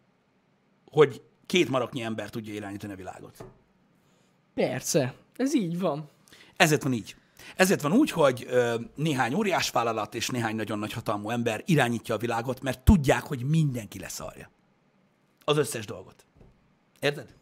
hogy 0.90 1.22
két 1.46 1.68
maroknyi 1.68 2.02
ember 2.02 2.30
tudja 2.30 2.54
irányítani 2.54 2.92
a 2.92 2.96
világot. 2.96 3.44
Persze. 4.54 5.14
Ez 5.36 5.54
így 5.54 5.78
van. 5.78 6.10
Ezért 6.56 6.82
van 6.82 6.92
így. 6.92 7.16
Ezért 7.56 7.80
van 7.80 7.92
úgy, 7.92 8.10
hogy 8.10 8.46
ö, 8.48 8.74
néhány 8.94 9.34
óriás 9.34 9.70
vállalat 9.70 10.14
és 10.14 10.28
néhány 10.28 10.56
nagyon 10.56 10.78
nagy 10.78 10.92
hatalmú 10.92 11.30
ember 11.30 11.62
irányítja 11.66 12.14
a 12.14 12.18
világot, 12.18 12.62
mert 12.62 12.80
tudják, 12.80 13.22
hogy 13.22 13.42
mindenki 13.42 13.98
leszarja. 13.98 14.50
Az 15.44 15.56
összes 15.56 15.86
dolgot. 15.86 16.24
Érted? 17.00 17.34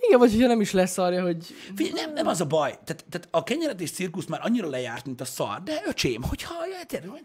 Igen, 0.00 0.18
vagy 0.18 0.32
hogyha 0.32 0.46
nem 0.46 0.60
is 0.60 0.72
lesz 0.72 0.98
arja, 0.98 1.22
hogy 1.22 1.46
Figyelj, 1.76 1.92
nem, 1.92 2.12
nem 2.12 2.26
az 2.26 2.40
a 2.40 2.44
baj. 2.44 2.70
Tehát, 2.70 3.04
tehát 3.10 3.28
a 3.30 3.42
kenyeretés 3.42 3.90
cirkusz 3.90 4.26
már 4.26 4.40
annyira 4.42 4.68
lejárt, 4.68 5.04
mint 5.04 5.20
a 5.20 5.24
szar, 5.24 5.62
de 5.62 5.82
öcsém, 5.86 6.22
hogyha 6.22 6.54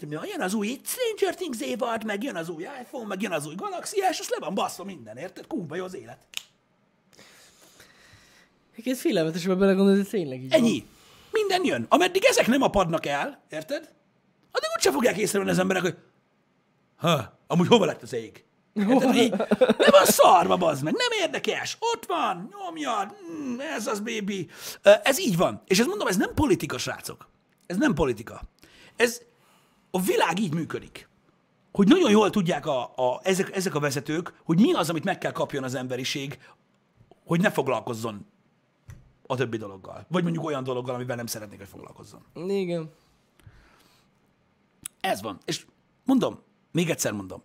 jön 0.10 0.42
az 0.42 0.54
új 0.54 0.80
Stranger 0.86 1.36
Things 1.36 1.62
évad, 1.62 2.06
meg 2.06 2.24
jön 2.24 2.36
az 2.36 2.50
új 2.50 2.64
iPhone, 2.82 3.08
meg 3.08 3.22
jön 3.22 3.32
az 3.32 3.46
új 3.46 3.56
Galaxy, 3.56 3.98
és 4.12 4.20
az 4.20 4.30
le 4.30 4.38
van 4.40 4.54
baszva 4.54 4.84
minden, 4.84 5.18
érted? 5.18 5.48
Kurva 5.48 5.76
jó 5.76 5.84
az 5.84 5.96
élet. 5.96 6.18
ez 8.86 9.00
félelmetes, 9.00 9.46
hogy 9.46 9.58
belegondolni, 9.58 10.00
hogy 10.00 10.10
tényleg 10.10 10.44
így 10.44 10.50
van. 10.50 10.60
Ennyi. 10.60 10.86
Minden 11.32 11.66
jön. 11.66 11.86
Ameddig 11.90 12.26
ezek 12.26 12.48
nem 12.48 12.62
apadnak 12.62 13.06
el, 13.06 13.44
érted? 13.50 13.92
Addig 14.52 14.70
úgyse 14.76 14.92
fogják 14.92 15.18
észrevenni 15.18 15.52
az 15.52 15.60
emberek, 15.60 15.82
hogy 15.82 15.96
ha, 16.96 17.40
amúgy 17.48 17.68
hova 17.68 17.86
lett 17.86 18.02
az 18.02 18.14
ég? 18.14 18.44
Érted, 18.74 19.02
hogy 19.02 19.16
így, 19.16 19.30
nem 19.58 19.92
van 19.92 20.06
szarva, 20.06 20.58
bazd 20.58 20.84
meg, 20.84 20.94
nem 20.94 21.20
érdekes, 21.20 21.78
ott 21.80 22.06
van, 22.06 22.50
nyomjad, 22.52 23.16
mm, 23.32 23.60
ez 23.60 23.88
az, 23.88 24.00
baby. 24.00 24.50
Ez 25.04 25.20
így 25.20 25.38
van. 25.38 25.62
És 25.68 25.80
ezt 25.80 25.88
mondom, 25.88 26.08
ez 26.08 26.18
nem 26.18 26.34
politika, 26.34 26.78
srácok. 26.78 27.28
Ez 27.66 27.78
nem 27.78 27.94
politika. 27.94 28.42
Ez, 28.96 29.22
a 29.92 30.02
világ 30.02 30.40
így 30.40 30.54
működik. 30.54 31.10
Hogy 31.72 31.88
nagyon 31.88 32.12
jól 32.12 32.30
tudják 32.30 32.66
a, 32.66 32.82
a, 32.82 33.20
ezek, 33.24 33.56
ezek 33.56 33.76
a 33.76 33.80
vezetők, 33.80 34.34
hogy 34.44 34.60
mi 34.60 34.74
az, 34.74 34.90
amit 34.90 35.04
meg 35.04 35.18
kell 35.18 35.32
kapjon 35.32 35.64
az 35.64 35.76
emberiség, 35.76 36.40
hogy 37.26 37.42
ne 37.42 37.52
foglalkozzon 37.52 38.26
a 39.28 39.36
többi 39.36 39.58
dologgal. 39.58 40.06
Vagy 40.08 40.24
mondjuk 40.24 40.46
olyan 40.46 40.64
dologgal, 40.64 40.96
amivel 40.96 41.16
nem 41.16 41.26
szeretnék, 41.26 41.60
hogy 41.60 41.68
foglalkozzon. 41.68 42.22
Igen. 42.48 42.92
Ez 45.00 45.22
van. 45.22 45.38
És 45.46 45.66
mondom, 46.06 46.40
még 46.72 46.90
egyszer 46.90 47.12
mondom, 47.12 47.44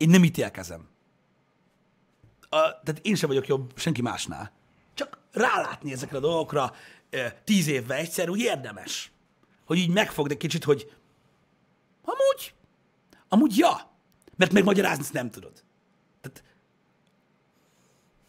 én 0.00 0.08
nem 0.08 0.24
ítélkezem. 0.24 0.88
A, 2.40 2.58
tehát 2.58 2.98
én 3.02 3.14
sem 3.14 3.28
vagyok 3.28 3.46
jobb 3.46 3.72
senki 3.76 4.02
másnál. 4.02 4.52
Csak 4.94 5.18
rálátni 5.32 5.92
ezekre 5.92 6.16
a 6.16 6.20
dolgokra 6.20 6.74
tíz 7.44 7.66
évvel 7.66 7.98
egyszer 7.98 8.28
úgy 8.28 8.40
érdemes. 8.40 9.12
Hogy 9.64 9.78
így 9.78 9.88
megfogd 9.88 10.30
egy 10.30 10.36
kicsit, 10.36 10.64
hogy 10.64 10.92
amúgy, 12.02 12.54
amúgy 13.28 13.56
ja, 13.56 13.90
mert 14.36 14.52
megmagyarázni 14.52 15.02
ezt 15.02 15.12
nem 15.12 15.30
tudod. 15.30 15.64
Tehát 16.20 16.44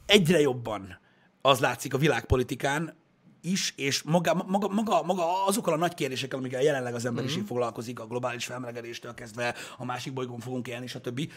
egyre 0.06 0.40
jobban 0.40 1.00
az 1.42 1.60
látszik 1.60 1.94
a 1.94 1.98
világpolitikán 1.98 2.96
is, 3.42 3.74
és 3.78 4.02
maga, 4.02 4.34
maga, 4.34 4.68
maga, 4.68 5.04
maga 5.04 5.46
azokkal 5.46 5.74
a 5.74 5.78
nagy 5.78 5.94
kérdésekkel, 5.94 6.40
amikkel 6.40 6.62
jelenleg 6.62 6.94
az 6.94 7.06
emberiség 7.06 7.38
mm-hmm. 7.38 7.48
foglalkozik, 7.48 8.00
a 8.00 8.08
globális 8.08 8.46
felmelegedéstől 8.46 9.14
kezdve, 9.14 9.56
a 9.78 9.86
másik 9.86 10.14
bolygón 10.14 10.40
fogunk 10.40 10.68
élni, 10.68 10.88
stb., 10.88 11.32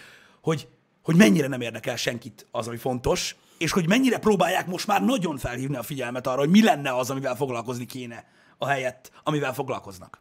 hogy, 0.45 0.68
hogy 1.03 1.16
mennyire 1.16 1.47
nem 1.47 1.61
érdekel 1.61 1.97
senkit 1.97 2.47
az, 2.51 2.68
ami 2.68 2.76
fontos, 2.76 3.36
és 3.59 3.72
hogy 3.72 3.88
mennyire 3.88 4.18
próbálják 4.18 4.66
most 4.66 4.86
már 4.86 5.05
nagyon 5.05 5.36
felhívni 5.36 5.76
a 5.76 5.82
figyelmet 5.82 6.26
arra, 6.26 6.38
hogy 6.38 6.51
mi 6.51 6.62
lenne 6.62 6.97
az, 6.97 7.11
amivel 7.11 7.36
foglalkozni 7.36 7.86
kéne, 7.86 8.24
a 8.59 8.66
helyet, 8.66 9.12
amivel 9.22 9.55
foglalkoznak. 9.55 10.20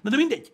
Na 0.00 0.10
de 0.10 0.16
mindegy. 0.16 0.52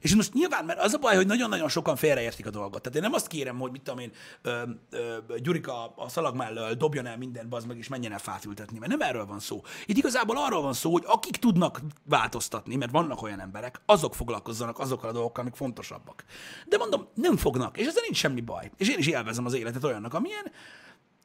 És 0.00 0.14
most 0.14 0.32
nyilván, 0.32 0.64
mert 0.64 0.80
az 0.80 0.94
a 0.94 0.98
baj, 0.98 1.16
hogy 1.16 1.26
nagyon-nagyon 1.26 1.68
sokan 1.68 1.96
félreértik 1.96 2.46
a 2.46 2.50
dolgot. 2.50 2.82
Tehát 2.82 2.96
én 2.96 3.02
nem 3.02 3.12
azt 3.12 3.26
kérem, 3.26 3.58
hogy 3.58 3.70
mit 3.70 3.82
tudom 3.82 3.98
én, 3.98 4.12
ö, 4.42 4.62
ö, 4.90 5.16
Gyurika 5.38 5.94
a 5.96 6.08
szalag 6.08 6.36
mellől 6.36 6.74
dobjon 6.74 7.06
el 7.06 7.16
mindent, 7.16 7.48
bazd 7.48 7.66
meg, 7.66 7.78
és 7.78 7.88
menjen 7.88 8.12
el 8.12 8.18
fát 8.18 8.44
ültetni, 8.44 8.78
mert 8.78 8.90
nem 8.90 9.00
erről 9.00 9.26
van 9.26 9.40
szó. 9.40 9.62
Itt 9.86 9.96
igazából 9.96 10.36
arról 10.38 10.62
van 10.62 10.72
szó, 10.72 10.92
hogy 10.92 11.04
akik 11.06 11.36
tudnak 11.36 11.80
változtatni, 12.04 12.76
mert 12.76 12.90
vannak 12.90 13.22
olyan 13.22 13.40
emberek, 13.40 13.80
azok 13.86 14.14
foglalkozzanak 14.14 14.78
azokkal 14.78 15.08
a 15.08 15.12
dolgokkal, 15.12 15.42
amik 15.42 15.54
fontosabbak. 15.54 16.24
De 16.68 16.76
mondom, 16.76 17.06
nem 17.14 17.36
fognak, 17.36 17.78
és 17.78 17.86
ezzel 17.86 18.02
nincs 18.02 18.16
semmi 18.16 18.40
baj. 18.40 18.70
És 18.76 18.88
én 18.88 18.98
is 18.98 19.06
élvezem 19.06 19.44
az 19.46 19.54
életet 19.54 19.84
olyannak, 19.84 20.14
amilyen, 20.14 20.52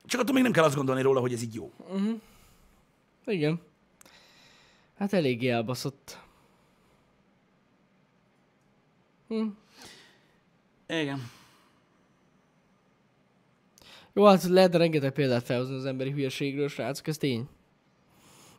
csak 0.06 0.22
attól 0.22 0.34
még 0.34 0.44
nem 0.44 0.52
kell 0.52 0.64
azt 0.64 0.76
gondolni 0.76 1.02
róla, 1.02 1.20
hogy 1.20 1.34
ez 1.34 1.42
így 1.42 1.54
jó. 1.54 1.72
Igen. 3.26 3.62
Hát 4.98 5.14
eléggé 5.14 5.50
elbaszott. 5.50 6.24
Igen. 10.88 11.32
Jó, 14.14 14.26
hát 14.26 14.44
lehet 14.44 14.76
rengeteg 14.76 15.12
példát 15.12 15.44
felhozni 15.44 15.76
az 15.76 15.86
emberi 15.86 16.12
hülyeségről, 16.12 16.68
srácok, 16.68 17.08
ez 17.08 17.18
tény. 17.18 17.48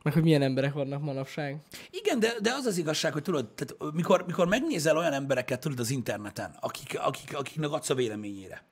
Meg 0.03 0.13
hogy 0.13 0.23
milyen 0.23 0.43
emberek 0.43 0.73
vannak 0.73 1.03
manapság. 1.03 1.61
Igen, 1.91 2.19
de, 2.19 2.35
de 2.43 2.53
az 2.53 2.65
az 2.65 2.79
igazság, 2.79 3.13
hogy 3.13 3.23
tudod, 3.23 3.49
tehát 3.49 3.95
mikor, 3.95 4.25
mikor 4.27 4.47
megnézel 4.47 4.97
olyan 4.97 5.13
embereket, 5.13 5.61
tudod, 5.61 5.81
az 5.81 5.91
interneten, 5.91 6.57
akik, 6.61 6.99
akik, 6.99 7.37
akiknek 7.37 7.71
adsz 7.71 7.91
a 7.91 7.95
véleményére, 7.95 8.65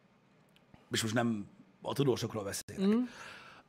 és 0.91 1.03
most 1.03 1.15
nem 1.15 1.47
a 1.83 1.93
tudósokról 1.93 2.45
beszélek, 2.45 2.87
mm. 2.87 3.03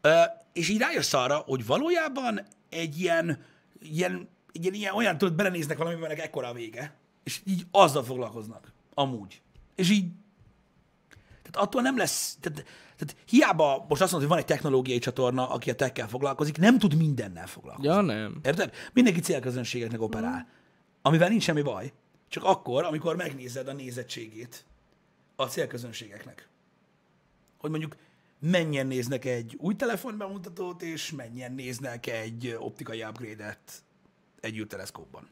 Ö, 0.02 0.22
és 0.54 0.70
így 0.70 0.80
rájössz 0.80 1.14
arra, 1.14 1.38
hogy 1.38 1.66
valójában 1.66 2.42
egy 2.70 3.00
ilyen, 3.00 3.44
ilyen, 3.80 4.30
egy 4.52 4.64
ilyen, 4.64 4.74
ilyen 4.74 4.94
olyan, 4.94 5.18
tudod, 5.18 5.36
belenéznek 5.36 5.78
valamiben, 5.78 6.12
ekkora 6.12 6.48
a 6.48 6.54
vége, 6.54 6.96
és 7.26 7.42
így 7.46 7.66
azzal 7.72 8.04
foglalkoznak, 8.04 8.72
amúgy. 8.94 9.42
És 9.76 9.90
így, 9.90 10.06
tehát 11.42 11.68
attól 11.68 11.82
nem 11.82 11.98
lesz, 11.98 12.38
tehát, 12.40 12.64
tehát 12.98 13.16
hiába 13.28 13.86
most 13.90 14.02
azt 14.02 14.12
mondod, 14.12 14.30
hogy 14.30 14.38
van 14.38 14.38
egy 14.38 14.56
technológiai 14.56 15.00
csatorna, 15.00 15.50
aki 15.50 15.70
a 15.70 15.76
tekkel 15.76 16.08
foglalkozik, 16.08 16.58
nem 16.58 16.80
tud 16.80 16.96
mindennel 16.96 17.48
foglalkozni. 17.48 17.92
Ja, 17.92 18.02
nem. 18.02 18.40
Érted? 18.44 18.74
Mindenki 18.94 19.20
célközönségeknek 19.20 20.02
operál. 20.02 20.48
Amivel 21.02 21.30
nincs 21.30 21.44
semmi 21.44 21.62
baj. 21.62 21.94
Csak 22.28 22.44
akkor, 22.44 22.84
amikor 22.84 23.16
megnézed 23.16 23.68
a 23.68 23.74
nézettségét 23.74 24.66
a 25.36 25.46
célközönségeknek. 25.46 26.50
Hogy 27.58 27.70
mondjuk 27.70 27.96
mennyien 28.40 28.88
néznek 28.88 29.26
egy 29.26 29.56
új 29.60 29.76
telefonbemutatót, 29.76 30.82
és 30.82 31.12
mennyien 31.12 31.54
néznek 31.54 32.08
egy 32.08 32.56
optikai 32.60 33.04
upgrade-et 33.04 33.84
egy 34.40 34.58
űrteleszkópban. 34.58 35.30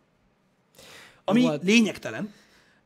Ami 1.26 1.46
hát- 1.46 1.64
lényegtelen, 1.64 2.34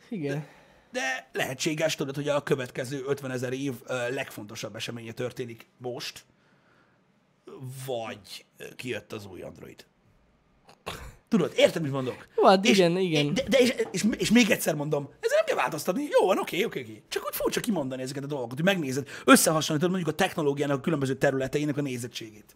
Igen. 0.10 0.46
de 0.92 1.30
lehetséges, 1.32 1.96
tudod, 1.96 2.16
hogy 2.16 2.28
a 2.28 2.44
következő 2.44 3.04
50 3.08 3.32
ezer 3.32 3.54
év 3.54 3.74
legfontosabb 4.10 4.76
eseménye 4.76 5.12
történik 5.12 5.68
most, 5.78 6.26
vagy 7.86 8.46
kijött 8.76 9.14
az 9.14 9.26
új 9.26 9.42
Android. 9.42 9.86
Tudod, 11.28 11.54
érted, 11.56 11.82
mit 11.82 11.92
mondok? 11.92 12.28
Hát 12.44 12.66
és, 12.66 12.78
igen, 12.78 12.98
igen. 12.98 13.34
De, 13.34 13.44
de 13.48 13.58
és, 13.58 13.76
és, 13.92 14.06
és, 14.18 14.32
még 14.32 14.50
egyszer 14.50 14.76
mondom, 14.76 15.10
ezzel 15.20 15.38
nem 15.38 15.46
kell 15.46 15.56
változtatni. 15.56 16.08
Jó 16.20 16.26
van, 16.26 16.40
oké, 16.40 16.64
oké, 16.64 16.82
oké. 16.82 17.04
Csak 17.08 17.26
úgy 17.26 17.36
furcsa 17.36 17.60
kimondani 17.60 18.02
ezeket 18.02 18.24
a 18.24 18.28
dolgokat, 18.28 18.56
hogy 18.56 18.66
megnézed, 18.66 19.08
összehasonlítod 19.26 19.90
mondjuk 19.90 20.14
a 20.14 20.16
technológiának 20.16 20.78
a 20.78 20.82
különböző 20.82 21.16
területeinek 21.16 21.78
a 21.78 21.82
nézettségét. 21.82 22.56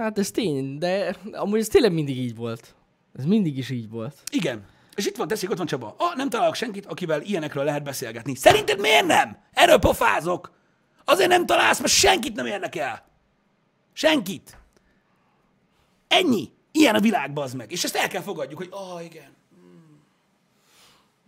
Hát 0.00 0.18
ez 0.18 0.30
tény, 0.30 0.78
de 0.78 1.16
amúgy 1.32 1.58
ez 1.58 1.68
tényleg 1.68 1.92
mindig 1.92 2.18
így 2.18 2.36
volt. 2.36 2.74
Ez 3.18 3.24
mindig 3.24 3.58
is 3.58 3.70
így 3.70 3.90
volt. 3.90 4.22
Igen. 4.30 4.66
És 4.94 5.06
itt 5.06 5.16
van, 5.16 5.28
tessék, 5.28 5.50
ott 5.50 5.56
van 5.56 5.66
Csaba. 5.66 5.94
Ah, 5.98 6.16
nem 6.16 6.28
találok 6.28 6.54
senkit, 6.54 6.86
akivel 6.86 7.22
ilyenekről 7.22 7.64
lehet 7.64 7.82
beszélgetni. 7.82 8.34
Szerinted 8.34 8.80
miért 8.80 9.06
nem? 9.06 9.38
Erről 9.52 9.78
pofázok. 9.78 10.52
Azért 11.04 11.28
nem 11.28 11.46
találsz, 11.46 11.78
mert 11.78 11.92
senkit 11.92 12.34
nem 12.34 12.46
érdekel. 12.46 13.08
Senkit. 13.92 14.58
Ennyi. 16.08 16.52
Ilyen 16.72 16.94
a 16.94 17.00
világ, 17.00 17.32
bazd 17.32 17.56
meg. 17.56 17.72
És 17.72 17.84
ezt 17.84 17.96
el 17.96 18.08
kell 18.08 18.22
fogadjuk, 18.22 18.58
hogy 18.58 18.68
ah, 18.70 19.04
igen. 19.04 19.36
Hmm. 19.54 20.02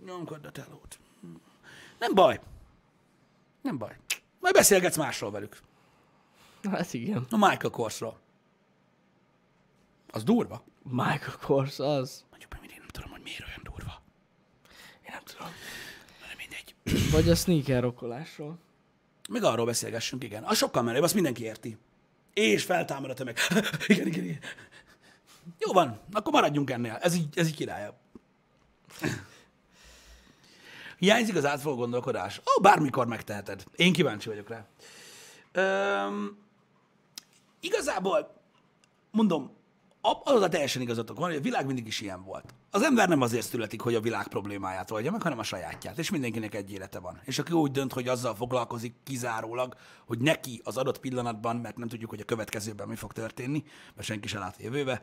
Nyomkod 0.07 0.45
a 0.45 0.51
telót. 0.51 0.99
Hmm. 1.21 1.41
Nem 1.99 2.15
baj. 2.15 2.41
Nem 3.63 3.79
baj. 3.79 3.97
Majd 4.41 4.55
beszélgetsz 4.55 4.97
másról 4.97 5.31
velük. 5.31 5.59
Hát 6.71 6.95
igen. 6.95 7.27
A 7.31 7.37
Michael 7.37 7.71
Korsról. 7.71 8.21
Az 10.15 10.23
durva. 10.23 10.65
Michael 10.83 11.37
Kors 11.41 11.79
az. 11.79 12.25
Mondjuk 12.31 12.51
meg 12.51 12.61
mindig 12.61 12.79
nem 12.79 12.89
tudom, 12.89 13.11
hogy 13.11 13.21
miért 13.23 13.45
olyan 13.47 13.61
durva. 13.63 14.03
Én 15.03 15.11
nem 15.13 15.23
tudom. 15.25 15.49
De 16.21 16.35
mindegy. 16.37 16.75
Vagy 17.11 17.29
a 17.29 17.35
sneaker 17.35 17.83
rokkolásról. 17.83 18.59
Még 19.29 19.43
arról 19.43 19.67
beszélgessünk, 19.67 20.25
igen. 20.25 20.45
Az 20.45 20.57
sokkal 20.57 20.83
menőbb, 20.83 21.03
azt 21.03 21.15
mindenki 21.15 21.43
érti. 21.43 21.79
És 22.35 22.65
feltámad 22.65 23.11
a 23.11 23.15
tömeg. 23.15 23.39
igen, 23.87 24.07
igen, 24.07 24.25
igen. 24.25 24.39
Jó 25.59 25.73
van, 25.73 26.01
akkor 26.13 26.33
maradjunk 26.33 26.71
ennél. 26.71 26.99
Ez 27.01 27.15
így, 27.15 27.39
ez 27.39 27.47
így 27.47 27.57
királyabb. 27.57 27.95
Hiányzik 30.99 31.37
az 31.37 31.45
átfogó 31.45 31.77
gondolkodás. 31.77 32.39
Ó, 32.39 32.61
bármikor 32.61 33.07
megteheted. 33.07 33.65
Én 33.77 33.93
kíváncsi 33.93 34.29
vagyok 34.29 34.49
rá. 34.49 34.67
Öm, 35.53 36.39
igazából, 37.61 38.35
mondom, 39.11 39.57
ab- 40.05 40.29
az 40.29 40.43
a 40.43 40.49
teljesen 40.49 40.83
igazatok 40.83 41.19
van, 41.19 41.29
hogy 41.29 41.39
a 41.39 41.41
világ 41.41 41.67
mindig 41.67 41.87
is 41.87 42.01
ilyen 42.01 42.25
volt. 42.25 42.55
Az 42.71 42.83
ember 42.83 43.09
nem 43.09 43.21
azért 43.21 43.47
születik, 43.47 43.81
hogy 43.81 43.95
a 43.95 44.01
világ 44.01 44.29
problémáját 44.29 44.91
oldja 44.91 45.11
meg, 45.11 45.23
hanem 45.23 45.39
a 45.39 45.43
sajátját. 45.43 45.99
És 45.99 46.11
mindenkinek 46.11 46.55
egy 46.55 46.73
élete 46.73 46.99
van. 46.99 47.21
És 47.25 47.39
aki 47.39 47.53
úgy 47.53 47.71
dönt, 47.71 47.93
hogy 47.93 48.09
azzal 48.09 48.35
foglalkozik 48.35 48.95
kizárólag, 49.05 49.75
hogy 50.07 50.19
neki 50.19 50.61
az 50.65 50.77
adott 50.77 50.99
pillanatban, 51.01 51.57
mert 51.57 51.77
nem 51.77 51.89
tudjuk, 51.89 52.11
hogy 52.11 52.21
a 52.21 52.25
következőben 52.25 52.89
mi 52.89 52.97
fog 52.97 53.13
történni, 53.13 53.65
mert 53.95 54.07
senki 54.07 54.29
se 54.29 54.39
lát 54.39 54.57
a 54.59 54.63
jövőbe, 54.63 55.03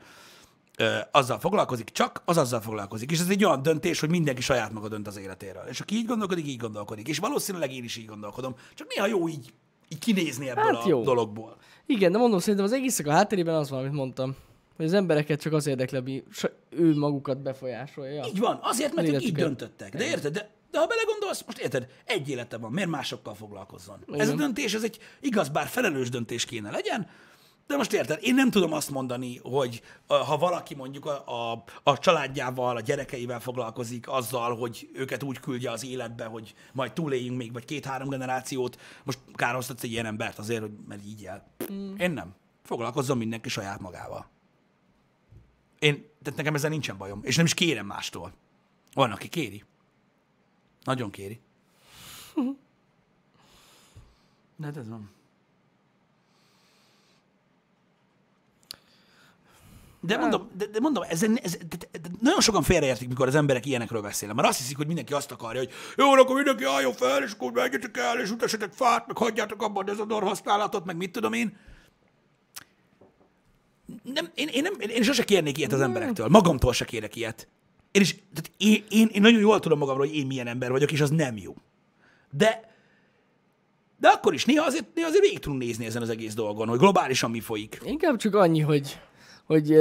azzal 1.11 1.39
foglalkozik, 1.39 1.89
csak 1.89 2.21
az 2.25 2.37
azzal 2.37 2.61
foglalkozik. 2.61 3.11
És 3.11 3.19
ez 3.19 3.29
egy 3.29 3.45
olyan 3.45 3.61
döntés, 3.61 3.99
hogy 3.99 4.09
mindenki 4.09 4.41
saját 4.41 4.71
maga 4.73 4.87
dönt 4.87 5.07
az 5.07 5.17
életéről. 5.17 5.63
És 5.69 5.79
aki 5.79 5.95
így 5.95 6.05
gondolkodik, 6.05 6.47
így 6.47 6.57
gondolkodik. 6.59 7.07
És 7.07 7.17
valószínűleg 7.17 7.73
én 7.73 7.83
is 7.83 7.95
így 7.97 8.05
gondolkodom. 8.05 8.55
Csak 8.75 8.87
néha 8.95 9.07
jó 9.07 9.27
így, 9.27 9.53
így 9.89 9.99
kinézni 9.99 10.49
ebből 10.49 10.63
Hát 10.63 10.83
a 10.83 10.87
jó. 10.87 11.03
dologból. 11.03 11.57
Igen, 11.85 12.11
de 12.11 12.17
mondom, 12.17 12.39
szerintem 12.39 12.65
az 12.65 12.71
egésznek 12.71 13.07
a 13.07 13.11
hátterében 13.11 13.55
az 13.55 13.69
van, 13.69 13.79
amit 13.79 13.91
mondtam. 13.91 14.35
Hogy 14.79 14.87
az 14.87 14.93
embereket 14.93 15.41
csak 15.41 15.53
az 15.53 15.67
érdekli, 15.67 15.97
ami 15.97 16.23
ő 16.69 16.95
magukat 16.95 17.41
befolyásolja. 17.41 18.25
Így 18.25 18.39
van, 18.39 18.59
azért, 18.61 18.93
mert 18.93 19.07
ők 19.07 19.23
így 19.23 19.33
döntöttek. 19.33 19.95
De 19.95 20.05
érted? 20.05 20.33
De, 20.33 20.49
de 20.71 20.79
ha 20.79 20.85
belegondolsz, 20.87 21.43
most 21.45 21.57
érted, 21.57 21.87
egy 22.05 22.29
élete 22.29 22.57
van, 22.57 22.71
miért 22.71 22.89
másokkal 22.89 23.33
foglalkozzon? 23.35 24.03
Igen. 24.07 24.19
Ez 24.19 24.29
a 24.29 24.35
döntés, 24.35 24.73
ez 24.73 24.83
egy 24.83 24.99
igaz, 25.19 25.49
bár 25.49 25.67
felelős 25.67 26.09
döntés 26.09 26.45
kéne 26.45 26.71
legyen, 26.71 27.07
de 27.67 27.75
most 27.75 27.93
érted, 27.93 28.19
én 28.21 28.35
nem 28.35 28.49
tudom 28.49 28.73
azt 28.73 28.89
mondani, 28.89 29.39
hogy 29.43 29.81
ha 30.07 30.37
valaki 30.37 30.75
mondjuk 30.75 31.05
a, 31.05 31.51
a, 31.51 31.63
a 31.83 31.97
családjával, 31.97 32.75
a 32.75 32.81
gyerekeivel 32.81 33.39
foglalkozik 33.39 34.09
azzal, 34.09 34.55
hogy 34.55 34.89
őket 34.93 35.23
úgy 35.23 35.39
küldje 35.39 35.71
az 35.71 35.85
életbe, 35.85 36.25
hogy 36.25 36.53
majd 36.73 36.93
túléljünk 36.93 37.37
még, 37.37 37.53
vagy 37.53 37.65
két-három 37.65 38.09
generációt, 38.09 38.79
most 39.03 39.19
kárhoztatsz 39.33 39.83
egy 39.83 39.91
ilyen 39.91 40.05
embert 40.05 40.39
azért, 40.39 40.61
hogy 40.61 40.71
mert 40.87 41.05
így 41.05 41.25
el. 41.25 41.53
Mm. 41.71 41.95
Én 41.95 42.11
nem. 42.11 42.35
Foglalkozzon 42.63 43.17
mindenki 43.17 43.49
saját 43.49 43.79
magával. 43.79 44.37
Én, 45.79 46.09
tehát 46.23 46.37
nekem 46.37 46.55
ezzel 46.55 46.69
nincsen 46.69 46.97
bajom, 46.97 47.19
és 47.23 47.35
nem 47.35 47.45
is 47.45 47.53
kérem 47.53 47.85
mástól. 47.85 48.33
Van, 48.93 49.11
aki 49.11 49.27
kéri. 49.27 49.63
Nagyon 50.83 51.11
kéri. 51.11 51.39
De 54.55 54.65
hát 54.65 54.77
ez 54.77 54.89
van. 54.89 55.09
De 60.01 60.17
mondom, 60.17 60.49
de, 60.53 60.65
de 60.65 60.79
mondom 60.79 61.03
ez, 61.07 61.23
ez, 61.23 61.57
de, 61.57 61.75
de, 61.77 61.99
de 61.99 62.09
nagyon 62.21 62.39
sokan 62.41 62.63
félreértik, 62.63 63.07
mikor 63.07 63.27
az 63.27 63.35
emberek 63.35 63.65
ilyenekről 63.65 64.01
beszélnek. 64.01 64.37
Mert 64.37 64.49
azt 64.49 64.57
hiszik, 64.57 64.77
hogy 64.77 64.87
mindenki 64.87 65.13
azt 65.13 65.31
akarja, 65.31 65.59
hogy 65.59 65.71
jó, 65.95 66.11
akkor 66.11 66.35
mindenki 66.35 66.63
álljon 66.63 66.93
fel, 66.93 67.23
és 67.23 67.31
akkor 67.31 67.51
menjetek 67.51 67.97
el, 67.97 68.19
és 68.19 68.31
utassatok 68.31 68.73
fát, 68.73 69.07
meg 69.07 69.17
hagyjátok 69.17 69.61
abban 69.61 69.83
a 69.83 69.85
dezodor 69.85 70.23
használatot, 70.23 70.85
meg 70.85 70.97
mit 70.97 71.11
tudom 71.11 71.33
én. 71.33 71.57
Nem, 74.03 74.29
én, 74.35 74.47
én, 74.47 74.61
nem, 74.61 74.73
én 74.79 75.03
sose 75.03 75.23
kérnék 75.23 75.57
ilyet 75.57 75.73
az 75.73 75.81
emberektől. 75.81 76.27
Magamtól 76.27 76.73
se 76.73 76.85
kérek 76.85 77.15
ilyet. 77.15 77.47
Én, 77.91 78.01
is, 78.01 78.15
tehát 78.15 78.51
én, 78.57 78.83
én, 78.89 79.09
én 79.13 79.21
nagyon 79.21 79.39
jól 79.39 79.59
tudom 79.59 79.77
magamról, 79.77 80.05
hogy 80.07 80.15
én 80.15 80.25
milyen 80.25 80.47
ember 80.47 80.71
vagyok, 80.71 80.91
és 80.91 81.01
az 81.01 81.09
nem 81.09 81.37
jó. 81.37 81.55
De, 82.31 82.73
de 83.99 84.07
akkor 84.07 84.33
is 84.33 84.45
néha 84.45 84.65
azért, 84.65 84.85
néha 84.95 85.07
azért 85.07 85.23
végig 85.23 85.39
tudunk 85.39 85.61
nézni 85.61 85.85
ezen 85.85 86.01
az 86.01 86.09
egész 86.09 86.33
dolgon, 86.33 86.67
hogy 86.67 86.79
globálisan 86.79 87.31
mi 87.31 87.39
folyik. 87.39 87.81
Inkább 87.85 88.17
csak 88.17 88.35
annyi, 88.35 88.59
hogy, 88.59 88.99
hogy 89.45 89.71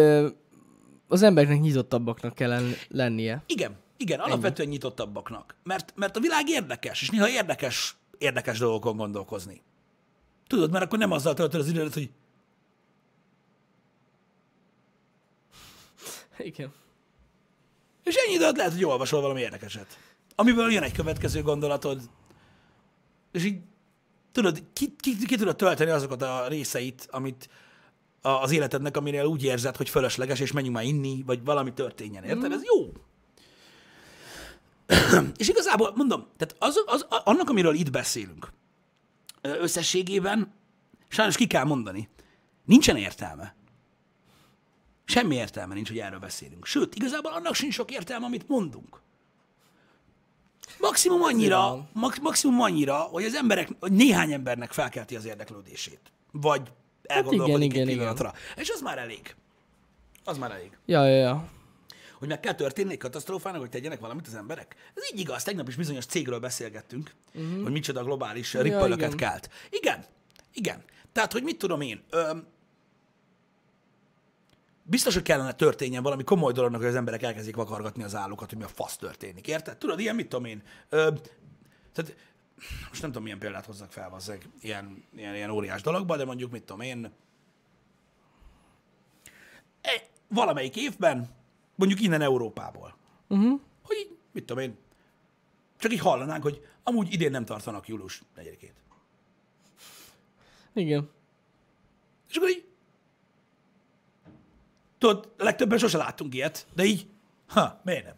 az 1.09 1.23
embereknek 1.23 1.61
nyitottabbaknak 1.61 2.35
kell 2.35 2.49
len- 2.49 2.77
lennie. 2.89 3.43
Igen, 3.47 3.77
igen, 3.97 4.21
alapvetően 4.21 4.69
nyitottabbaknak. 4.69 5.57
Mert, 5.63 5.93
mert 5.97 6.17
a 6.17 6.21
világ 6.21 6.49
érdekes, 6.49 7.03
és 7.03 7.11
néha 7.11 7.29
érdekes, 7.29 7.97
érdekes 8.19 8.59
dolgokon 8.59 8.97
gondolkozni. 8.97 9.63
Tudod, 10.47 10.71
mert 10.71 10.85
akkor 10.85 10.99
nem 10.99 11.13
azzal 11.13 11.35
töltöd 11.35 11.61
az 11.61 11.69
időt, 11.69 11.95
hogy 11.95 12.11
Igen. 16.39 16.73
és 18.05 18.15
ennyi 18.15 18.35
időt 18.35 18.57
lehet, 18.57 18.73
hogy 18.73 18.85
olvasol 18.85 19.21
valami 19.21 19.41
érdekeset. 19.41 19.99
Amiből 20.35 20.73
jön 20.73 20.83
egy 20.83 20.93
következő 20.93 21.43
gondolatod, 21.43 22.01
és 23.33 23.45
így 23.45 23.61
tudod, 24.33 24.63
ki, 24.73 24.95
ki, 24.99 25.17
ki 25.27 25.37
tudod 25.37 25.57
tölteni 25.57 25.91
azokat 25.91 26.23
a 26.23 26.49
részeit, 26.49 27.09
amit 27.11 27.49
a- 28.23 28.29
az 28.29 28.51
életednek, 28.51 28.97
aminél 28.97 29.25
úgy 29.25 29.43
érzed, 29.45 29.77
hogy 29.77 29.89
fölösleges, 29.89 30.41
és 30.41 30.53
menjünk 30.53 30.77
már 30.77 30.85
inni, 30.85 31.23
vagy 31.27 31.45
valami 31.45 31.73
történjen. 31.73 32.25
Érted? 32.25 32.53
Ez 32.53 32.61
jó. 32.65 32.93
és 35.37 35.49
igazából, 35.49 35.93
mondom, 35.97 36.27
tehát 36.37 36.57
az, 36.59 36.83
az, 36.87 37.07
annak, 37.25 37.49
amiről 37.51 37.75
itt 37.75 37.91
beszélünk, 37.91 38.53
összességében, 39.43 40.53
sajnos 41.09 41.37
ki 41.37 41.47
kell 41.47 41.65
mondani, 41.65 42.09
nincsen 42.65 42.97
értelme. 42.97 43.55
Semmi 45.09 45.35
értelme 45.35 45.75
nincs, 45.75 45.89
hogy 45.89 45.99
erről 45.99 46.19
beszélünk. 46.19 46.67
Sőt, 46.67 46.95
igazából 46.95 47.33
annak 47.33 47.55
sincs 47.55 47.75
sok 47.75 47.91
értelme, 47.91 48.27
amit 48.27 48.49
mondunk. 48.49 49.01
Maximum 50.81 51.23
annyira, 51.23 51.89
max, 51.93 52.19
maximum 52.19 52.61
annyira, 52.61 52.97
hogy 52.97 53.25
az 53.25 53.35
emberek, 53.35 53.69
hogy 53.81 53.93
néhány 53.93 54.33
embernek 54.33 54.73
felkelti 54.73 55.17
az 55.17 55.25
érdeklődését. 55.25 56.01
Vagy 56.33 56.73
elgondolkodik 57.03 57.55
igen, 57.55 57.61
egy 57.61 57.65
igen, 57.65 57.83
igen. 57.83 57.97
pillanatra. 57.97 58.35
És 58.57 58.71
az 58.71 58.81
már 58.81 58.99
elég. 58.99 59.35
Az 60.25 60.39
már 60.39 60.51
elég. 60.51 60.71
Ja, 60.87 61.07
ja, 61.07 61.17
ja. 61.17 61.49
Hogy 62.19 62.29
meg 62.29 62.41
kell 62.41 62.55
történni 62.55 62.93
egy 62.93 62.99
katasztrófának, 62.99 63.61
hogy 63.61 63.71
tegyenek 63.71 64.01
valamit 64.01 64.27
az 64.27 64.35
emberek. 64.35 64.77
Ez 64.95 65.03
így 65.13 65.21
igaz. 65.21 65.43
Tegnap 65.43 65.69
is 65.69 65.77
bizonyos 65.77 66.07
cégről 66.07 66.39
beszélgettünk, 66.39 67.15
uh-huh. 67.35 67.63
hogy 67.63 67.73
micsoda 67.73 68.05
globális 68.05 68.55
ja, 68.55 68.63
rippölöket 68.63 69.13
igen. 69.13 69.17
kelt. 69.17 69.51
Igen, 69.71 70.05
igen. 70.53 70.83
Tehát, 71.13 71.33
hogy 71.33 71.43
mit 71.43 71.59
tudom 71.59 71.81
én, 71.81 72.03
öm, 72.11 72.47
biztos, 74.89 75.15
hogy 75.15 75.23
kellene 75.23 75.53
történjen 75.53 76.03
valami 76.03 76.25
komoly 76.25 76.53
dolognak, 76.53 76.81
hogy 76.81 76.89
az 76.89 76.97
emberek 76.97 77.23
elkezdik 77.23 77.57
vakargatni 77.57 78.03
az 78.03 78.15
állukat, 78.15 78.49
hogy 78.49 78.59
mi 78.59 78.65
a 78.65 78.69
fasz 78.69 78.97
történik. 78.97 79.47
Érted? 79.47 79.77
Tudod, 79.77 80.01
ilyen 80.01 80.15
mit 80.15 80.29
tudom 80.29 80.45
én. 80.45 80.63
Ö, 80.89 81.11
tehát, 81.93 82.17
most 82.89 83.01
nem 83.01 83.11
tudom, 83.11 83.23
milyen 83.23 83.39
példát 83.39 83.67
hozzak 83.67 83.93
fel, 83.93 84.11
vazzeg, 84.11 84.49
ilyen, 84.61 85.05
ilyen, 85.17 85.35
ilyen 85.35 85.51
óriás 85.51 85.83
dologba, 85.83 86.17
de 86.17 86.25
mondjuk, 86.25 86.51
mit 86.51 86.63
tudom 86.63 86.81
én, 86.81 87.13
e, 89.81 90.03
valamelyik 90.29 90.77
évben, 90.77 91.29
mondjuk 91.75 92.01
innen 92.01 92.21
Európából, 92.23 92.97
Uh-huh. 93.31 93.61
hogy 93.83 93.97
így, 93.97 94.17
mit 94.33 94.45
tudom 94.45 94.63
én, 94.63 94.77
csak 95.79 95.93
így 95.93 95.99
hallanánk, 95.99 96.43
hogy 96.43 96.67
amúgy 96.83 97.13
idén 97.13 97.31
nem 97.31 97.45
tartanak 97.45 97.89
július 97.89 98.23
4-ét. 98.37 98.73
Igen. 100.73 101.11
És 102.29 102.37
akkor 102.37 102.49
így, 102.49 102.68
tudod, 104.99 105.33
legtöbben 105.37 105.79
sose 105.79 105.97
láttunk 105.97 106.35
ilyet, 106.35 106.67
de 106.75 106.85
így, 106.85 107.07
ha, 107.49 107.81
miért 107.85 108.05
nem? 108.05 108.15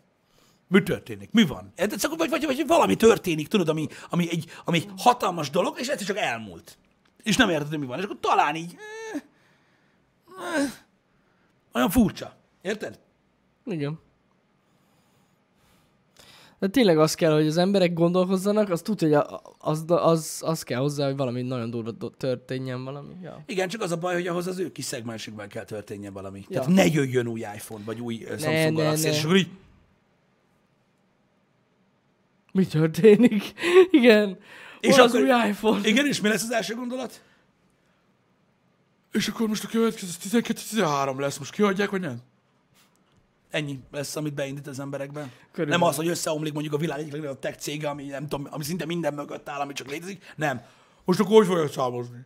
Mi 0.68 0.82
történik? 0.82 1.30
Mi 1.32 1.46
van? 1.46 1.72
Érted? 1.76 2.00
Csak, 2.00 2.16
vagy, 2.16 2.30
vagy, 2.30 2.44
vagy 2.44 2.66
valami 2.66 2.96
történik, 2.96 3.48
tudod, 3.48 3.68
ami, 3.68 3.86
ami, 4.10 4.30
egy, 4.30 4.50
ami 4.64 4.76
egy 4.76 4.88
hatalmas 4.96 5.50
dolog, 5.50 5.78
és 5.78 5.88
egyszer 5.88 6.06
csak 6.06 6.16
elmúlt. 6.16 6.78
És 7.22 7.36
nem 7.36 7.50
érted, 7.50 7.78
mi 7.78 7.86
van. 7.86 7.98
És 7.98 8.04
akkor 8.04 8.16
talán 8.20 8.54
így, 8.54 8.76
eh, 9.12 10.72
olyan 11.72 11.90
furcsa. 11.90 12.36
Érted? 12.62 12.98
Igen. 13.64 14.00
De 16.60 16.68
tényleg 16.68 16.98
az 16.98 17.14
kell, 17.14 17.32
hogy 17.32 17.46
az 17.46 17.56
emberek 17.56 17.92
gondolkozzanak, 17.92 18.70
az 18.70 18.82
tudja, 18.82 19.22
hogy 19.22 19.38
az, 19.58 19.84
az, 19.86 20.40
az 20.44 20.62
kell 20.62 20.80
hozzá, 20.80 21.06
hogy 21.06 21.16
valami 21.16 21.42
nagyon 21.42 21.70
durva 21.70 21.92
történjen 22.16 22.84
valami. 22.84 23.14
Ja. 23.22 23.42
Igen, 23.46 23.68
csak 23.68 23.80
az 23.80 23.90
a 23.92 23.96
baj, 23.96 24.14
hogy 24.14 24.26
ahhoz 24.26 24.46
az 24.46 24.58
ő 24.58 24.72
kis 24.72 24.84
szegmensükben 24.84 25.48
kell 25.48 25.64
történjen 25.64 26.12
valami. 26.12 26.38
Ja. 26.48 26.60
Tehát 26.60 26.74
ne 26.74 26.86
jöjjön 26.86 27.26
új 27.26 27.40
iPhone, 27.40 27.84
vagy 27.84 28.00
új 28.00 28.24
Samsung 28.28 28.76
ne, 28.76 28.82
Galaxy, 28.82 29.06
ne. 29.08 29.12
és 29.14 29.24
akkor 29.24 29.36
így, 29.36 29.50
Mi 32.52 32.66
történik? 32.66 33.52
Igen. 34.00 34.38
És 34.80 34.88
És 34.88 34.98
az 34.98 35.14
akkor- 35.14 35.20
új 35.22 35.48
iPhone. 35.48 35.88
Igen, 35.88 36.06
és 36.06 36.20
mi 36.20 36.28
lesz 36.28 36.42
az 36.42 36.50
első 36.52 36.74
gondolat? 36.74 37.22
És 39.12 39.28
akkor 39.28 39.48
most 39.48 39.64
a 39.64 39.68
következő 39.68 40.12
12-13 40.40 41.16
lesz, 41.18 41.38
most 41.38 41.52
kiadják, 41.52 41.90
vagy 41.90 42.00
nem? 42.00 42.16
Ennyi 43.50 43.80
lesz, 43.90 44.16
amit 44.16 44.34
beindít 44.34 44.66
az 44.66 44.80
emberekben. 44.80 45.32
Körülbelül. 45.52 45.80
Nem 45.80 45.88
az, 45.88 45.96
hogy 45.96 46.08
összeomlik 46.08 46.52
mondjuk 46.52 46.74
a 46.74 46.76
világ 46.76 46.98
egyik 46.98 47.12
legnagyobb 47.12 47.38
tech 47.38 47.58
cége, 47.58 47.88
ami, 47.88 48.04
nem 48.04 48.28
tudom, 48.28 48.46
ami 48.50 48.64
szinte 48.64 48.86
minden 48.86 49.14
mögött 49.14 49.48
áll, 49.48 49.60
ami 49.60 49.72
csak 49.72 49.90
létezik. 49.90 50.32
Nem. 50.36 50.62
Most 51.04 51.20
akkor 51.20 51.36
hogy 51.36 51.46
fogják 51.46 51.72
számozni? 51.72 52.18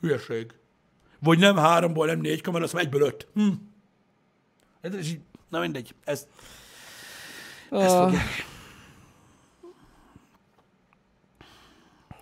Hülyeség. 0.00 0.54
Vagy 1.18 1.38
nem 1.38 1.56
háromból, 1.56 2.06
nem 2.06 2.20
négy 2.20 2.40
kamera, 2.40 2.66
hanem 2.66 2.84
egyből 2.84 3.02
öt. 3.02 3.26
Hm. 3.34 3.48
Ez 4.80 4.94
is 4.94 5.10
így, 5.10 5.20
na 5.48 5.60
mindegy, 5.60 5.94
ezt, 6.04 6.28
ezt 7.70 7.96
fogják. 7.96 8.46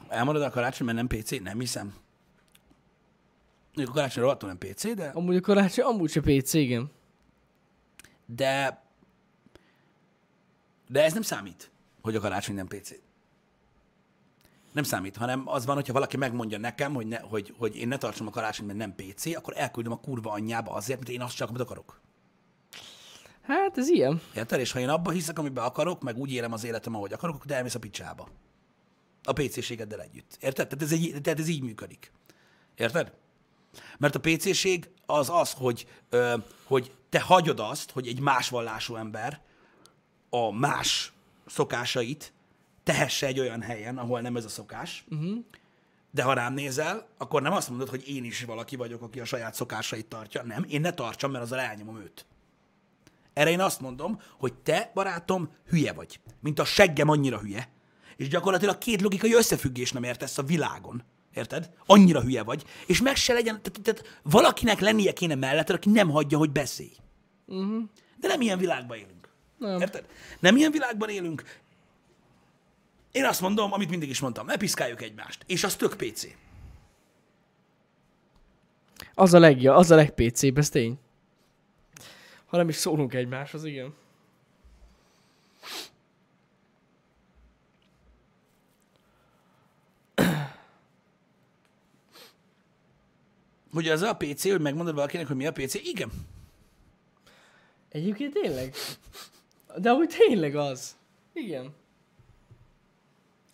Elmarad 0.08 0.42
a 0.42 0.50
karácsony, 0.50 0.86
mert 0.86 0.98
nem 0.98 1.20
PC? 1.20 1.30
Nem 1.42 1.58
hiszem. 1.58 1.94
Mondjuk 3.74 3.88
a 3.88 3.92
karácsony 3.92 4.22
rohadtul 4.22 4.48
nem 4.48 4.58
PC, 4.58 4.94
de, 4.94 5.08
amúgy 5.08 5.36
a 5.36 5.40
karácsony, 5.40 5.84
amúgy 5.84 6.10
se 6.10 6.20
PC, 6.20 6.54
igen. 6.54 6.90
De, 8.34 8.82
de 10.88 11.04
ez 11.04 11.12
nem 11.12 11.22
számít, 11.22 11.70
hogy 12.02 12.16
a 12.16 12.20
karácsony 12.20 12.54
nem 12.54 12.66
PC. 12.66 12.90
Nem 14.72 14.82
számít, 14.82 15.16
hanem 15.16 15.48
az 15.48 15.66
van, 15.66 15.74
hogyha 15.74 15.92
valaki 15.92 16.16
megmondja 16.16 16.58
nekem, 16.58 16.94
hogy, 16.94 17.06
ne, 17.06 17.18
hogy, 17.18 17.54
hogy 17.58 17.76
én 17.76 17.88
ne 17.88 17.96
tartsam 17.96 18.26
a 18.26 18.30
karácsony, 18.30 18.66
mert 18.66 18.78
nem 18.78 18.94
PC, 18.94 19.26
akkor 19.26 19.52
elküldöm 19.56 19.92
a 19.92 20.00
kurva 20.00 20.30
anyjába 20.30 20.72
azért, 20.72 20.98
mert 20.98 21.10
én 21.10 21.20
azt 21.20 21.36
csak, 21.36 21.48
amit 21.48 21.60
akarok. 21.60 22.00
Hát 23.42 23.78
ez 23.78 23.88
ilyen. 23.88 24.20
Érted? 24.34 24.60
És 24.60 24.72
ha 24.72 24.78
én 24.78 24.88
abba 24.88 25.10
hiszek, 25.10 25.38
amiben 25.38 25.64
akarok, 25.64 26.02
meg 26.02 26.16
úgy 26.16 26.32
élem 26.32 26.52
az 26.52 26.64
életem, 26.64 26.94
ahogy 26.94 27.12
akarok, 27.12 27.34
akkor 27.34 27.50
elmész 27.50 27.74
a 27.74 27.78
picsába. 27.78 28.28
A 29.22 29.32
PC-ségeddel 29.32 30.00
együtt. 30.00 30.38
Érted? 30.40 30.68
Tehát 30.68 30.84
ez, 30.84 30.92
egy, 30.92 31.20
tehát 31.22 31.38
ez 31.38 31.48
így 31.48 31.62
működik. 31.62 32.12
Érted? 32.74 33.12
Mert 33.98 34.14
a 34.14 34.20
PC-ség 34.20 34.88
az 35.06 35.30
az, 35.30 35.52
hogy, 35.52 35.86
ö, 36.08 36.36
hogy 36.64 36.92
te 37.08 37.20
hagyod 37.20 37.60
azt, 37.60 37.90
hogy 37.90 38.06
egy 38.06 38.20
más 38.20 38.48
vallású 38.48 38.96
ember 38.96 39.40
a 40.30 40.52
más 40.52 41.12
szokásait 41.46 42.32
tehesse 42.82 43.26
egy 43.26 43.40
olyan 43.40 43.62
helyen, 43.62 43.98
ahol 43.98 44.20
nem 44.20 44.36
ez 44.36 44.44
a 44.44 44.48
szokás. 44.48 45.04
Uh-huh. 45.10 45.44
De 46.10 46.22
ha 46.22 46.32
rám 46.32 46.54
nézel, 46.54 47.08
akkor 47.18 47.42
nem 47.42 47.52
azt 47.52 47.68
mondod, 47.68 47.88
hogy 47.88 48.08
én 48.08 48.24
is 48.24 48.44
valaki 48.44 48.76
vagyok, 48.76 49.02
aki 49.02 49.20
a 49.20 49.24
saját 49.24 49.54
szokásait 49.54 50.06
tartja. 50.06 50.42
Nem, 50.42 50.64
én 50.68 50.80
ne 50.80 50.92
tartsam, 50.92 51.30
mert 51.30 51.44
azzal 51.44 51.58
elnyomom 51.58 52.00
őt. 52.00 52.26
Erre 53.32 53.50
én 53.50 53.60
azt 53.60 53.80
mondom, 53.80 54.20
hogy 54.38 54.54
te, 54.54 54.90
barátom, 54.94 55.50
hülye 55.68 55.92
vagy. 55.92 56.20
Mint 56.40 56.58
a 56.58 56.64
seggem 56.64 57.08
annyira 57.08 57.38
hülye. 57.38 57.68
És 58.16 58.28
gyakorlatilag 58.28 58.78
két 58.78 59.00
logikai 59.02 59.34
összefüggés 59.34 59.92
nem 59.92 60.02
értesz 60.02 60.38
a 60.38 60.42
világon. 60.42 61.02
Érted? 61.34 61.70
Annyira 61.86 62.22
hülye 62.22 62.42
vagy. 62.42 62.64
És 62.86 63.00
meg 63.00 63.16
se 63.16 63.32
legyen, 63.32 63.62
tehát, 63.62 63.80
tehát 63.82 64.20
valakinek 64.22 64.80
lennie 64.80 65.12
kéne 65.12 65.34
mellett, 65.34 65.70
aki 65.70 65.90
nem 65.90 66.10
hagyja, 66.10 66.38
hogy 66.38 66.50
beszélj. 66.50 66.92
Uh-huh. 67.46 67.82
De 68.16 68.28
nem 68.28 68.40
ilyen 68.40 68.58
világban 68.58 68.96
élünk. 68.96 69.28
Nem. 69.58 69.80
Érted? 69.80 70.06
Nem 70.40 70.56
ilyen 70.56 70.70
világban 70.70 71.08
élünk. 71.08 71.44
Én 73.12 73.24
azt 73.24 73.40
mondom, 73.40 73.72
amit 73.72 73.90
mindig 73.90 74.08
is 74.08 74.20
mondtam, 74.20 74.46
ne 74.46 74.56
piszkáljuk 74.56 75.02
egymást. 75.02 75.44
És 75.46 75.64
az 75.64 75.76
tök 75.76 75.96
PC. 75.96 76.26
Az 79.14 79.34
a 79.34 79.38
legja, 79.38 79.74
az 79.74 79.90
a 79.90 79.94
legpc 79.94 80.42
ez 80.56 80.68
tény. 80.68 80.98
Ha 82.46 82.56
nem 82.56 82.68
is 82.68 82.76
szólunk 82.76 83.14
egymáshoz, 83.14 83.64
igen. 83.64 83.94
Hogy 93.72 93.88
ez 93.88 94.02
a 94.02 94.14
PC, 94.16 94.50
hogy 94.50 94.60
megmondod 94.60 94.94
valakinek, 94.94 95.26
hogy 95.26 95.36
mi 95.36 95.46
a 95.46 95.52
PC? 95.52 95.74
Igen. 95.74 96.10
Egyébként 97.88 98.32
tényleg? 98.32 98.74
De 99.76 99.92
úgy 99.92 100.14
tényleg 100.26 100.54
az. 100.56 100.96
Igen. 101.32 101.74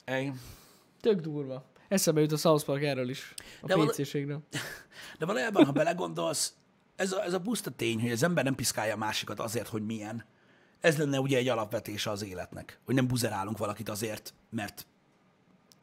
Igen. 0.06 0.40
Tök 1.00 1.20
durva. 1.20 1.64
Eszembe 1.88 2.20
jut 2.20 2.32
a 2.32 2.36
South 2.36 2.64
Park 2.64 2.82
erről 2.82 3.08
is. 3.08 3.34
A 3.60 3.66
De 3.66 3.76
vala- 3.76 3.92
PC-ségről. 3.92 4.40
De 5.18 5.26
valójában, 5.26 5.64
ha 5.64 5.72
belegondolsz, 5.72 6.54
ez 6.96 7.12
a, 7.12 7.22
ez 7.24 7.32
a 7.32 7.40
puszta 7.40 7.70
tény, 7.70 8.00
hogy 8.00 8.10
az 8.10 8.22
ember 8.22 8.44
nem 8.44 8.54
piszkálja 8.54 8.94
a 8.94 8.96
másikat 8.96 9.40
azért, 9.40 9.68
hogy 9.68 9.84
milyen. 9.86 10.24
Ez 10.80 10.98
lenne 10.98 11.20
ugye 11.20 11.38
egy 11.38 11.48
alapvetése 11.48 12.10
az 12.10 12.24
életnek. 12.24 12.78
Hogy 12.84 12.94
nem 12.94 13.06
buzerálunk 13.06 13.58
valakit 13.58 13.88
azért, 13.88 14.34
mert 14.50 14.86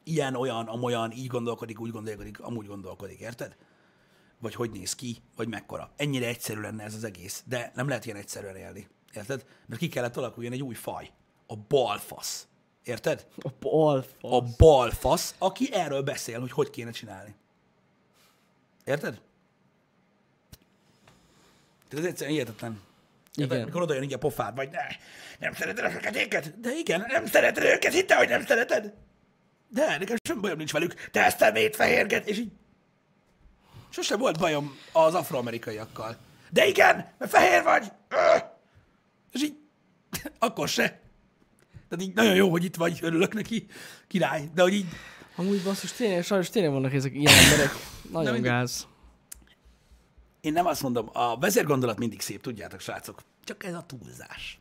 ilyen, 0.03 0.35
olyan, 0.35 0.67
amolyan, 0.67 1.11
így 1.11 1.27
gondolkodik, 1.27 1.79
úgy 1.79 1.91
gondolkodik, 1.91 2.39
amúgy 2.39 2.65
gondolkodik, 2.67 3.19
érted? 3.19 3.55
Vagy 4.41 4.55
hogy 4.55 4.71
néz 4.71 4.95
ki, 4.95 5.17
vagy 5.35 5.47
mekkora. 5.47 5.91
Ennyire 5.95 6.27
egyszerű 6.27 6.61
lenne 6.61 6.83
ez 6.83 6.93
az 6.93 7.03
egész, 7.03 7.43
de 7.45 7.71
nem 7.75 7.87
lehet 7.87 8.05
ilyen 8.05 8.17
egyszerűen 8.17 8.55
élni. 8.55 8.87
Érted? 9.13 9.45
Mert 9.65 9.81
ki 9.81 9.87
kellett 9.87 10.17
alakuljon 10.17 10.53
egy 10.53 10.63
új 10.63 10.73
faj. 10.73 11.11
A 11.47 11.55
balfasz. 11.55 12.47
Érted? 12.83 13.27
A 13.37 13.49
balfa. 13.59 14.15
a 14.21 14.41
balfasz, 14.57 15.35
aki 15.37 15.73
erről 15.73 16.01
beszél, 16.01 16.39
hogy 16.39 16.51
hogy 16.51 16.69
kéne 16.69 16.91
csinálni. 16.91 17.35
Érted? 18.85 19.21
Tehát 21.89 22.05
ez 22.05 22.11
egyszerűen 22.11 22.35
hihetetlen. 22.35 22.81
Érted? 23.35 23.55
Igen. 23.55 23.65
Mikor 23.65 23.81
oda 23.81 23.93
jön 23.93 24.03
így 24.03 24.13
a 24.13 24.17
pofád, 24.17 24.55
vagy 24.55 24.69
ne, 24.69 24.81
nem 25.39 25.53
szereted 25.53 25.85
a 25.85 25.89
feketéket? 25.89 26.59
De 26.59 26.69
igen, 26.77 27.05
nem 27.07 27.25
szereted 27.25 27.63
őket, 27.63 27.93
hitte, 27.93 28.15
hogy 28.15 28.29
nem 28.29 28.45
szereted. 28.45 28.93
De 29.67 29.97
nekem 29.97 30.15
sem 30.23 30.41
bajom 30.41 30.57
nincs 30.57 30.71
velük, 30.71 31.09
te 31.09 31.25
ezt 31.25 31.41
a 31.41 31.53
fehérget, 31.71 32.27
és 32.27 32.37
így 32.37 32.51
sose 33.91 34.17
volt 34.17 34.39
bajom 34.39 34.75
az 34.91 35.13
afroamerikaiakkal. 35.13 36.17
De 36.49 36.67
igen, 36.67 37.13
mert 37.17 37.31
fehér 37.31 37.63
vagy. 37.63 37.91
És 39.31 39.43
így, 39.43 39.55
akkor 40.39 40.67
se. 40.67 41.01
Tehát 41.89 42.05
így 42.05 42.13
nagyon 42.13 42.35
jó, 42.35 42.49
hogy 42.49 42.63
itt 42.63 42.75
vagy, 42.75 42.99
örülök 43.01 43.33
neki, 43.33 43.65
király. 44.07 44.49
De 44.53 44.61
hogy 44.61 44.73
így, 44.73 44.85
Amúgy 45.35 45.63
basszus, 45.63 45.91
tényleg, 45.91 46.23
sajnos 46.23 46.49
tényleg 46.49 46.71
vannak 46.71 46.93
ezek 46.93 47.13
ilyen 47.13 47.33
emberek. 47.33 47.71
Nagyon 48.11 48.33
mindegy. 48.33 48.51
gáz. 48.51 48.87
én 50.41 50.53
nem 50.53 50.65
azt 50.65 50.81
mondom, 50.81 51.09
a 51.13 51.37
vezérgondolat 51.37 51.97
mindig 51.97 52.21
szép, 52.21 52.41
tudjátok, 52.41 52.79
srácok. 52.79 53.21
Csak 53.43 53.63
ez 53.63 53.73
a 53.73 53.83
túlzás. 53.85 54.59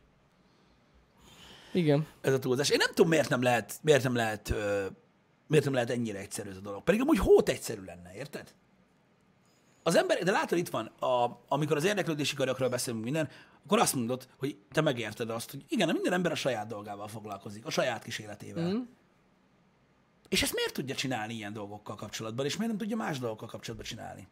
Igen. 1.72 2.07
Ez 2.20 2.33
a 2.33 2.39
túlzás. 2.39 2.70
Én 2.70 2.78
nem 2.78 2.89
tudom, 2.89 3.09
miért 3.09 3.28
nem 3.28 3.43
lehet, 3.43 3.78
miért 3.83 4.03
nem 4.03 4.14
lehet, 4.14 4.55
miért 5.47 5.64
nem 5.64 5.74
lehet 5.74 5.91
ennyire 5.91 6.18
egyszerű 6.18 6.51
ez 6.51 6.57
a 6.57 6.61
dolog. 6.61 6.83
Pedig 6.83 7.01
amúgy 7.01 7.18
hót 7.18 7.49
egyszerű 7.49 7.85
lenne, 7.85 8.14
érted? 8.14 8.55
Az 9.83 9.95
ember, 9.95 10.22
de 10.22 10.31
látod, 10.31 10.59
itt 10.59 10.68
van, 10.68 10.87
a, 10.87 11.41
amikor 11.49 11.76
az 11.76 11.85
érdeklődési 11.85 12.35
körökről 12.35 12.68
beszélünk 12.68 13.05
minden, 13.05 13.28
akkor 13.64 13.78
azt 13.78 13.95
mondod, 13.95 14.28
hogy 14.37 14.57
te 14.72 14.81
megérted 14.81 15.31
azt, 15.31 15.51
hogy 15.51 15.64
igen, 15.68 15.89
minden 15.93 16.12
ember 16.12 16.33
a 16.33 16.35
saját 16.35 16.66
dolgával 16.66 17.09
foglalkozik, 17.09 17.66
a 17.66 17.70
saját 17.70 18.03
kis 18.03 18.18
életével. 18.18 18.72
Mm. 18.72 18.81
És 20.28 20.43
ezt 20.43 20.55
miért 20.55 20.74
tudja 20.74 20.95
csinálni 20.95 21.35
ilyen 21.35 21.53
dolgokkal 21.53 21.97
kapcsolatban, 21.97 22.47
és 22.47 22.57
miért 22.57 22.70
nem 22.70 22.81
tudja 22.81 22.97
más 22.97 23.18
dolgokkal 23.18 23.49
kapcsolatban 23.49 23.89
csinálni? 23.89 24.28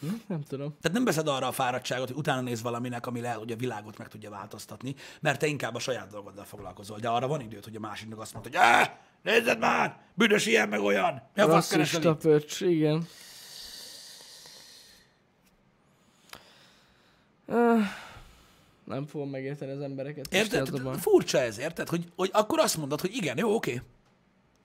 Hm? 0.00 0.06
Nem 0.26 0.42
tudom. 0.42 0.76
Tehát 0.80 0.96
nem 0.96 1.04
veszed 1.04 1.28
arra 1.28 1.46
a 1.46 1.52
fáradtságot, 1.52 2.08
hogy 2.08 2.16
utána 2.16 2.40
néz 2.40 2.62
valaminek, 2.62 3.06
ami 3.06 3.20
lehet, 3.20 3.38
hogy 3.38 3.52
a 3.52 3.56
világot 3.56 3.98
meg 3.98 4.08
tudja 4.08 4.30
változtatni, 4.30 4.94
mert 5.20 5.38
te 5.38 5.46
inkább 5.46 5.74
a 5.74 5.78
saját 5.78 6.10
dolgoddal 6.10 6.44
foglalkozol. 6.44 6.98
De 6.98 7.08
arra 7.08 7.26
van 7.26 7.40
időt, 7.40 7.64
hogy 7.64 7.76
a 7.76 7.80
másiknak 7.80 8.20
azt 8.20 8.34
mondod, 8.34 8.54
hogy 8.54 8.90
nézzed 9.22 9.58
már, 9.58 10.00
büdös 10.14 10.46
ilyen 10.46 10.68
meg 10.68 10.80
olyan. 10.80 11.22
Mi 11.34 11.42
a 11.42 11.48
fasz 11.48 11.70
keresel 11.70 12.00
Rasszista 12.00 12.28
itt?" 12.28 12.32
pöcs, 12.32 12.60
igen. 12.60 13.06
Ah, 17.46 17.80
Nem 18.84 19.06
fogom 19.06 19.30
megérteni 19.30 19.70
az 19.72 19.80
embereket. 19.80 20.34
Érted? 20.34 20.68
Furcsa 21.00 21.38
ez, 21.38 21.58
érted? 21.58 21.88
Hogy, 21.88 22.12
hogy 22.16 22.30
akkor 22.32 22.58
azt 22.58 22.76
mondod, 22.76 23.00
hogy 23.00 23.14
igen, 23.14 23.38
jó, 23.38 23.54
oké. 23.54 23.82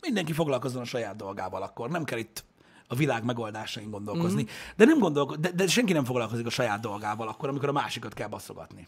Mindenki 0.01 0.33
foglalkozzon 0.33 0.81
a 0.81 0.85
saját 0.85 1.15
dolgával 1.15 1.61
akkor. 1.63 1.89
Nem 1.89 2.03
kell 2.03 2.17
itt 2.17 2.45
a 2.87 2.95
világ 2.95 3.23
megoldásain 3.23 3.89
gondolkozni. 3.89 4.41
Mhm. 4.41 4.51
Mm. 4.51 4.55
De, 4.75 4.85
nem 4.85 4.99
gondolko- 4.99 5.39
de, 5.39 5.51
de 5.51 5.67
senki 5.67 5.93
nem 5.93 6.05
foglalkozik 6.05 6.45
a 6.45 6.49
saját 6.49 6.79
dolgával 6.79 7.27
akkor, 7.27 7.49
amikor 7.49 7.69
a 7.69 7.71
másikat 7.71 8.13
kell 8.13 8.27
baszogatni. 8.27 8.87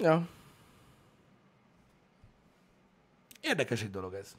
Ja. 0.00 0.28
Érdekes 3.40 3.82
egy 3.82 3.90
dolog 3.90 4.14
ez. 4.14 4.34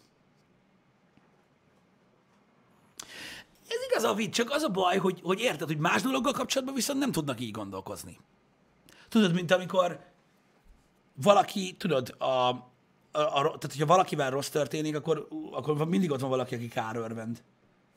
Ez 3.71 3.97
az 3.97 4.03
a 4.03 4.13
vicc, 4.13 4.33
csak 4.33 4.49
az 4.51 4.63
a 4.63 4.69
baj, 4.69 4.97
hogy, 4.97 5.19
hogy 5.23 5.39
érted, 5.39 5.67
hogy 5.67 5.77
más 5.77 6.01
dologgal 6.01 6.33
kapcsolatban 6.33 6.75
viszont 6.75 6.99
nem 6.99 7.11
tudnak 7.11 7.39
így 7.39 7.51
gondolkozni. 7.51 8.17
Tudod, 9.09 9.33
mint 9.33 9.51
amikor 9.51 9.99
valaki, 11.13 11.75
tudod, 11.77 12.15
a, 12.17 12.25
a, 12.25 12.59
a, 13.11 13.41
tehát 13.41 13.61
hogyha 13.61 13.85
valakivel 13.85 14.29
rossz 14.29 14.49
történik, 14.49 14.95
akkor, 14.95 15.27
akkor 15.51 15.87
mindig 15.87 16.11
ott 16.11 16.19
van 16.19 16.29
valaki, 16.29 16.55
aki 16.55 16.67
kárörvend. 16.67 17.41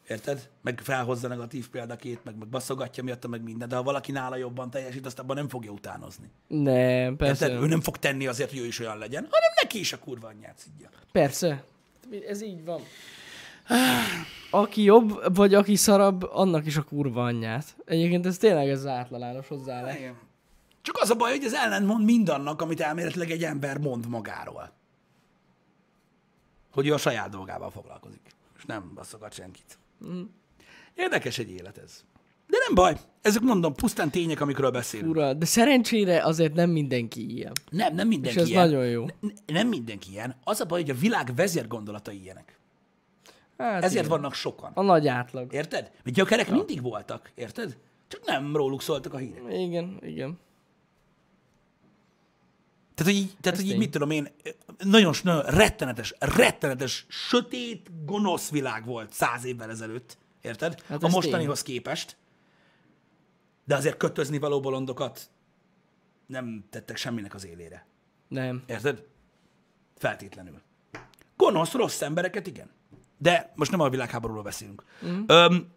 Érted? 0.09 0.51
Meg 0.63 0.81
felhozza 0.83 1.29
negatív 1.29 1.69
példakét, 1.69 2.25
meg, 2.25 2.37
meg 2.39 2.49
baszogatja 2.49 3.03
miatta, 3.03 3.29
meg 3.29 3.43
minden. 3.43 3.69
De 3.69 3.77
ha 3.77 3.83
valaki 3.83 4.13
nála 4.13 4.37
jobban 4.37 4.71
teljesít, 4.71 5.07
azt 5.07 5.19
abban 5.19 5.37
nem 5.37 5.49
fogja 5.49 5.71
utánozni. 5.71 6.31
Nem, 6.47 7.17
persze. 7.17 7.47
Érted? 7.47 7.63
Ő 7.63 7.67
nem 7.67 7.81
fog 7.81 7.97
tenni 7.97 8.27
azért, 8.27 8.51
hogy 8.51 8.59
ő 8.59 8.67
is 8.67 8.79
olyan 8.79 8.99
legyen, 8.99 9.23
hanem 9.23 9.51
neki 9.63 9.79
is 9.79 9.93
a 9.93 9.99
kurva 9.99 10.29
anyját 10.29 10.59
szidja. 10.59 10.89
Persze. 11.13 11.65
Ez 12.29 12.43
így 12.43 12.65
van. 12.65 12.81
Aki 14.51 14.83
jobb, 14.83 15.35
vagy 15.35 15.55
aki 15.55 15.77
szarabb, 15.77 16.23
annak 16.23 16.67
is 16.67 16.77
a 16.77 16.83
kurva 16.83 17.25
anyját. 17.25 17.77
Egyébként 17.85 18.27
ez 18.27 18.37
tényleg 18.37 18.69
ez 18.69 18.87
átlalános 18.87 19.49
hozzá. 19.49 19.97
Igen. 19.97 20.15
Csak 20.83 20.97
az 21.01 21.11
a 21.11 21.15
baj, 21.15 21.31
hogy 21.31 21.45
ez 21.45 21.55
ellentmond 21.55 22.05
mindannak, 22.05 22.63
amit 22.63 22.81
elméletileg 22.81 23.31
egy 23.31 23.45
ember 23.45 23.79
mond 23.79 24.09
magáról. 24.09 24.73
Hogy 26.73 26.87
ő 26.87 26.93
a 26.93 26.99
saját 26.99 27.31
dolgával 27.31 27.71
foglalkozik. 27.71 28.21
És 28.57 28.65
nem 28.65 28.93
basszogat 28.95 29.33
senkit. 29.33 29.79
Mm. 30.07 30.23
Érdekes 30.95 31.39
egy 31.39 31.51
élet 31.51 31.79
ez. 31.79 32.05
De 32.47 32.57
nem 32.67 32.75
baj. 32.75 32.97
Ezek 33.23 33.43
mondom, 33.43 33.75
pusztán 33.75 34.11
tények, 34.11 34.41
amikről 34.41 34.71
beszélünk. 34.71 35.11
Ura, 35.11 35.33
de 35.35 35.45
szerencsére 35.45 36.25
azért 36.25 36.55
nem 36.55 36.71
mindenki 36.71 37.35
ilyen. 37.35 37.53
Nem, 37.71 37.95
nem 37.95 38.11
És 38.11 38.15
mindenki 38.17 38.41
ez 38.41 38.49
ilyen. 38.49 38.69
nagyon 38.69 38.87
jó. 38.87 39.05
N- 39.21 39.43
nem 39.47 39.69
mindenki 39.69 40.11
ilyen. 40.11 40.37
Az 40.45 40.61
a 40.61 40.65
baj, 40.65 40.81
hogy 40.81 40.91
a 40.91 40.95
világ 40.95 41.33
vezérgondolatai 41.35 42.23
ilyenek. 42.23 42.59
Hát 43.59 43.83
Ezért 43.83 44.05
igen. 44.05 44.19
vannak 44.19 44.35
sokan. 44.35 44.71
A 44.75 44.83
nagy 44.83 45.07
átlag. 45.07 45.53
Érted? 45.53 45.91
Mert 46.05 46.17
gyökerek 46.17 46.51
mindig 46.51 46.83
voltak, 46.83 47.31
érted? 47.35 47.77
Csak 48.09 48.25
nem 48.25 48.57
róluk 48.57 48.83
szóltak 48.83 49.15
a 49.15 49.17
hírek. 49.17 49.43
Igen, 49.49 49.99
igen. 50.01 50.39
Tehát, 52.95 53.13
hogy 53.13 53.23
így, 53.23 53.37
tehát, 53.41 53.59
hogy 53.59 53.67
így 53.67 53.73
tény. 53.73 53.81
mit 53.81 53.91
tudom 53.91 54.11
én, 54.11 54.29
nagyon, 54.79 55.15
nagyon 55.23 55.43
rettenetes, 55.43 56.15
rettenetes, 56.19 57.07
sötét, 57.09 58.05
gonosz 58.05 58.51
világ 58.51 58.85
volt 58.85 59.13
száz 59.13 59.45
évvel 59.45 59.71
ezelőtt, 59.71 60.19
érted? 60.41 60.83
Hát 60.87 61.03
a 61.03 61.09
mostanihoz 61.09 61.63
képest. 61.63 62.17
De 63.65 63.75
azért 63.77 63.97
kötözni 63.97 64.39
való 64.39 64.61
bolondokat 64.61 65.31
nem 66.27 66.65
tettek 66.71 66.97
semminek 66.97 67.35
az 67.35 67.47
élére. 67.47 67.87
Nem. 68.29 68.63
Érted? 68.67 69.05
Feltétlenül. 69.97 70.63
Gonosz, 71.37 71.73
rossz 71.73 72.01
embereket, 72.01 72.47
igen. 72.47 72.71
De 73.17 73.53
most 73.55 73.71
nem 73.71 73.81
a 73.81 73.89
világháborúról 73.89 74.43
beszélünk. 74.43 74.85
Mm. 75.07 75.23
Öm, 75.27 75.73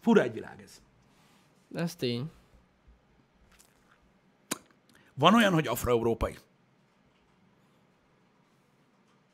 fura 0.00 0.22
egy 0.22 0.32
világ 0.32 0.62
ez. 0.62 0.82
Ez 1.74 1.96
tény. 1.96 2.30
Van 5.14 5.34
olyan, 5.34 5.52
hogy 5.52 5.66
afroeurópai? 5.66 6.38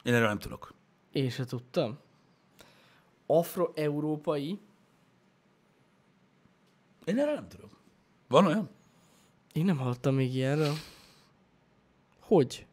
Én 0.02 0.14
erről 0.14 0.28
nem 0.28 0.38
tudok. 0.38 0.74
Én 1.12 1.30
se 1.30 1.44
tudtam. 1.44 1.98
Afro-európai. 3.26 4.60
Én 7.04 7.18
erről 7.18 7.34
nem 7.34 7.48
tudok. 7.48 7.70
Van 8.28 8.46
olyan? 8.46 8.70
Én 9.52 9.64
nem 9.64 9.78
hallottam 9.78 10.14
még 10.14 10.34
ilyenről. 10.34 10.74
Hogy? 12.20 12.66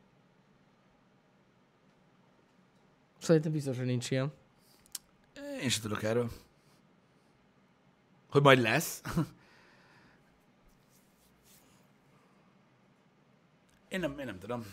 Szerintem 3.27 3.51
biztos, 3.51 3.77
hogy 3.77 3.85
nincs 3.85 4.11
ilyen. 4.11 4.33
Én 5.61 5.69
sem 5.69 5.81
tudok 5.81 6.03
erről. 6.03 6.31
Hogy 8.29 8.41
majd 8.41 8.59
lesz? 8.59 9.01
Én 13.89 13.99
nem, 13.99 14.19
én 14.19 14.25
nem 14.25 14.39
tudom. 14.39 14.65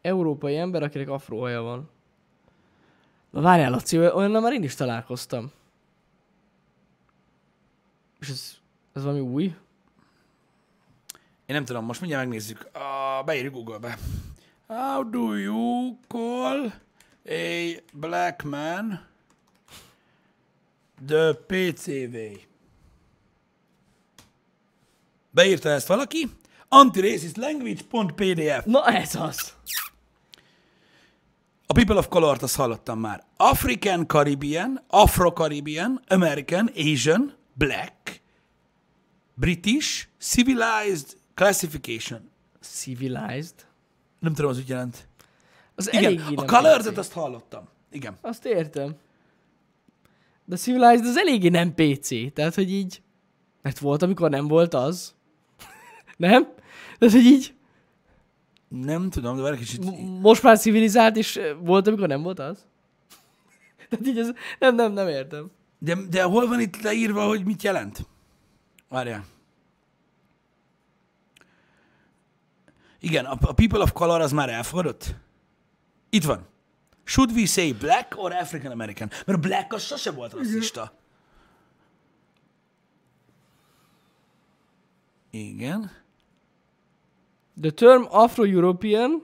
Európai 0.00 0.56
ember, 0.56 0.82
akinek 0.82 1.08
afróhaja 1.08 1.62
van. 1.62 1.90
Na 3.30 3.40
várjál, 3.40 3.70
Laci, 3.70 3.98
olyannal 3.98 4.40
már 4.40 4.52
én 4.52 4.62
is 4.62 4.74
találkoztam. 4.74 5.52
És 8.20 8.28
ez, 8.28 8.56
ez 8.92 9.02
valami 9.02 9.20
új? 9.20 9.42
Én 9.44 9.54
nem 11.46 11.64
tudom, 11.64 11.84
most 11.84 12.00
mindjárt 12.00 12.24
megnézzük. 12.24 12.70
Uh, 12.74 13.24
beírjuk 13.24 13.54
Google-be. 13.54 13.98
How 14.66 15.10
do 15.10 15.34
you 15.36 15.96
call 16.08 16.72
a 17.30 17.82
black 17.92 18.42
man 18.42 19.06
the 21.06 21.32
PCV? 21.32 22.16
Beírta 25.30 25.68
ezt 25.68 25.86
valaki? 25.86 26.30
Antiracistlanguage.pdf 26.68 28.64
Na 28.64 28.86
ez 28.86 29.14
az! 29.14 29.54
A 31.66 31.72
People 31.72 31.96
of 31.96 32.08
Color-t 32.08 32.42
azt 32.42 32.56
hallottam 32.56 33.00
már. 33.00 33.24
African 33.36 34.06
Caribbean, 34.06 34.84
Afro-Caribbean, 34.88 36.02
American, 36.08 36.70
Asian, 36.76 37.34
Black, 37.52 38.20
British, 39.34 40.06
Civilized 40.18 41.16
Classification. 41.34 42.30
Civilized. 42.60 43.54
Nem 44.18 44.34
tudom, 44.34 44.50
az 44.50 44.58
úgy 44.58 44.68
jelent. 44.68 45.08
Az 45.86 45.92
Igen, 45.94 46.18
a 46.18 46.30
nem 46.30 46.46
color 46.46 46.80
PC. 46.82 46.96
azt 46.98 47.12
hallottam. 47.12 47.68
Igen. 47.90 48.18
Azt 48.20 48.44
értem. 48.44 48.94
De 50.44 50.56
Civilized 50.56 51.06
az 51.06 51.16
eléggé 51.16 51.48
nem 51.48 51.74
PC. 51.74 52.32
Tehát, 52.32 52.54
hogy 52.54 52.70
így... 52.72 53.02
Mert 53.62 53.78
volt, 53.78 54.02
amikor 54.02 54.30
nem 54.30 54.46
volt 54.48 54.74
az. 54.74 55.14
nem? 56.16 56.54
Tehát, 56.98 57.14
hogy 57.14 57.24
így... 57.24 57.54
Nem 58.68 59.10
tudom, 59.10 59.36
de 59.36 59.42
várj 59.42 59.56
kicsit. 59.56 59.84
m- 59.84 60.20
Most 60.20 60.42
már 60.42 60.58
civilizált, 60.58 61.16
és 61.16 61.40
volt, 61.60 61.86
amikor 61.86 62.08
nem 62.08 62.22
volt 62.22 62.38
az? 62.38 62.66
Tehát 63.88 64.06
így 64.06 64.18
ez... 64.18 64.30
Nem, 64.58 64.74
nem, 64.74 64.92
nem 64.92 65.08
értem. 65.08 65.50
De, 65.78 65.96
de 66.10 66.22
hol 66.22 66.46
van 66.48 66.60
itt 66.60 66.82
leírva, 66.82 67.26
hogy 67.26 67.44
mit 67.44 67.62
jelent? 67.62 68.06
Várjál. 68.88 69.24
Igen, 73.00 73.24
a, 73.24 73.36
a 73.40 73.52
People 73.52 73.82
of 73.82 73.92
Color 73.92 74.20
az 74.20 74.32
már 74.32 74.48
elfogadott? 74.48 75.14
Itt 76.10 76.24
van. 76.24 76.46
Should 77.04 77.32
we 77.32 77.46
say 77.46 77.72
black 77.72 78.14
or 78.16 78.32
African 78.32 78.72
American? 78.72 79.08
Mert 79.26 79.38
a 79.38 79.48
black 79.48 79.72
az 79.72 79.82
sose 79.82 80.10
volt 80.10 80.32
rasszista. 80.32 80.92
Igen. 85.30 85.90
The 87.60 87.70
term 87.70 88.02
Afro-European 88.10 89.22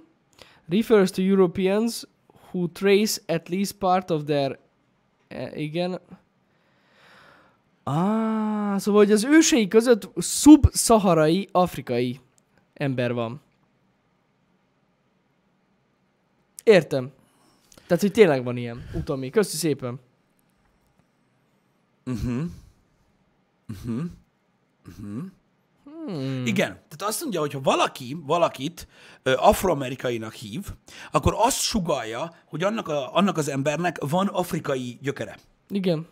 refers 0.68 1.11
to 1.11 1.22
Europeans 1.22 2.05
who 2.51 2.68
trace 2.68 3.20
at 3.26 3.49
least 3.49 3.72
part 3.72 4.11
of 4.11 4.24
their... 4.24 4.59
eh, 5.28 5.59
igen. 5.61 6.01
Ah, 7.82 8.78
szóval, 8.78 9.01
hogy 9.05 9.12
az 9.12 9.24
ősei 9.24 9.68
között 9.68 10.09
szub-szaharai 10.16 11.49
afrikai 11.53 12.20
ember 12.74 13.12
van. 13.12 13.41
Értem. 16.66 17.12
Tehát, 17.86 18.02
hogy 18.02 18.12
tényleg 18.12 18.44
van 18.44 18.56
ilyen. 18.56 18.88
Utomi. 18.94 19.30
Köszi 19.30 19.56
szépen. 19.56 20.00
Igen. 26.44 26.68
Tehát 26.72 27.02
azt 27.02 27.20
mondja, 27.20 27.40
hogy 27.40 27.52
ha 27.52 27.60
valaki 27.60 28.16
valakit 28.20 28.88
ö, 29.22 29.32
afroamerikainak 29.36 30.32
hív, 30.32 30.66
akkor 31.10 31.34
azt 31.36 31.60
sugalja, 31.60 32.34
hogy 32.46 32.62
annak, 32.62 32.88
a, 32.88 33.14
annak 33.14 33.36
az 33.36 33.48
embernek 33.48 33.96
van 34.00 34.26
afrikai 34.26 34.98
gyökere. 35.02 35.38
Igen. 35.68 36.06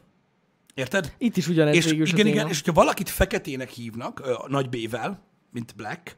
Érted? 0.74 1.14
Itt 1.18 1.36
is 1.36 1.48
ugyanez 1.48 1.74
És 1.74 1.84
végül 1.84 2.07
igen, 2.07 2.26
igen, 2.26 2.48
és 2.48 2.59
hogyha 2.59 2.72
valakit 2.72 3.09
feketének 3.09 3.70
hívnak, 3.70 4.20
ö, 4.24 4.34
nagy 4.46 4.68
B-vel, 4.68 5.22
mint 5.50 5.74
Black, 5.76 6.16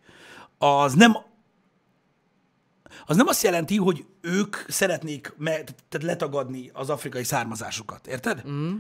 az 0.59 0.95
nem 0.95 1.17
az 3.07 3.17
nem 3.17 3.27
azt 3.27 3.43
jelenti, 3.43 3.77
hogy 3.77 4.07
ők 4.21 4.57
szeretnék 4.69 5.35
me, 5.37 5.51
tehát 5.51 6.03
letagadni 6.03 6.71
az 6.73 6.91
afrikai 6.91 7.25
származásukat, 7.25 8.07
érted? 8.07 8.49
Mm. 8.49 8.77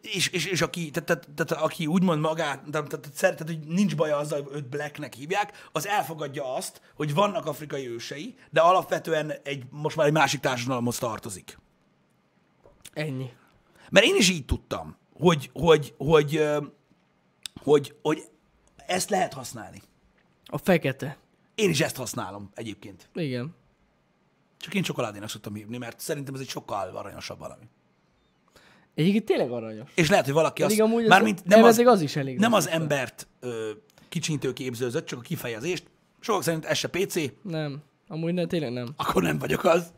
És, 0.00 0.28
és, 0.28 0.46
és 0.46 0.60
aki, 0.60 0.90
tehát, 0.90 1.08
tehát, 1.08 1.28
tehát, 1.48 1.64
aki 1.64 1.86
úgymond 1.86 2.20
magát, 2.20 2.62
tehát, 2.70 2.88
tehát, 2.88 3.10
tehát, 3.18 3.36
tehát, 3.36 3.46
hogy 3.46 3.58
nincs 3.58 3.96
baja 3.96 4.16
azzal, 4.16 4.42
hogy 4.42 4.56
őt 4.56 4.68
Blacknek 4.68 5.14
hívják, 5.14 5.68
az 5.72 5.86
elfogadja 5.86 6.54
azt, 6.54 6.80
hogy 6.94 7.14
vannak 7.14 7.46
afrikai 7.46 7.88
ősei, 7.88 8.34
de 8.50 8.60
alapvetően 8.60 9.32
egy, 9.42 9.64
most 9.70 9.96
már 9.96 10.06
egy 10.06 10.12
másik 10.12 10.40
társadalomhoz 10.40 10.98
tartozik. 10.98 11.58
Ennyi. 12.92 13.30
Mert 13.90 14.06
én 14.06 14.16
is 14.16 14.30
így 14.30 14.44
tudtam, 14.44 14.96
hogy, 15.12 15.50
hogy, 15.52 15.94
hogy, 15.98 16.36
ö, 16.36 16.64
hogy, 17.62 17.96
hogy 18.02 18.22
ezt 18.86 19.10
lehet 19.10 19.32
használni. 19.32 19.82
A 20.46 20.58
fekete. 20.58 21.16
Én 21.54 21.70
is 21.70 21.80
ezt 21.80 21.96
használom 21.96 22.50
egyébként. 22.54 23.08
Igen. 23.14 23.54
Csak 24.58 24.74
én 24.74 24.82
csokoládénak 24.82 25.28
szoktam 25.28 25.54
hívni, 25.54 25.78
mert 25.78 26.00
szerintem 26.00 26.34
ez 26.34 26.40
egy 26.40 26.48
sokkal 26.48 26.96
aranyosabb 26.96 27.38
valami. 27.38 27.64
Egyébként 28.94 29.24
tényleg 29.24 29.50
aranyos. 29.50 29.90
És 29.94 30.08
lehet, 30.08 30.24
hogy 30.24 30.34
valaki 30.34 30.62
Pedig 30.62 30.80
azt, 30.80 30.90
amúgy 30.90 31.02
az- 31.02 31.08
mármint 31.08 31.44
nem 31.44 31.62
az, 31.64 31.78
az 31.78 32.00
is 32.00 32.16
elég 32.16 32.38
nem 32.38 32.52
az 32.52 32.68
embert 32.68 33.26
ö, 33.40 33.70
kicsintő 34.08 34.52
képzőzött, 34.52 35.06
csak 35.06 35.18
a 35.18 35.22
kifejezést. 35.22 35.84
Sokak 36.20 36.42
szerint 36.42 36.64
ez 36.64 36.76
se 36.78 36.88
PC, 36.88 37.14
Nem. 37.42 37.82
Amúgy 38.08 38.32
ne, 38.34 38.46
tényleg 38.46 38.72
nem. 38.72 38.88
akkor 38.96 39.22
nem 39.22 39.38
vagyok 39.38 39.64
az. 39.64 39.92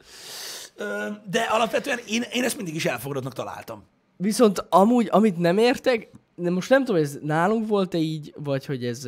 Ö, 0.77 1.09
de 1.31 1.41
alapvetően 1.41 1.99
én, 2.09 2.23
én 2.33 2.45
ezt 2.45 2.57
mindig 2.57 2.75
is 2.75 2.85
elfogadottnak 2.85 3.33
találtam. 3.33 3.83
Viszont 4.17 4.59
amúgy, 4.69 5.09
amit 5.11 5.39
nem 5.39 5.59
értek, 5.59 6.11
de 6.35 6.51
most 6.51 6.71
nem 6.71 6.85
tudom, 6.85 7.03
ez 7.03 7.19
nálunk 7.23 7.69
volt-e 7.69 7.99
így, 7.99 8.35
vagy 8.37 8.67
hogy 8.67 8.85
ez, 8.85 9.05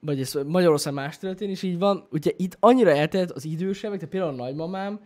vagy 0.00 0.20
ez 0.20 0.32
Magyarország 0.46 0.92
más 0.92 1.18
területén 1.18 1.50
is 1.50 1.62
így 1.62 1.78
van. 1.78 2.06
Ugye 2.10 2.30
itt 2.36 2.56
annyira 2.60 2.90
eltelt 2.90 3.30
az 3.30 3.44
idősebbek, 3.44 3.98
tehát 3.98 4.10
például 4.14 4.32
a 4.32 4.36
nagymamám 4.44 5.00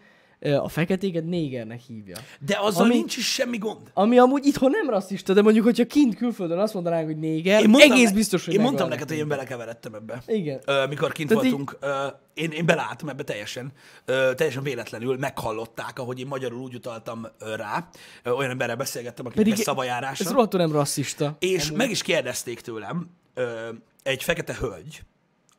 a 0.60 0.68
feketéket 0.68 1.24
négernek 1.24 1.80
hívja. 1.80 2.16
De 2.46 2.58
azzal 2.60 2.84
Ami- 2.84 2.94
nincs 2.94 3.16
is 3.16 3.32
semmi 3.32 3.58
gond. 3.58 3.90
Ami 3.94 4.18
amúgy 4.18 4.46
itthon 4.46 4.70
nem 4.70 4.88
rasszista, 4.90 5.32
de 5.32 5.42
mondjuk, 5.42 5.64
hogyha 5.64 5.84
kint 5.86 6.16
külföldön 6.16 6.58
azt 6.58 6.74
mondanánk, 6.74 7.06
hogy 7.06 7.18
néger, 7.18 7.62
Én 7.62 7.68
mondtam, 7.68 7.92
egész 7.92 8.08
ne- 8.08 8.14
biztos, 8.14 8.44
hogy 8.44 8.54
Én 8.54 8.60
mondtam 8.60 8.88
neked, 8.88 9.08
hogy 9.08 9.16
én 9.16 9.28
belekeveredtem 9.28 9.94
ebbe. 9.94 10.22
Igen. 10.26 10.60
Ö, 10.66 10.86
mikor 10.86 11.12
kint 11.12 11.28
Tehát 11.28 11.44
így- 11.44 11.50
voltunk, 11.50 11.76
ö, 11.80 12.06
én, 12.34 12.50
én 12.50 12.66
beleálltam 12.66 13.08
ebbe 13.08 13.22
teljesen, 13.22 13.72
ö, 14.04 14.30
teljesen 14.36 14.62
véletlenül, 14.62 15.16
meghallották, 15.18 15.98
ahogy 15.98 16.20
én 16.20 16.26
magyarul 16.26 16.60
úgy 16.60 16.74
utaltam 16.74 17.26
ö, 17.38 17.54
rá. 17.56 17.88
Ö, 18.22 18.30
olyan 18.30 18.50
emberrel 18.50 18.76
beszélgettem, 18.76 19.26
aki 19.26 19.36
Pedig 19.36 19.52
egy 19.52 19.58
szavajárásra. 19.58 20.24
Ez 20.24 20.32
rohadtul 20.32 20.60
nem 20.60 20.72
rasszista. 20.72 21.36
És 21.38 21.70
meg 21.72 21.90
is 21.90 22.02
kérdezték 22.02 22.60
tőlem 22.60 23.10
ö, 23.34 23.68
egy 24.04 24.22
fekete 24.22 24.54
hölgy, 24.54 25.02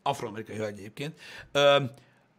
afroamerikai 0.04 0.56
hölgy 0.56 0.78
egyébként, 0.78 1.20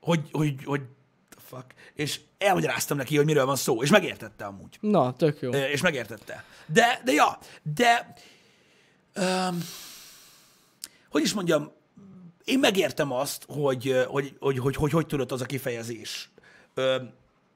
hogy, 0.01 0.29
hogy, 0.33 0.65
hogy 0.65 0.81
the 1.29 1.41
fuck, 1.45 1.75
és 1.95 2.21
elmagyaráztam 2.39 2.97
neki, 2.97 3.17
hogy 3.17 3.25
miről 3.25 3.47
van 3.47 3.57
szó, 3.57 3.83
és 3.83 3.91
megértette 3.91 4.45
amúgy. 4.45 4.79
Na, 4.81 5.13
tök 5.13 5.41
jó. 5.41 5.51
És 5.51 5.81
megértette. 5.81 6.45
De, 6.67 7.01
de 7.05 7.13
ja, 7.13 7.39
de 7.75 8.15
öm, 9.13 9.65
hogy 11.11 11.23
is 11.23 11.33
mondjam, 11.33 11.73
én 12.45 12.59
megértem 12.59 13.13
azt, 13.13 13.45
hogy 13.49 14.05
hogy, 14.09 14.37
hogy, 14.41 14.59
hogy, 14.59 14.77
hogy, 14.77 14.93
hogy 14.93 15.07
tudott 15.07 15.33
az 15.33 15.41
a 15.41 15.47
kifejezés, 15.47 16.31
öm, 16.75 17.13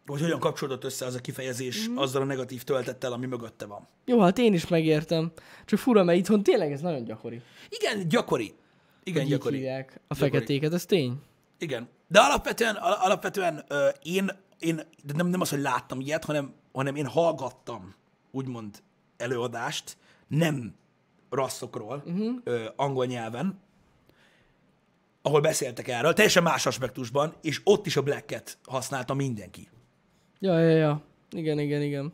hogy 0.07 0.21
hogyan 0.21 0.39
kapcsolódott 0.39 0.85
össze 0.85 1.07
az 1.07 1.15
a 1.15 1.21
kifejezés 1.21 1.89
mm. 1.89 1.97
azzal 1.97 2.23
a 2.23 2.25
negatív 2.25 2.63
töltettel, 2.63 3.13
ami 3.13 3.27
mögötte 3.27 3.67
van. 3.67 3.89
Jó, 4.05 4.21
hát 4.21 4.39
én 4.39 4.53
is 4.53 4.69
megértem. 4.69 5.33
Csak 5.65 5.79
fura, 5.79 6.05
mert 6.05 6.19
itthon 6.19 6.43
tényleg 6.43 6.73
ez 6.73 6.81
nagyon 6.81 7.05
gyakori. 7.05 7.41
Igen, 7.69 8.09
gyakori. 8.09 8.55
Igen, 9.03 9.23
Hogy 9.23 9.31
gyakori. 9.31 9.57
hívják 9.57 10.01
a 10.09 10.15
Gyakori. 10.15 10.31
feketéket, 10.31 10.73
ez 10.73 10.87
tény. 10.87 11.21
Igen. 11.59 11.89
De 12.09 12.21
alapvetően, 12.21 12.75
al- 12.75 12.99
alapvetően 13.01 13.65
ö, 13.69 13.89
én, 14.03 14.31
én 14.59 14.81
de 15.05 15.13
nem, 15.15 15.27
nem 15.27 15.41
az, 15.41 15.51
hogy 15.51 15.61
láttam 15.61 16.01
ilyet, 16.01 16.25
hanem, 16.25 16.53
hanem 16.73 16.97
én 16.97 17.07
hallgattam, 17.07 17.95
úgymond, 18.31 18.83
előadást, 19.17 19.97
nem 20.29 20.75
rasszokról, 21.31 22.03
uh-huh. 22.07 22.35
ö, 22.45 22.65
angol 22.77 23.07
nyelven, 23.07 23.61
ahol 25.23 25.41
beszéltek 25.41 25.89
erről, 25.89 26.13
teljesen 26.13 26.43
más 26.43 26.67
aspektusban, 26.67 27.35
és 27.43 27.61
ott 27.65 27.87
is 27.87 27.97
a 27.97 28.03
blacket 28.03 28.59
használta 28.65 29.15
mindenki. 29.15 29.69
Ja, 30.43 30.59
ja, 30.59 30.77
ja. 30.77 31.03
Igen, 31.31 31.59
igen, 31.59 31.83
igen. 31.83 32.13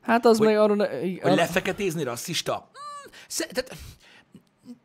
Hát 0.00 0.26
az 0.26 0.38
Hogy- 0.38 0.46
meg 0.46 0.58
arról... 0.58 0.76
Hogy 0.76 1.18
arra- 1.22 1.34
lefeketézni 1.34 2.02
rasszista? 2.02 2.70
Mm, 2.70 3.10
sze- 3.28 3.48
tehát, 3.52 3.68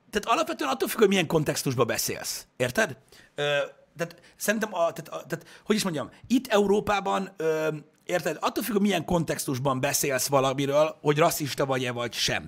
tehát 0.10 0.26
alapvetően 0.38 0.70
attól 0.70 0.88
függ, 0.90 1.00
hogy 1.00 1.08
milyen 1.08 1.28
kontextusban 1.28 1.88
beszélsz. 1.88 2.46
Érted? 2.58 2.98
Ö, 3.36 3.58
tehát 3.98 4.22
szerintem, 4.36 4.74
a, 4.74 4.78
tehát, 4.94 5.08
a, 5.08 5.26
tehát, 5.28 5.46
hogy 5.66 5.76
is 5.76 5.84
mondjam, 5.84 6.10
itt 6.28 6.48
Európában, 6.48 7.30
ö, 7.38 7.68
érted, 8.04 8.38
attól 8.40 8.64
függ, 8.64 8.74
hogy 8.74 8.82
milyen 8.82 9.06
kontextusban 9.06 9.80
beszélsz 9.80 10.28
valamiről, 10.28 10.98
hogy 11.02 11.18
rasszista 11.18 11.66
vagy-e 11.66 11.92
vagy 11.92 12.14
sem. 12.14 12.46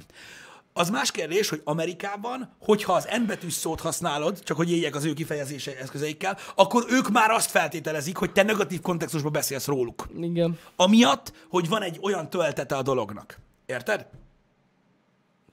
Az 0.78 0.90
más 0.90 1.12
kérdés, 1.12 1.50
hogy 1.50 1.62
Amerikában, 1.64 2.56
hogyha 2.60 2.94
az 2.94 3.08
N 3.28 3.50
szót 3.50 3.82
használod, 3.82 4.44
csak 4.44 4.58
hogy 4.58 4.72
éljek 4.72 4.96
az 4.96 5.06
ő 5.06 5.14
kifejezése 5.14 5.78
eszközeikkel, 5.78 6.38
akkor 6.56 6.86
ők 6.90 7.10
már 7.10 7.32
azt 7.32 7.50
feltételezik, 7.50 8.18
hogy 8.18 8.32
te 8.32 8.44
negatív 8.44 8.82
kontextusban 8.82 9.32
beszélsz 9.32 9.66
róluk. 9.66 10.08
Igen. 10.20 10.60
Amiatt, 10.76 11.34
hogy 11.50 11.68
van 11.68 11.82
egy 11.82 12.00
olyan 12.02 12.30
töltete 12.30 12.76
a 12.76 12.82
dolognak. 12.82 13.40
Érted? 13.66 14.08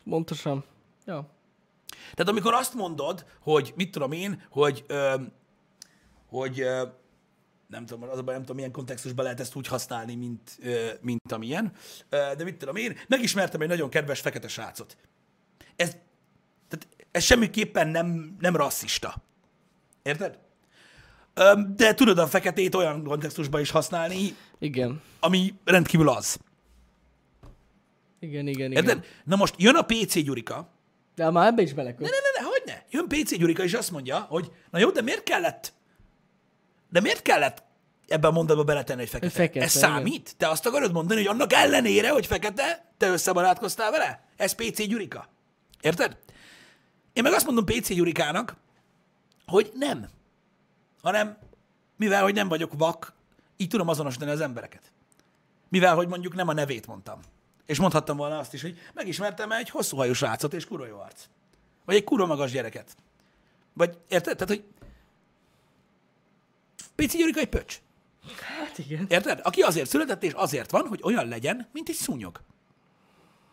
Pontosan. 0.09 0.65
Ja. 1.07 1.29
Tehát 2.15 2.29
amikor 2.29 2.55
azt 2.55 2.75
mondod, 2.75 3.25
hogy 3.41 3.73
mit 3.77 3.91
tudom 3.91 4.13
én, 4.13 4.43
hogy, 4.51 4.85
ö, 4.87 5.15
hogy 6.29 6.61
ö, 6.61 6.83
nem 7.69 7.87
tudom, 7.87 8.09
az 8.09 8.19
a 8.19 8.23
baj, 8.23 8.35
nem 8.35 8.43
tudom, 8.43 8.57
milyen 8.57 8.73
kontextusban 8.73 9.25
lehet 9.25 9.41
ezt 9.41 9.55
úgy 9.57 9.67
használni, 9.67 10.15
mint, 10.15 10.59
ö, 10.63 10.89
mint 11.01 11.33
amilyen, 11.33 11.73
ö, 12.09 12.17
de 12.37 12.45
mit 12.45 12.57
tudom 12.57 12.77
én, 12.77 12.97
megismertem 13.09 13.61
egy 13.61 13.69
nagyon 13.69 13.89
kedves 13.89 14.21
fekete 14.21 14.49
srácot. 14.49 14.97
Ez, 15.77 15.97
tehát 16.69 16.89
ez 17.11 17.23
semmiképpen 17.25 17.89
nem, 17.89 18.37
nem 18.41 18.57
rasszista. 18.57 19.15
Érted? 20.03 20.39
De 21.77 21.95
tudod 21.95 22.19
a 22.19 22.27
feketét 22.27 22.75
olyan 22.75 23.05
kontextusban 23.05 23.61
is 23.61 23.71
használni, 23.71 24.37
Igen. 24.59 25.03
ami 25.21 25.55
rendkívül 25.65 26.09
az. 26.09 26.39
Igen, 28.19 28.47
igen, 28.47 28.71
igen. 28.71 28.85
Érted? 28.85 29.05
Na 29.25 29.37
most 29.37 29.55
jön 29.59 29.75
a 29.75 29.83
PC 29.83 30.23
Gyurika, 30.23 30.69
De 31.15 31.31
már 31.31 31.47
ebbe 31.47 31.63
is 31.63 31.73
beleköt. 31.73 32.01
Ne, 32.01 32.07
ne, 32.09 32.41
ne, 32.41 32.47
hogy 32.49 32.63
ne? 32.67 32.83
Jön 32.91 33.09
PC 33.09 33.37
Gyurika, 33.37 33.63
és 33.63 33.73
azt 33.75 33.91
mondja, 33.91 34.19
hogy 34.19 34.53
na 34.71 34.79
jó, 34.79 34.91
de 34.91 35.03
miért 35.03 35.23
kellett, 35.23 35.73
de 36.91 37.01
miért 37.01 37.23
kellett 37.23 37.63
ebben 38.09 38.31
a 38.31 38.35
mondatba 38.35 38.65
beletenni, 38.65 39.01
hogy 39.01 39.09
fekete? 39.09 39.33
Fekete, 39.33 39.65
Ez 39.65 39.77
igen. 39.77 39.89
számít? 39.91 40.35
Te 40.37 40.49
azt 40.49 40.67
akarod 40.67 40.93
mondani, 40.93 41.21
hogy 41.21 41.35
annak 41.35 41.53
ellenére, 41.53 42.11
hogy 42.11 42.27
fekete, 42.27 42.93
te 42.97 43.09
összebarátkoztál 43.09 43.91
vele? 43.91 44.25
Ez 44.37 44.53
PC 44.55 44.87
Gyurika. 44.87 45.29
Érted? 45.85 46.17
Én 47.13 47.23
meg 47.23 47.33
azt 47.33 47.47
mondom 47.47 47.65
PC 47.65 47.89
Gyurikának, 47.95 48.57
hogy 49.47 49.73
nem. 49.75 50.09
Hanem, 51.03 51.39
mivel, 51.97 52.23
hogy 52.23 52.35
nem 52.35 52.49
vagyok 52.49 52.73
vak, 52.77 53.13
így 53.57 53.69
tudom 53.69 53.89
azonosítani 53.89 54.31
az 54.31 54.41
embereket. 54.41 54.93
Mivel, 55.69 55.95
hogy 55.95 56.09
mondjuk 56.09 56.35
nem 56.35 56.49
a 56.49 56.53
nevét 56.53 56.87
mondtam. 56.87 57.21
És 57.67 57.79
mondhattam 57.79 58.17
volna 58.17 58.39
azt 58.39 58.55
is, 58.55 58.63
hogy 58.63 58.79
megismertem 58.95 59.53
egy 59.53 59.71
hosszú 59.71 59.97
hajú 59.97 60.13
srácot 60.13 60.55
és 60.55 60.67
kurva 60.67 60.87
jó 60.87 60.99
arc. 60.99 61.25
Vagy 61.85 61.95
egy 61.95 62.05
kurva 62.05 62.27
magas 62.27 62.51
gyereket. 62.51 62.97
Vagy 63.73 63.99
érted? 64.09 64.37
Tehát, 64.37 64.49
hogy 64.49 64.65
Pici 66.95 67.19
Gyurika 67.19 67.41
egy 67.41 67.49
pöcs. 67.49 67.81
Hát 68.41 68.79
igen. 68.79 69.07
Érted? 69.09 69.41
Aki 69.43 69.61
azért 69.61 69.89
született, 69.89 70.23
és 70.23 70.33
azért 70.33 70.71
van, 70.71 70.87
hogy 70.87 71.01
olyan 71.03 71.29
legyen, 71.29 71.69
mint 71.73 71.89
egy 71.89 71.95
szúnyog. 71.95 72.41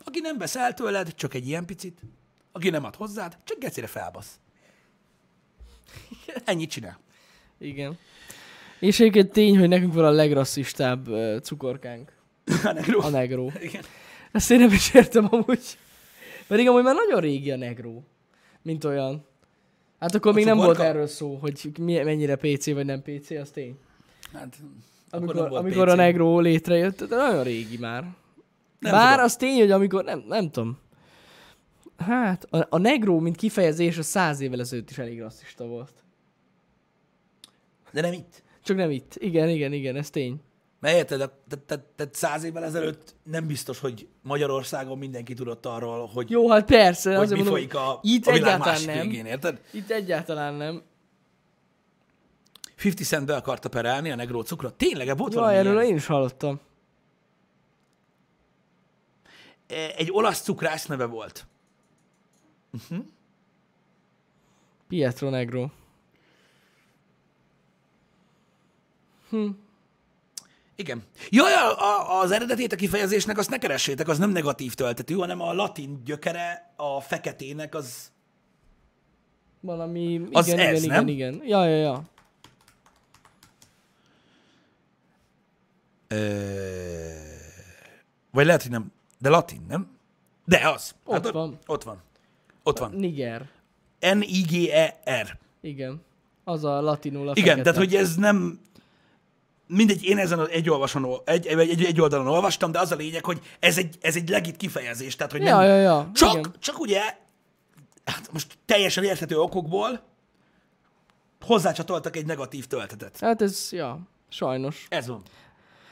Aki 0.03 0.19
nem 0.19 0.37
vesz 0.37 0.55
el 0.55 0.73
tőled, 0.73 1.15
csak 1.15 1.33
egy 1.33 1.47
ilyen 1.47 1.65
picit. 1.65 2.01
Aki 2.51 2.69
nem 2.69 2.85
ad 2.85 2.95
hozzád, 2.95 3.37
csak 3.43 3.59
gecire 3.59 3.87
felbasz. 3.87 4.39
Ennyit 6.45 6.69
csinál. 6.69 6.99
Igen. 7.57 7.97
És 8.79 8.99
egyébként 8.99 9.31
tény, 9.31 9.57
hogy 9.57 9.67
nekünk 9.67 9.93
van 9.93 10.05
a 10.05 10.09
legrasszistább 10.09 11.07
uh, 11.07 11.39
cukorkánk. 11.39 12.11
A 12.63 12.71
negró. 12.71 13.01
A 13.01 13.09
negró. 13.09 13.51
Igen. 13.59 13.83
Ezt 14.31 14.51
én 14.51 14.59
nem 14.59 14.71
is 14.71 14.93
értem 14.93 15.27
amúgy. 15.31 15.77
Pedig 16.47 16.67
amúgy 16.67 16.83
már 16.83 16.95
nagyon 16.95 17.21
régi 17.21 17.51
a 17.51 17.57
negró. 17.57 18.03
Mint 18.61 18.83
olyan. 18.83 19.25
Hát 19.99 20.15
akkor 20.15 20.33
még 20.33 20.45
nem 20.45 20.57
volt 20.57 20.69
cukorka? 20.69 20.89
erről 20.89 21.07
szó, 21.07 21.35
hogy 21.35 21.71
mi, 21.79 21.97
mennyire 22.03 22.35
PC 22.35 22.73
vagy 22.73 22.85
nem 22.85 23.01
PC, 23.01 23.29
az 23.29 23.49
tény. 23.49 23.77
Hát, 24.33 24.55
Amikor, 25.09 25.37
amikor 25.37 25.85
PC. 25.85 25.91
a 25.91 25.95
negró 25.95 26.39
létrejött, 26.39 27.03
de 27.03 27.15
nagyon 27.15 27.43
régi 27.43 27.77
már. 27.77 28.01
Nem 28.79 28.91
Bár 28.91 29.09
tudom. 29.09 29.25
az 29.25 29.35
tény, 29.35 29.59
hogy 29.59 29.71
amikor, 29.71 30.03
nem, 30.03 30.23
nem 30.27 30.51
tudom. 30.51 30.77
Hát, 32.01 32.43
a, 32.43 32.67
a 32.69 32.77
negró, 32.77 33.19
mint 33.19 33.35
kifejezés, 33.35 33.97
a 33.97 34.03
száz 34.03 34.39
évvel 34.39 34.59
ezelőtt 34.59 34.89
is 34.89 34.97
elég 34.97 35.19
rasszista 35.19 35.65
volt. 35.65 35.93
De 37.91 38.01
nem 38.01 38.13
itt. 38.13 38.43
Csak 38.63 38.77
nem 38.77 38.89
itt. 38.89 39.15
Igen, 39.17 39.49
igen, 39.49 39.73
igen, 39.73 39.95
ez 39.95 40.09
tény. 40.09 40.41
Mert 40.79 40.95
érted, 40.95 41.31
száz 42.11 42.43
évvel 42.43 42.63
ezelőtt 42.63 43.15
nem 43.23 43.47
biztos, 43.47 43.79
hogy 43.79 44.07
Magyarországon 44.21 44.97
mindenki 44.97 45.33
tudott 45.33 45.65
arról, 45.65 46.05
hogy, 46.05 46.29
Jó, 46.29 46.49
hát 46.49 46.65
persze. 46.65 47.17
hogy 47.17 47.29
mi 47.29 47.35
mondom, 47.35 47.53
folyik 47.53 47.75
a, 47.75 47.99
itt 48.01 48.25
a 48.25 48.31
világ 48.31 48.47
egyáltalán 48.47 48.73
másik 48.73 48.87
nem. 48.87 49.07
végén, 49.07 49.25
érted? 49.25 49.61
Itt 49.71 49.91
egyáltalán 49.91 50.53
nem. 50.53 50.83
50 52.83 53.05
Cent 53.05 53.25
be 53.25 53.35
akarta 53.35 53.69
perelni 53.69 54.11
a 54.11 54.15
negró 54.15 54.41
cukrot. 54.41 54.73
Tényleg, 54.73 55.17
volt 55.17 55.33
Jaj, 55.33 55.57
erről 55.57 55.81
én 55.81 55.95
is 55.95 56.05
hallottam. 56.05 56.59
Egy 59.97 60.11
olasz 60.11 60.41
cukrász 60.41 60.85
neve 60.85 61.05
volt. 61.05 61.45
Pietro 64.87 65.29
Negro. 65.29 65.69
Igen. 70.75 71.03
Jaj, 71.29 71.53
a, 71.53 72.19
az 72.19 72.31
eredetét 72.31 72.71
a 72.71 72.75
kifejezésnek 72.75 73.37
azt 73.37 73.49
ne 73.49 73.57
keressétek, 73.57 74.07
az 74.07 74.17
nem 74.17 74.29
negatív 74.29 74.73
töltetű, 74.73 75.13
hanem 75.13 75.41
a 75.41 75.53
latin 75.53 76.03
gyökere 76.03 76.73
a 76.75 77.01
feketének 77.01 77.75
az... 77.75 78.11
Valami... 79.59 80.21
Az 80.31 80.47
igen, 80.47 80.59
ez, 80.59 80.83
igen, 80.83 80.95
nem? 80.95 81.07
igen, 81.07 81.33
igen. 81.33 81.47
Ja, 81.47 81.65
ja, 81.65 81.75
ja. 81.75 82.03
Ö... 86.07 86.51
Vagy 88.31 88.45
lehet, 88.45 88.61
hogy 88.61 88.71
nem. 88.71 88.91
De 89.17 89.29
latin, 89.29 89.65
nem? 89.67 89.97
De 90.45 90.69
az. 90.69 90.95
Ott 91.03 91.29
van. 91.29 91.57
Ott 91.65 91.83
van. 91.83 92.01
Ott 92.63 92.77
van. 92.77 92.91
Niger. 92.91 93.49
N-I-G-E-R. 93.99 95.37
Igen. 95.61 96.01
Az 96.43 96.63
a 96.63 96.81
latinul 96.81 97.27
a 97.27 97.31
Igen, 97.35 97.57
fekete. 97.57 97.61
tehát 97.61 97.87
hogy 97.87 97.95
ez 97.95 98.15
nem... 98.15 98.59
Mindegy, 99.67 100.03
én 100.03 100.17
ezen 100.17 100.39
az 100.39 100.49
egy, 100.49 100.69
olvason, 100.69 101.21
egy, 101.25 101.47
egy, 101.47 101.69
egy, 101.69 101.83
egy 101.83 102.01
oldalon 102.01 102.27
olvastam, 102.27 102.71
de 102.71 102.79
az 102.79 102.91
a 102.91 102.95
lényeg, 102.95 103.25
hogy 103.25 103.41
ez 103.59 103.77
egy, 103.77 103.97
ez 104.01 104.15
egy 104.15 104.29
legit 104.29 104.57
kifejezés, 104.57 105.15
tehát 105.15 105.31
hogy 105.31 105.41
nem... 105.41 105.61
Ja, 105.61 105.67
ja, 105.67 105.81
ja. 105.81 106.11
Csak, 106.13 106.31
Igen. 106.31 106.53
csak 106.59 106.79
ugye, 106.79 107.01
hát 108.05 108.31
most 108.31 108.57
teljesen 108.65 109.03
érthető 109.03 109.39
okokból 109.39 110.01
hozzácsatoltak 111.41 112.15
egy 112.15 112.25
negatív 112.25 112.65
töltetet. 112.67 113.19
Hát 113.19 113.41
ez, 113.41 113.67
ja, 113.71 113.99
sajnos. 114.29 114.85
Ez 114.89 115.07
van. 115.07 115.21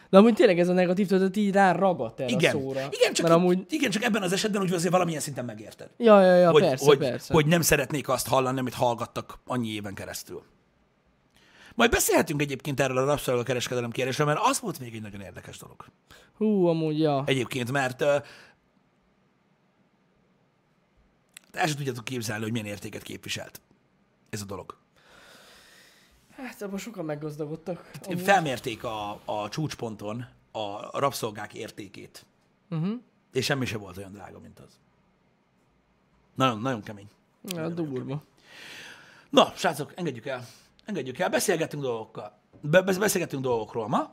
De 0.10 0.18
amúgy 0.18 0.34
tényleg 0.34 0.60
ez 0.60 0.68
a 0.68 0.74
negatív 0.74 1.08
töltet 1.08 1.38
így 1.38 1.54
rá 1.54 1.72
ragadt 1.72 2.20
erre 2.20 2.32
Igen. 2.32 2.56
a 2.56 2.60
szóra. 2.60 2.88
Igen, 2.92 3.14
csak, 3.14 3.28
Mert 3.28 3.38
amúgy, 3.40 3.66
igen, 3.70 3.90
csak 3.90 4.04
ebben 4.04 4.22
az 4.22 4.34
esetben 4.34 4.62
úgy 4.62 4.74
azért 4.74 4.92
valamilyen 4.92 5.22
szinten 5.22 5.46
megérted. 5.46 5.90
ja, 5.98 6.22
ja, 6.22 6.36
ja, 6.36 6.52
hogy, 6.52 6.62
persze, 6.62 6.86
hogy, 6.86 6.98
persze. 6.98 7.34
hogy 7.34 7.46
nem 7.46 7.62
szeretnék 7.62 8.10
azt 8.10 8.28
hallani, 8.28 8.60
amit 8.60 8.74
hallgattak 8.74 9.40
annyi 9.46 9.70
éven 9.70 9.94
keresztül. 9.94 10.44
Majd 11.76 11.92
beszélhetünk 11.92 12.42
egyébként 12.42 12.80
erről 12.80 12.98
a 12.98 13.06
rabszolgakereskedelem 13.06 13.92
kérdésről, 13.92 14.28
mert 14.28 14.40
az 14.44 14.60
volt 14.60 14.80
még 14.80 14.96
egy 14.96 15.02
nagyon 15.02 15.22
érdekes 15.22 15.58
dolog. 15.58 15.86
Hú, 16.38 16.66
amúgy, 16.66 17.00
ja. 17.00 17.24
Egyébként, 17.26 17.72
mert 17.72 18.02
uh, 18.02 18.08
el 21.52 21.68
sem 21.68 21.76
tudjátok 21.76 22.04
képzelni, 22.04 22.44
hogy 22.44 22.52
milyen 22.52 22.68
értéket 22.68 23.04
képviselt 23.04 23.62
ez 24.30 24.42
a 24.42 24.46
dolog. 24.46 24.78
Hát 26.44 26.62
abban 26.62 26.78
sokan 26.78 27.06
meggazdagodtak. 27.06 27.92
amúgy. 28.06 28.22
Felmérték 28.22 28.84
a, 28.84 29.20
a 29.26 29.50
csúcsponton 29.50 30.26
a 30.52 31.00
rabszolgák 31.00 31.54
értékét, 31.54 32.26
Uh-huh. 32.72 33.00
és 33.34 33.46
semmi 33.46 33.66
se 33.66 33.78
volt 33.78 33.98
olyan 33.98 34.12
drága, 34.12 34.40
mint 34.40 34.60
az. 34.60 34.80
Nagyon, 36.36 36.60
nagyon 36.60 36.82
kemény. 36.82 37.08
Ja, 37.44 37.70
durva. 37.70 38.24
Na, 39.30 39.54
srácok, 39.56 39.92
engedjük 39.96 40.26
el. 40.26 40.46
Engedjük 40.86 41.20
el. 41.20 41.30
Beszélgetünk 41.30 41.84
dolgokkal. 41.84 42.38
Be, 42.62 42.82
be- 42.82 42.98
beszélgetünk 42.98 43.44
dolgokról 43.44 43.88
ma. 43.88 44.12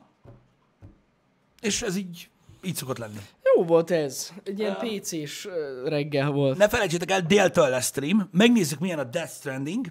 És 1.61 1.81
ez 1.81 1.95
így, 1.95 2.29
így 2.63 2.75
szokott 2.75 2.97
lenni. 2.97 3.19
Jó 3.55 3.63
volt 3.63 3.91
ez. 3.91 4.31
Egy 4.43 4.59
ilyen 4.59 4.77
PC-s 4.77 5.45
ö, 5.45 5.83
reggel 5.89 6.31
volt. 6.31 6.57
Ne 6.57 6.69
felejtsétek 6.69 7.11
el, 7.11 7.21
déltől 7.21 7.69
lesz 7.69 7.87
stream. 7.87 8.29
Megnézzük, 8.31 8.79
milyen 8.79 8.99
a 8.99 9.03
Death 9.03 9.31
Stranding, 9.31 9.85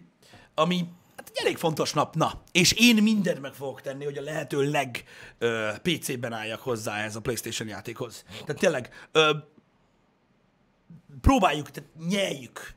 ami 0.55 0.89
egy 1.37 1.45
elég 1.45 1.57
fontos 1.57 1.93
nap. 1.93 2.15
Na, 2.15 2.43
és 2.53 2.73
én 2.73 3.03
mindent 3.03 3.41
meg 3.41 3.53
fogok 3.53 3.81
tenni, 3.81 4.05
hogy 4.05 4.17
a 4.17 4.23
lehető 4.23 4.71
leg 4.71 5.05
ö, 5.39 5.71
PC-ben 5.83 6.33
álljak 6.33 6.61
hozzá 6.61 7.05
ez 7.05 7.17
a 7.17 7.21
PlayStation 7.21 7.69
játékhoz. 7.69 8.25
Tehát 8.29 8.61
tényleg, 8.61 9.09
ö, 9.13 9.31
próbáljuk, 11.21 11.71
tehát 11.71 11.91
nyeljük 12.09 12.75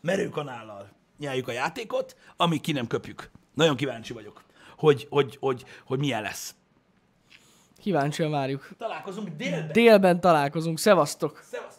merőkanállal 0.00 0.94
nyeljük 1.18 1.48
a 1.48 1.52
játékot, 1.52 2.16
amíg 2.36 2.60
ki 2.60 2.72
nem 2.72 2.86
köpjük. 2.86 3.30
Nagyon 3.54 3.76
kíváncsi 3.76 4.12
vagyok, 4.12 4.42
hogy, 4.76 5.06
hogy, 5.10 5.36
hogy, 5.40 5.64
hogy 5.84 5.98
milyen 5.98 6.22
lesz. 6.22 6.54
Kíváncsian 7.78 8.30
várjuk. 8.30 8.68
Találkozunk 8.78 9.28
délben. 9.28 9.72
Délben 9.72 10.20
találkozunk. 10.20 10.78
Szevasztok! 10.78 11.42
Szevasz! 11.50 11.75